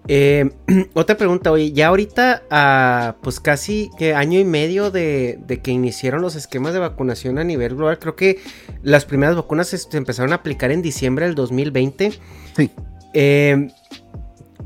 [0.07, 0.49] Eh,
[0.93, 6.21] otra pregunta, oye, ya ahorita, a pues casi que año y medio de, que iniciaron
[6.21, 8.39] los esquemas de vacunación a nivel global, creo que
[8.81, 12.13] las primeras vacunas se, empezaron a aplicar en diciembre del 2020.
[12.55, 12.71] Sí.
[13.13, 13.67] Eh,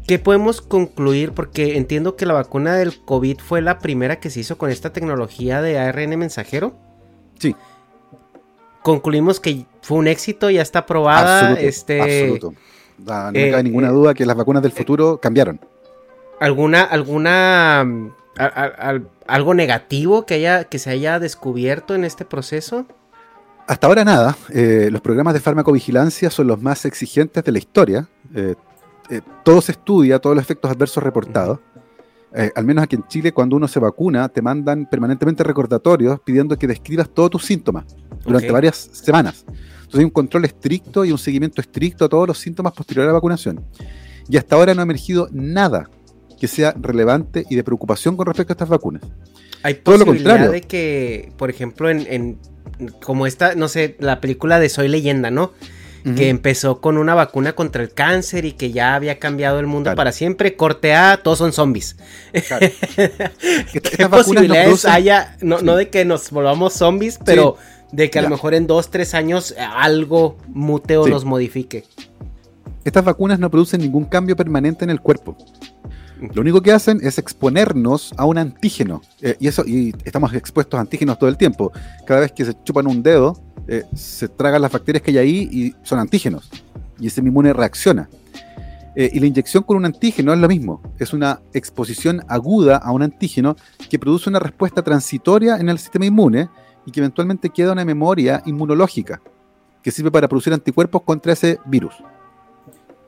[0.07, 1.31] ¿Qué podemos concluir?
[1.31, 4.93] Porque entiendo que la vacuna del COVID fue la primera que se hizo con esta
[4.93, 6.73] tecnología de ARN mensajero.
[7.39, 7.55] Sí.
[8.83, 11.39] Concluimos que fue un éxito, ya está aprobada.
[11.39, 12.53] Absoluto, este, absoluto.
[12.99, 15.59] no cabe eh, ninguna eh, duda que las vacunas del eh, futuro cambiaron.
[16.39, 17.85] ¿Alguna, alguna,
[19.25, 22.85] algo negativo que, haya, que se haya descubierto en este proceso?
[23.67, 24.37] Hasta ahora nada.
[24.49, 28.07] los programas de farmacovigilancia son los más exigentes de la historia.
[28.35, 28.55] Eh,
[29.43, 31.59] todo se estudia, todos los efectos adversos reportados.
[32.37, 36.57] Eh, al menos aquí en Chile, cuando uno se vacuna, te mandan permanentemente recordatorios pidiendo
[36.57, 37.85] que describas todos tus síntomas
[38.25, 39.45] durante varias semanas.
[39.47, 43.11] Entonces hay un control estricto y un seguimiento estricto a todos los síntomas posteriores a
[43.11, 43.63] la vacunación.
[44.27, 45.89] Y hasta ahora no ha emergido nada
[46.37, 49.03] que sea relevante y de preocupación con respecto a estas vacunas.
[49.63, 52.39] Hay Todo posibilidad de que, por ejemplo, en, en
[53.01, 55.53] como esta, no sé, la película de Soy leyenda, ¿no?
[56.13, 59.95] Que empezó con una vacuna contra el cáncer y que ya había cambiado el mundo
[59.95, 60.55] para siempre.
[60.55, 61.97] Corte A, todos son zombies.
[62.47, 62.67] Claro.
[63.73, 65.35] ¿Qué posibilidades haya?
[65.41, 67.57] No, no, de que nos volvamos zombies, pero
[67.91, 71.85] de que a lo mejor en dos, tres años algo mute o los modifique.
[72.83, 75.35] Estas vacunas no producen ningún cambio permanente en el cuerpo.
[76.33, 79.01] Lo único que hacen es exponernos a un antígeno.
[79.21, 81.71] Eh, y eso, y estamos expuestos a antígenos todo el tiempo.
[82.05, 83.37] Cada vez que se chupan un dedo,
[83.67, 86.49] eh, se tragan las bacterias que hay ahí y son antígenos.
[86.99, 88.09] Y ese inmune reacciona.
[88.95, 90.81] Eh, y la inyección con un antígeno es lo mismo.
[90.97, 93.55] Es una exposición aguda a un antígeno
[93.89, 96.49] que produce una respuesta transitoria en el sistema inmune
[96.85, 99.21] y que eventualmente queda una memoria inmunológica
[99.81, 101.95] que sirve para producir anticuerpos contra ese virus.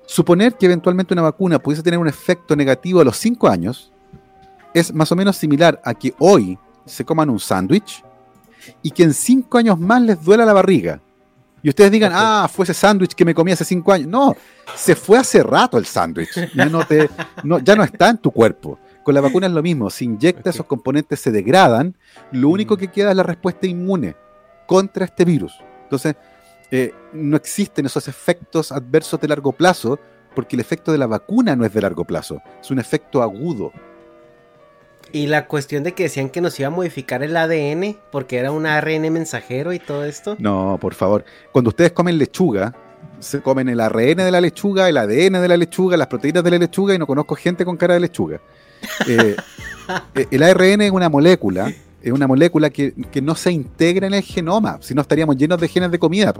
[0.05, 3.91] Suponer que eventualmente una vacuna pudiese tener un efecto negativo a los 5 años
[4.73, 8.03] es más o menos similar a que hoy se coman un sándwich
[8.81, 11.01] y que en 5 años más les duela la barriga.
[11.63, 14.07] Y ustedes digan, ah, fue ese sándwich que me comí hace 5 años.
[14.07, 14.35] No,
[14.75, 16.53] se fue hace rato el sándwich.
[16.55, 18.79] Ya no, ya no está en tu cuerpo.
[19.03, 19.89] Con la vacuna es lo mismo.
[19.89, 21.95] Si inyecta, esos componentes se degradan.
[22.31, 22.77] Lo único mm.
[22.77, 24.15] que queda es la respuesta inmune
[24.67, 25.59] contra este virus.
[25.83, 26.15] Entonces,
[26.69, 29.99] eh, no existen esos efectos adversos de largo plazo,
[30.35, 33.71] porque el efecto de la vacuna no es de largo plazo, es un efecto agudo.
[35.11, 38.51] Y la cuestión de que decían que nos iba a modificar el ADN porque era
[38.51, 40.35] un ARN mensajero y todo esto.
[40.39, 41.25] No, por favor.
[41.51, 42.75] Cuando ustedes comen lechuga,
[43.19, 46.51] se comen el ARN de la lechuga, el ADN de la lechuga, las proteínas de
[46.51, 48.41] la lechuga y no conozco gente con cara de lechuga.
[49.07, 49.35] Eh,
[50.15, 51.71] eh, el ARN es una molécula
[52.01, 55.67] es una molécula que, no se integra en el genoma, si no estaríamos llenos de
[55.67, 56.33] genes de comida.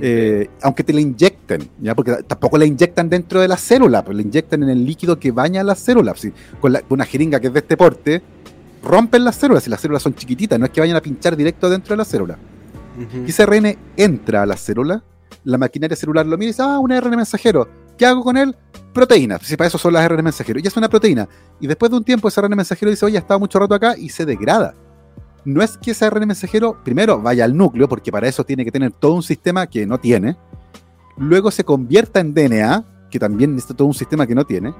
[0.00, 1.94] Eh, aunque te la inyecten, ¿ya?
[1.94, 5.30] porque tampoco la inyectan dentro de la célula, pues la inyectan en el líquido que
[5.32, 6.20] baña las células.
[6.60, 8.22] Con, una jeringa que es de este porte,
[8.82, 11.68] rompen las células y las células son chiquititas, no es que vayan a pinchar directo
[11.68, 12.38] dentro de la célula.
[13.26, 15.02] Y ese ARN entra a la célula,
[15.44, 17.68] la maquinaria celular lo mira y dice, ah, un ARN mensajero,
[17.98, 18.56] ¿qué hago con él?
[18.96, 19.42] proteínas.
[19.42, 20.64] Si para eso son las ARN mensajeros.
[20.64, 21.28] Y es una proteína.
[21.60, 23.94] Y después de un tiempo ese ARN mensajero dice, oye, ha estado mucho rato acá
[23.96, 24.74] y se degrada.
[25.46, 28.72] No es que ese ARN mensajero primero vaya al núcleo, porque para eso tiene que
[28.72, 30.36] tener todo un sistema que no tiene.
[31.16, 34.74] Luego se convierta en DNA, que también necesita todo un sistema que no tiene.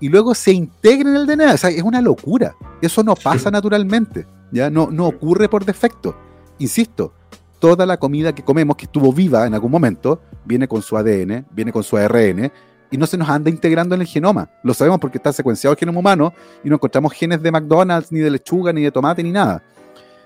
[0.00, 1.54] Y luego se integra en el DNA.
[1.54, 2.54] O sea, es una locura.
[2.82, 4.26] Eso no pasa naturalmente.
[4.52, 4.68] ¿ya?
[4.68, 6.14] No, no ocurre por defecto.
[6.58, 7.14] Insisto,
[7.58, 11.46] toda la comida que comemos, que estuvo viva en algún momento, viene con su ADN,
[11.50, 12.52] viene con su ARN,
[12.90, 14.50] y no se nos anda integrando en el genoma.
[14.62, 16.32] Lo sabemos porque está secuenciado el genoma humano
[16.62, 19.62] y no encontramos genes de McDonald's, ni de lechuga, ni de tomate, ni nada.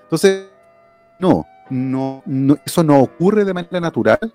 [0.09, 0.47] Entonces,
[1.19, 2.23] no, no,
[2.65, 4.33] eso no ocurre de manera natural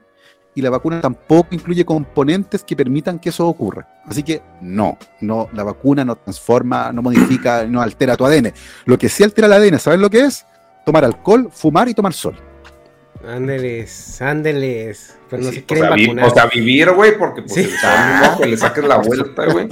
[0.55, 3.89] y la vacuna tampoco incluye componentes que permitan que eso ocurra.
[4.07, 8.53] Así que no, no, la vacuna no transforma, no modifica, no altera tu ADN.
[8.85, 10.47] Lo que sí altera el ADN, ¿saben lo que es?
[10.87, 12.37] Tomar alcohol, fumar y tomar sol.
[13.27, 15.17] Ándeles, ándeles.
[15.31, 16.27] Pero no se quieren vacunar.
[16.27, 17.71] o sea, vivir, güey, porque pues, sí.
[18.39, 19.69] que le saques la vuelta, güey.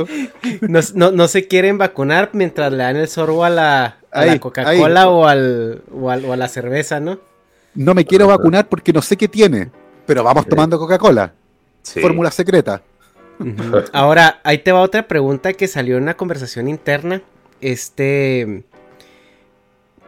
[0.94, 3.96] No, se quieren vacunar mientras le dan el sorbo a la,
[4.40, 7.20] Coca-Cola o, al, o, a la cerveza, ¿no?
[7.74, 9.70] No me quiero vacunar porque no sé qué tiene,
[10.06, 11.32] pero vamos tomando Coca-Cola.
[11.82, 12.82] Fórmula secreta.
[13.92, 17.22] Ahora, ahí te va otra pregunta que salió en una conversación interna.
[17.60, 18.64] Este.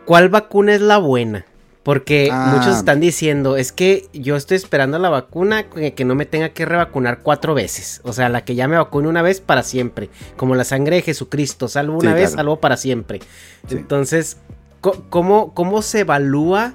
[0.04, 1.46] ¿Cuál vacuna es la buena?
[1.84, 2.54] Porque ah.
[2.56, 6.64] muchos están diciendo, es que yo estoy esperando la vacuna que, no me tenga que
[6.64, 8.00] revacunar cuatro veces.
[8.04, 10.08] O sea, la que ya me vacune una vez para siempre.
[10.36, 13.20] Como la sangre de Jesucristo, salvo una vez, salvo para siempre.
[13.68, 14.38] Entonces,
[14.80, 16.72] ¿cómo, ¿cómo se evalúa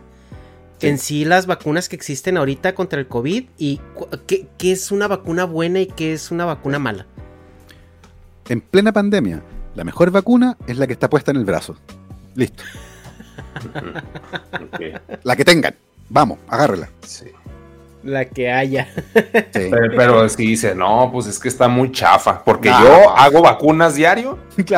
[0.79, 3.45] en sí las vacunas que existen ahorita contra el COVID?
[3.57, 3.81] ¿Y
[4.27, 7.07] qué, qué es una vacuna buena y qué es una vacuna mala?
[8.47, 9.41] En plena pandemia,
[9.73, 11.75] la mejor vacuna es la que está puesta en el brazo.
[12.35, 12.63] Listo.
[15.23, 15.75] La que tengan.
[16.09, 16.89] Vamos, agárrela.
[18.03, 18.87] La que haya.
[19.51, 22.43] Pero, si dice, no, pues es que está muy chafa.
[22.43, 24.39] Porque yo hago vacunas diario.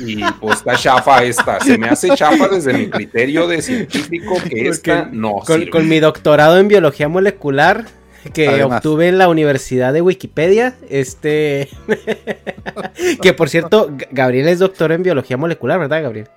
[0.00, 1.58] Y, pues está chafa esta.
[1.58, 5.40] Se me hace chafa desde mi criterio de científico que esta no.
[5.72, 7.84] Con, mi doctorado en biología molecular
[8.32, 10.76] que obtuve en la Universidad de Wikipedia.
[10.88, 11.68] Este.
[13.22, 16.28] que por cierto, Gabriel es doctor en biología molecular, ¿verdad, Gabriel?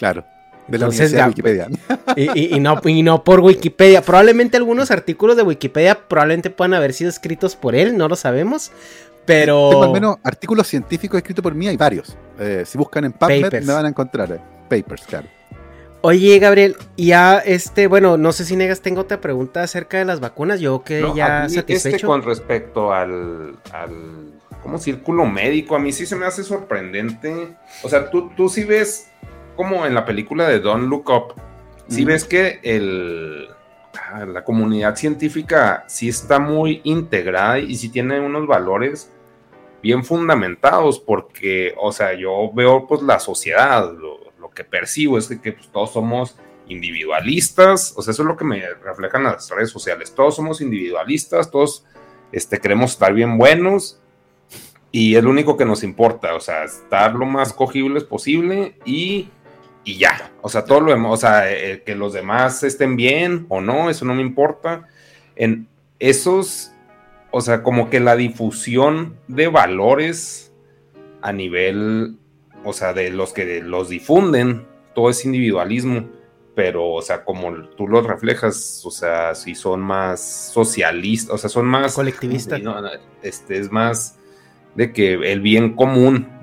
[0.00, 0.24] Claro.
[0.66, 1.68] De la Universidad de Wikipedia.
[2.16, 4.00] Y, no, y no por Wikipedia.
[4.00, 8.72] Probablemente algunos artículos de Wikipedia probablemente puedan haber sido escritos por él, no lo sabemos.
[9.26, 9.68] Pero.
[9.68, 12.16] Tengo al menos artículos científicos escritos por mí, hay varios.
[12.38, 14.32] Eh, si buscan en PubMed me van a encontrar.
[14.32, 14.40] Eh,
[14.70, 15.28] papers, claro.
[16.00, 20.20] Oye, Gabriel, ya este, bueno, no sé si Negas tengo otra pregunta acerca de las
[20.20, 20.60] vacunas.
[20.60, 21.96] Yo que ya este satisfecho.
[21.96, 23.90] Este con respecto al, al
[24.62, 27.56] como círculo médico, a mí sí se me hace sorprendente.
[27.82, 29.08] O sea, tú, tú sí ves
[29.60, 31.34] como en la película de Don't Look Up,
[31.86, 33.46] si ves que el,
[34.10, 39.12] ah, la comunidad científica sí está muy integrada y sí tiene unos valores
[39.82, 44.18] bien fundamentados, porque, o sea, yo veo pues la sociedad, lo,
[44.54, 48.62] que percibo es que, pues, todos somos individualistas, o sea, eso es lo que me
[48.82, 51.84] reflejan las redes sociales, todos somos individualistas, todos
[52.32, 54.00] este, queremos estar bien buenos
[54.90, 59.28] y es lo único que nos importa, o sea, estar lo más cogibles posible y
[59.84, 60.32] y ya.
[60.42, 63.90] O sea, todo lo demás, o sea, eh, que los demás estén bien o no,
[63.90, 64.86] eso no me importa.
[65.36, 66.72] En esos,
[67.30, 70.52] o sea, como que la difusión de valores
[71.22, 72.16] a nivel,
[72.64, 76.08] o sea, de los que los difunden, todo es individualismo,
[76.54, 81.48] pero, o sea, como tú los reflejas, o sea, si son más socialistas, o sea,
[81.48, 81.94] son más...
[81.94, 82.60] Colectivistas.
[83.22, 84.18] este, es más
[84.74, 86.39] de que el bien común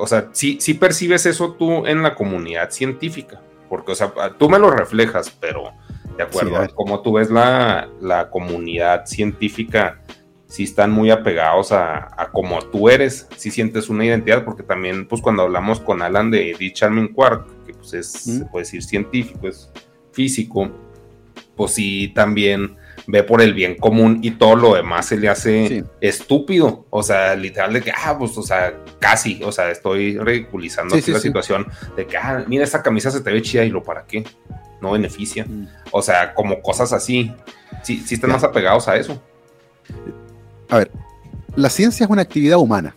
[0.00, 4.48] o sea, sí, sí percibes eso tú en la comunidad científica, porque, o sea, tú
[4.48, 5.72] me lo reflejas, pero
[6.16, 10.00] de acuerdo como tú ves la, comunidad científica,
[10.46, 15.06] sí están muy apegados a, a como tú eres, sí sientes una identidad, porque también,
[15.06, 16.72] pues cuando hablamos con Alan de D.
[16.72, 19.70] Charming Quark, que pues es, se puede decir científico, es
[20.12, 20.70] físico,
[21.54, 25.84] pues sí también ve por el bien común y todo lo demás se le hace
[26.00, 26.86] estúpido.
[26.90, 31.20] O sea, literal de que, ah, pues, o sea, casi, o sea, estoy ridiculizando la
[31.20, 31.66] situación
[31.96, 34.24] de que, ah, mira, esta camisa se te ve chida y lo para qué,
[34.80, 35.44] no beneficia.
[35.44, 35.68] Mm.
[35.90, 37.32] O sea, como cosas así,
[37.82, 39.22] sí, sí están más apegados a eso.
[40.68, 40.90] A ver,
[41.56, 42.94] la ciencia es una actividad humana.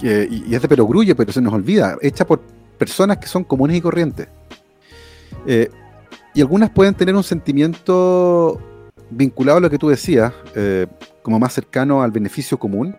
[0.00, 2.40] y, es de perogrullo, pero se nos olvida, hecha por
[2.78, 4.28] personas que son comunes y corrientes.
[5.46, 5.70] Eh,
[6.36, 8.60] y algunas pueden tener un sentimiento
[9.08, 10.86] vinculado a lo que tú decías, eh,
[11.22, 12.94] como más cercano al beneficio común,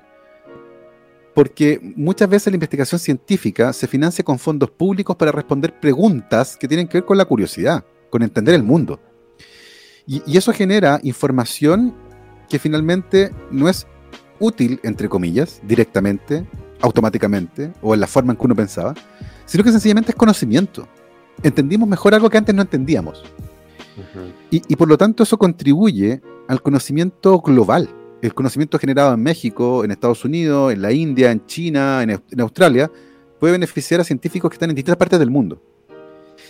[1.36, 6.68] porque muchas veces la investigación científica se financia con fondos públicos para responder preguntas que
[6.68, 9.00] tienen que ver con la curiosidad, con entender el mundo.
[10.08, 11.94] Y, eso genera información
[12.50, 13.86] que finalmente no es
[14.40, 16.44] útil, entre comillas, directamente,
[16.82, 18.96] automáticamente, o en la forma en que uno pensaba,
[19.46, 20.88] sino que sencillamente es conocimiento
[21.44, 23.24] entendimos mejor algo que antes no entendíamos.
[24.52, 27.90] y, por lo tanto eso contribuye al conocimiento global,
[28.22, 32.92] el conocimiento generado en México, en Estados Unidos, en la India, en China, en, Australia,
[33.40, 35.62] puede beneficiar a científicos que están en distintas partes del mundo.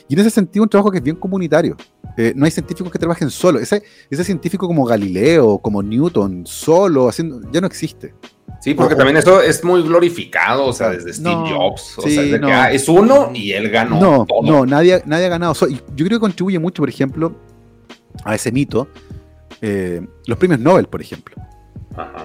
[0.07, 1.75] Y en ese sentido un trabajo que es bien comunitario.
[2.17, 3.59] Eh, no hay científicos que trabajen solo.
[3.59, 8.13] Ese, ese científico como Galileo, como Newton, solo, haciendo, ya no existe.
[8.59, 11.97] Sí, porque también eso es muy glorificado, o sea, desde Steve Jobs.
[11.97, 13.99] O sea, que, ah, es uno y él ganó.
[13.99, 15.53] No, no, nadie, nadie ha ganado.
[15.53, 17.35] Yo creo que contribuye mucho, por ejemplo,
[18.23, 18.87] a ese mito.
[19.61, 21.35] Eh, los premios Nobel, por ejemplo.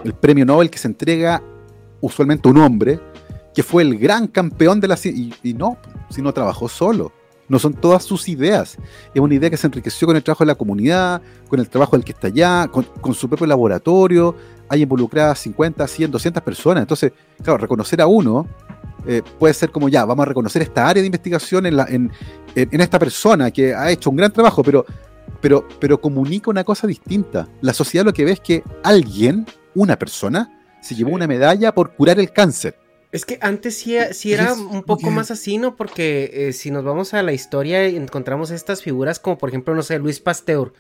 [0.05, 1.43] El premio Nobel que se entrega
[2.01, 3.01] usualmente a un hombre
[3.55, 5.36] que fue el gran campeón de la ciencia.
[5.43, 5.77] Y, no,
[6.10, 7.12] si no trabajó solo.
[7.48, 8.78] No son todas sus ideas.
[9.14, 11.97] Es una idea que se enriqueció con el trabajo de la comunidad, con el trabajo
[11.97, 14.35] del que está allá, con, su propio laboratorio.
[14.69, 16.82] Hay involucradas 50, 100, 200 personas.
[16.82, 17.12] Entonces,
[17.43, 18.47] claro, reconocer a uno
[19.06, 22.10] eh, puede ser como ya, vamos a reconocer esta área de investigación en, la, en,
[22.55, 24.86] en, esta persona que ha hecho un gran trabajo, pero,
[25.40, 27.48] pero, pero comunica una cosa distinta.
[27.60, 29.44] La sociedad lo que ve es que alguien,
[29.74, 32.77] una persona, se llevó una medalla por curar el cáncer.
[33.12, 35.76] Es que antes sí, era un poco más así, ¿no?
[35.76, 39.82] Porque eh, si nos vamos a la historia encontramos estas figuras como por ejemplo, no
[39.82, 40.72] sé, Luis Pasteur,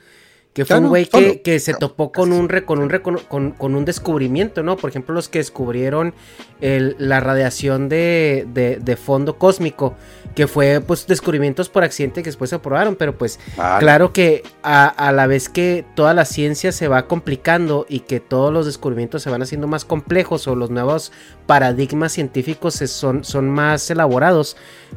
[0.52, 4.76] que fue un güey que, se topó con un, con, un con, un descubrimiento, ¿no?
[4.76, 6.14] Por ejemplo, los que descubrieron
[6.60, 9.96] la radiación de, fondo cósmico,
[10.34, 13.40] que fue pues descubrimientos por accidente que después se aprobaron, pero pues
[13.78, 18.52] claro que a, la vez que toda la ciencia se va complicando y que todos
[18.52, 21.12] los descubrimientos se van haciendo más complejos o los nuevos
[21.46, 24.56] paradigmas científicos son, son más elaborados,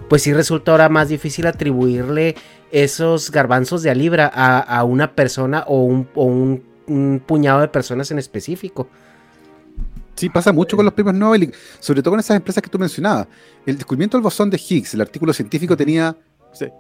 [0.10, 2.36] pues sí resulta ahora más difícil atribuirle
[2.72, 8.88] esos garbanzos de a libra a, una persona o, un, puñado de personas en específico.
[10.16, 13.28] Sí, pasa mucho con los premios Nobel, sobre todo con esas empresas que tú mencionabas.
[13.66, 16.16] El descubrimiento del bosón de Higgs, el artículo científico tenía
[16.54, 16.72] sé,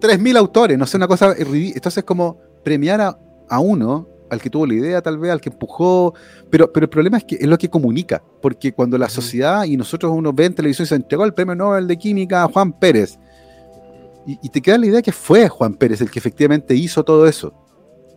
[0.00, 4.74] 3.000 autores, no sé, una cosa Entonces, como premiar a, uno, al que tuvo la
[4.74, 6.14] idea tal vez, al que empujó,
[6.50, 9.76] pero, pero el problema es que es lo que comunica, porque cuando la sociedad y
[9.76, 13.18] nosotros uno ve en televisión se entregó el premio Nobel de Química a Juan Pérez,
[14.42, 17.52] y, te queda la idea que fue Juan Pérez el que efectivamente hizo todo eso.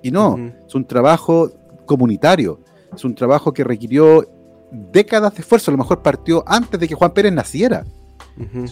[0.01, 0.37] Y no,
[0.67, 1.51] es un trabajo
[1.85, 2.59] comunitario,
[2.93, 4.27] es un trabajo que requirió
[4.91, 7.85] décadas de esfuerzo, a lo mejor partió antes de que Juan Pérez naciera.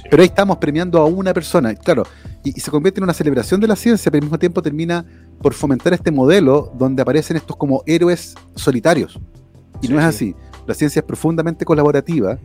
[0.10, 2.04] Pero ahí estamos premiando a una persona, claro,
[2.44, 5.06] y, se convierte en una celebración de la ciencia, pero al mismo tiempo termina
[5.42, 9.20] por fomentar este modelo donde aparecen estos como héroes solitarios.
[9.82, 10.36] Y no es así.
[10.68, 12.38] La ciencia es profundamente colaborativa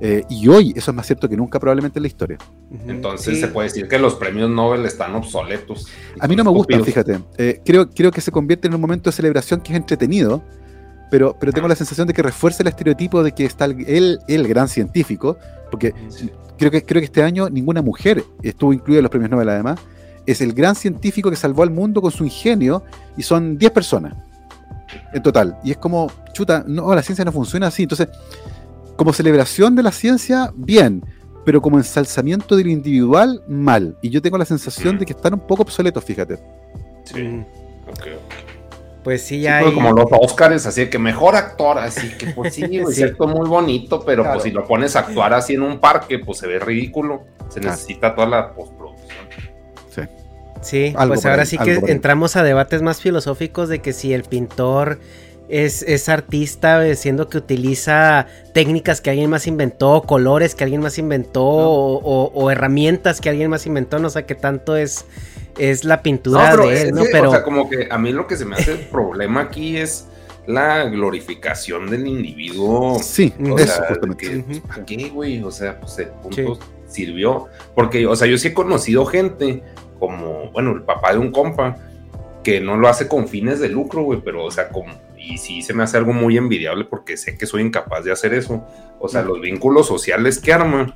[0.00, 2.38] eh, y hoy eso es más cierto que nunca probablemente en la historia.
[2.86, 5.86] Entonces se puede decir que los premios Nobel están obsoletos.
[6.18, 7.20] A mí no me gustan, fíjate.
[7.38, 10.42] Eh, creo, creo que se convierte en un momento de celebración que es entretenido,
[11.10, 14.48] pero, pero tengo la sensación de que refuerza el estereotipo de que está el, el,
[14.48, 15.38] gran científico,
[15.70, 15.94] porque
[16.58, 19.78] creo, que, creo que este año ninguna mujer estuvo incluida en los premios Nobel además.
[20.26, 22.82] Es el gran científico que salvó al mundo con su ingenio
[23.16, 24.14] y son 10 personas
[25.12, 25.56] en total.
[25.64, 27.82] Y es como, chuta, no, la ciencia no funciona así.
[27.82, 28.08] Entonces,
[28.96, 31.04] como celebración de la ciencia, bien,
[31.44, 33.96] pero como ensalzamiento del individual, mal.
[34.02, 36.38] Y yo tengo la sensación de que están un poco obsoletos, fíjate.
[37.04, 37.22] Sí.
[37.22, 37.44] Mm.
[39.02, 39.58] Pues sí, ya.
[39.58, 39.72] hay...
[39.72, 44.00] Como los Oscars, así que mejor actor, así que pues sí, es cierto, muy bonito,
[44.00, 47.24] pero pues si lo pones a actuar así en un parque, pues se ve ridículo.
[47.50, 49.26] Se necesita toda la postproducción.
[49.90, 50.02] Sí.
[50.62, 54.98] Sí, pues ahora sí que entramos a debates más filosóficos de que si el pintor
[55.48, 60.98] es, artista, eh, siendo que utiliza técnicas que alguien más inventó, colores que alguien más
[60.98, 65.06] inventó, o, herramientas que alguien más inventó, no sé qué tanto es,
[65.58, 67.02] es la pintura de él, ¿no?
[67.10, 67.28] pero...
[67.28, 70.08] O sea, como que a mí lo que se me hace el problema aquí es
[70.46, 72.98] la glorificación del individuo.
[73.02, 74.44] Sí, eso justamente.
[74.86, 75.42] qué, güey?
[75.42, 77.46] O sea, pues el punto sirvió.
[77.74, 79.62] Porque, o sea, yo sí he conocido gente
[79.98, 81.76] como, bueno, el papá de un compa,
[82.42, 84.92] que no lo hace con fines de lucro, güey, pero, o sea, como
[85.26, 88.34] y sí se me hace algo muy envidiable porque sé que soy incapaz de hacer
[88.34, 88.64] eso.
[88.98, 90.94] O sea, los vínculos sociales que arma.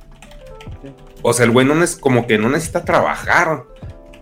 [1.21, 3.63] O sea, el güey no es como que no necesita trabajar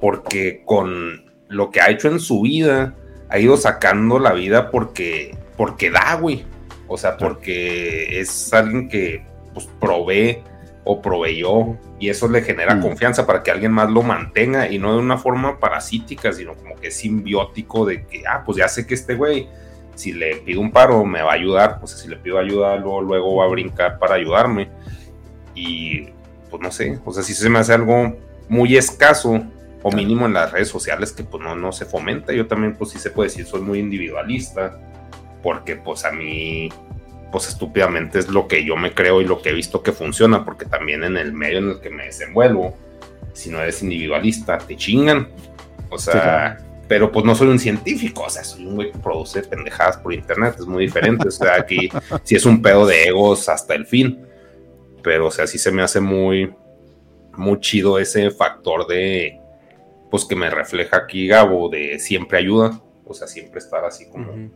[0.01, 2.95] porque con lo que ha hecho en su vida
[3.29, 6.45] ha ido sacando la vida porque porque da, güey.
[6.87, 10.41] O sea, porque es alguien que pues provee
[10.85, 12.81] o proveyó y eso le genera mm.
[12.81, 16.75] confianza para que alguien más lo mantenga y no de una forma parasítica, sino como
[16.75, 19.49] que simbiótico de que, ah, pues ya sé que este güey
[19.97, 23.01] si le pido un paro me va a ayudar, pues si le pido ayuda luego,
[23.01, 24.69] luego va a brincar para ayudarme.
[25.55, 26.09] Y
[26.49, 28.15] pues no sé, o sea, si se me hace algo
[28.47, 29.43] muy escaso
[29.81, 32.31] o mínimo en las redes sociales que pues no, no se fomenta.
[32.31, 34.79] Yo también pues sí se puede decir soy muy individualista
[35.41, 36.69] porque pues a mí
[37.31, 40.45] pues estúpidamente es lo que yo me creo y lo que he visto que funciona
[40.45, 42.75] porque también en el medio en el que me desenvuelvo
[43.33, 45.27] si no eres individualista te chingan.
[45.89, 46.57] O sea,
[46.87, 50.13] pero pues no soy un científico, o sea, soy un güey que produce pendejadas por
[50.13, 51.89] internet, es muy diferente, o sea, aquí
[52.23, 54.25] sí es un pedo de egos hasta el fin,
[55.03, 56.53] pero o sea, sí se me hace muy,
[57.35, 59.39] muy chido ese factor de,
[60.09, 64.49] pues que me refleja aquí Gabo de siempre ayuda, o sea, siempre estar así como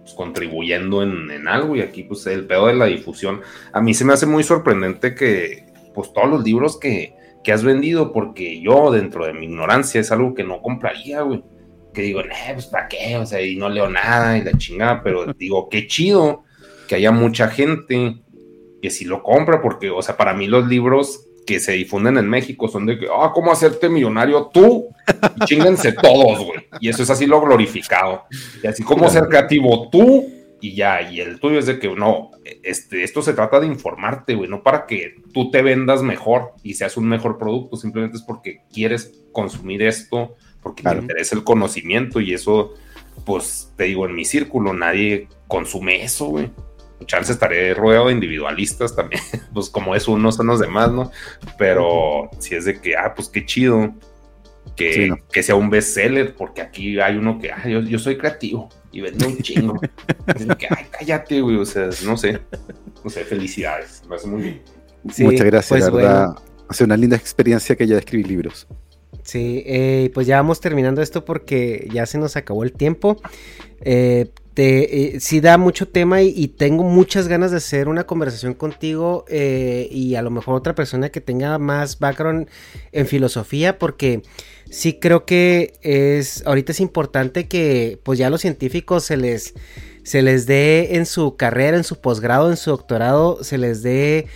[0.00, 3.40] pues, contribuyendo en, en, algo y aquí pues el pedo de la difusión.
[3.72, 7.64] A mí se me hace muy sorprendente que pues todos los libros que, que has
[7.64, 11.42] vendido, porque yo dentro de mi ignorancia es algo que no compraría, güey.
[11.94, 15.02] Que digo, eh, pues para qué, o sea, y no leo nada y la chingada,
[15.02, 16.44] pero digo, qué chido
[16.86, 18.16] que haya mucha gente
[18.82, 22.28] que sí lo compra, porque, o sea, para mí los libros que se difunden en
[22.28, 24.88] México son de que, ah, ¿cómo hacerte millonario tú?
[25.36, 26.60] Y chingense todos, güey.
[26.80, 28.24] Y eso es así lo glorificado.
[28.62, 32.30] Y así como ser creativo tú y ya, y el tuyo es de que no,
[32.62, 36.74] este, esto se trata de informarte, güey, no para que tú te vendas mejor y
[36.74, 42.20] seas un mejor producto, simplemente es porque quieres consumir esto, porque te interesa el conocimiento
[42.20, 42.74] y eso,
[43.24, 46.50] pues te digo, en mi círculo nadie consume eso, güey.
[47.06, 49.22] Chance estaré rodeado de individualistas también,
[49.54, 51.10] pues como es uno son los demás, ¿no?
[51.56, 53.94] Pero si es de que, ah, pues qué chido
[54.76, 59.00] que, que sea un bestseller, porque aquí hay uno que, ah, yo, soy creativo y
[59.00, 59.80] vende un chingo.
[60.58, 62.40] que, ay, cállate, güey, o sea, no sé,
[63.04, 64.62] no sé, felicidades, me hace muy bien.
[65.02, 66.34] Muchas gracias, pues, la verdad.
[66.68, 68.66] Ha sido una linda experiencia que haya de escribir libros.
[69.22, 73.20] Sí, eh, pues ya vamos terminando esto porque ya se nos acabó el tiempo.
[73.82, 78.54] Eh, te, eh, sí da mucho tema y, tengo muchas ganas de hacer una conversación
[78.54, 82.48] contigo eh, y a lo mejor otra persona que tenga más background
[82.92, 84.22] en filosofía porque
[84.68, 89.54] sí creo que es ahorita es importante que pues ya a los científicos se les
[90.02, 94.26] se les dé en su carrera, en su posgrado, en su doctorado, se les dé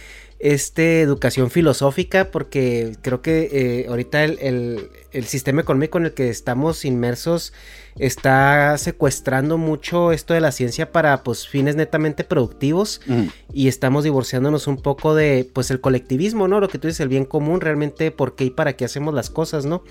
[0.44, 4.90] este, educación filosófica, porque creo que eh, ahorita el,
[5.24, 7.54] sistema económico en el que estamos inmersos
[7.96, 13.00] está secuestrando mucho esto de la ciencia para pues fines netamente productivos
[13.54, 16.60] y estamos divorciándonos un poco de pues el colectivismo, ¿no?
[16.60, 19.30] Lo que tú dices, el bien común, realmente por qué y para qué hacemos las
[19.30, 19.82] cosas, ¿no?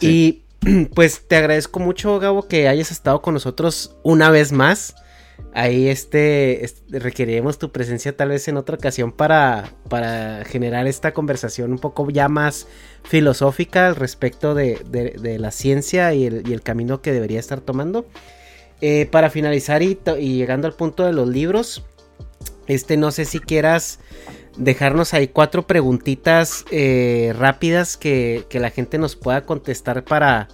[0.00, 0.42] Y
[0.94, 4.96] pues te agradezco mucho, Gabo, que hayas estado con nosotros una vez más
[5.54, 11.72] ahí este, requeriremos tu presencia tal vez en otra ocasión para, para generar esta conversación
[11.72, 12.68] un poco ya más
[13.02, 14.78] filosófica al respecto de,
[15.38, 18.06] la ciencia y el, camino que debería estar tomando.
[18.80, 21.84] Eh, para finalizar y, llegando al punto de los libros,
[22.68, 23.98] este no sé si quieras
[24.56, 30.46] dejarnos ahí cuatro preguntitas eh, rápidas que, que, la gente nos pueda contestar para,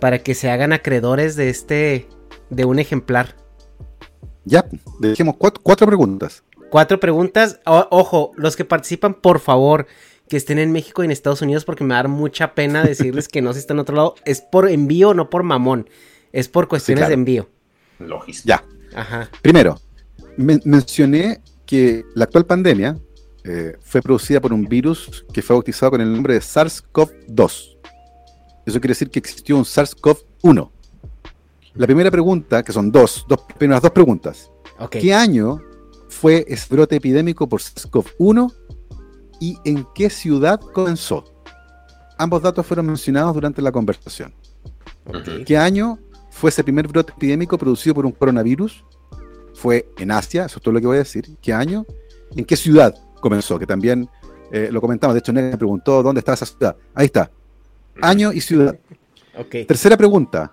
[0.00, 2.08] para que se hagan acreedores de este,
[2.50, 3.41] de un ejemplar.
[4.44, 4.64] Ya,
[4.98, 6.42] dejemos cuatro, preguntas.
[6.70, 7.60] Cuatro preguntas.
[7.64, 9.86] ojo, los que participan, por favor,
[10.28, 13.42] que estén en México y en Estados Unidos, porque me da mucha pena decirles que
[13.42, 14.14] no se están en otro lado.
[14.24, 15.88] Es por envío, no por mamón.
[16.32, 17.48] Es por cuestiones de envío.
[17.98, 18.64] Logística.
[18.92, 18.98] Ya.
[18.98, 19.30] Ajá.
[19.42, 19.80] Primero,
[20.36, 22.98] mencioné que la actual pandemia
[23.44, 27.76] eh, fue producida por un virus que fue bautizado con el nombre de SARS-CoV-2.
[28.64, 30.70] Eso quiere decir que existió un SARS-CoV-1.
[31.74, 34.50] La primera pregunta, que son dos, dos primeras dos preguntas.
[34.90, 35.60] ¿Qué año
[36.08, 38.52] fue ese brote epidémico por SARS-CoV-1
[39.40, 41.24] y en qué ciudad comenzó?
[42.18, 44.34] Ambos datos fueron mencionados durante la conversación.
[45.46, 45.98] ¿Qué año
[46.30, 48.84] fue ese primer brote epidémico producido por un coronavirus?
[49.54, 51.36] Fue en Asia, eso es todo lo que voy a decir.
[51.40, 51.86] ¿Qué año?
[52.36, 53.58] ¿En qué ciudad comenzó?
[53.58, 54.08] Que también
[54.50, 55.14] eh, lo comentamos.
[55.14, 56.76] De hecho, Ned me preguntó dónde está esa ciudad.
[56.94, 57.30] Ahí está.
[58.00, 58.78] Año y ciudad.
[59.66, 60.52] Tercera pregunta.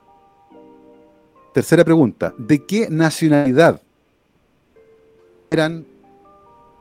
[1.53, 3.81] Tercera pregunta, ¿de qué nacionalidad
[5.49, 5.85] eran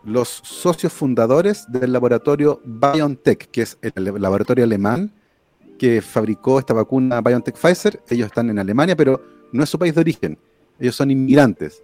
[0.05, 5.11] los socios fundadores del laboratorio BioNTech, que es el laboratorio alemán
[5.79, 8.03] que fabricó esta vacuna BioNTech Pfizer?
[8.11, 9.23] Ellos están en Alemania, pero
[9.53, 10.39] no es su país de origen.
[10.79, 11.83] Ellos son inmigrantes.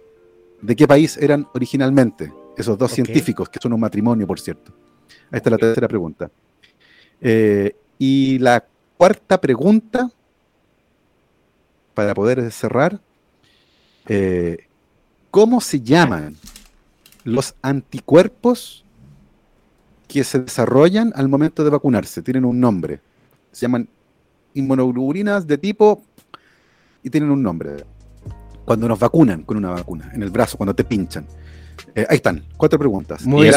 [0.61, 4.71] ¿De qué país eran originalmente esos dos científicos, que son un matrimonio, por cierto?
[5.31, 6.29] Ahí está la tercera pregunta.
[7.19, 8.63] Eh, y la
[8.97, 10.11] cuarta pregunta
[11.95, 12.99] para poder cerrar,
[14.07, 14.67] eh,
[15.31, 16.35] ¿cómo se llaman
[17.23, 18.85] los anticuerpos
[20.07, 22.21] que se desarrollan al momento de vacunarse?
[22.21, 22.99] Tienen un nombre.
[23.51, 23.89] Se llaman
[24.53, 26.03] inmunoglobulinas de tipo
[27.01, 27.83] y tienen un nombre.
[28.65, 31.25] Cuando nos vacunan con una vacuna, en el brazo, cuando te pinchan.
[31.93, 33.25] Eh, ahí están, cuatro preguntas.
[33.25, 33.53] Muy bien.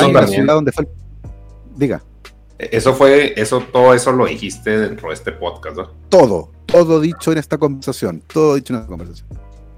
[1.76, 2.02] Diga.
[2.58, 5.90] Eso fue, eso, todo eso lo dijiste dentro de este podcast, ¿no?
[6.08, 9.28] Todo, todo dicho en esta conversación, todo dicho en esta conversación.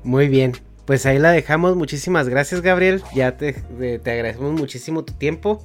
[0.02, 0.52] Muy bien,
[0.86, 1.77] pues ahí la dejamos.
[1.77, 3.02] Muchísimas gracias, Gabriel.
[3.15, 5.65] Ya te, te agradecemos muchísimo tu tiempo.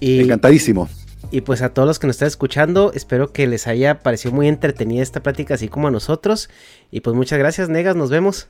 [0.00, 0.88] Y, Encantadísimo.
[1.30, 4.46] Y pues a todos los que nos están escuchando, espero que les haya parecido muy
[4.48, 6.50] entretenida esta plática, así como a nosotros.
[6.90, 8.48] Y pues muchas gracias, Negas, nos vemos.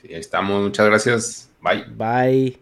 [0.00, 0.62] Sí, ahí estamos.
[0.62, 1.48] Muchas gracias.
[1.62, 1.84] Bye.
[1.96, 2.61] Bye.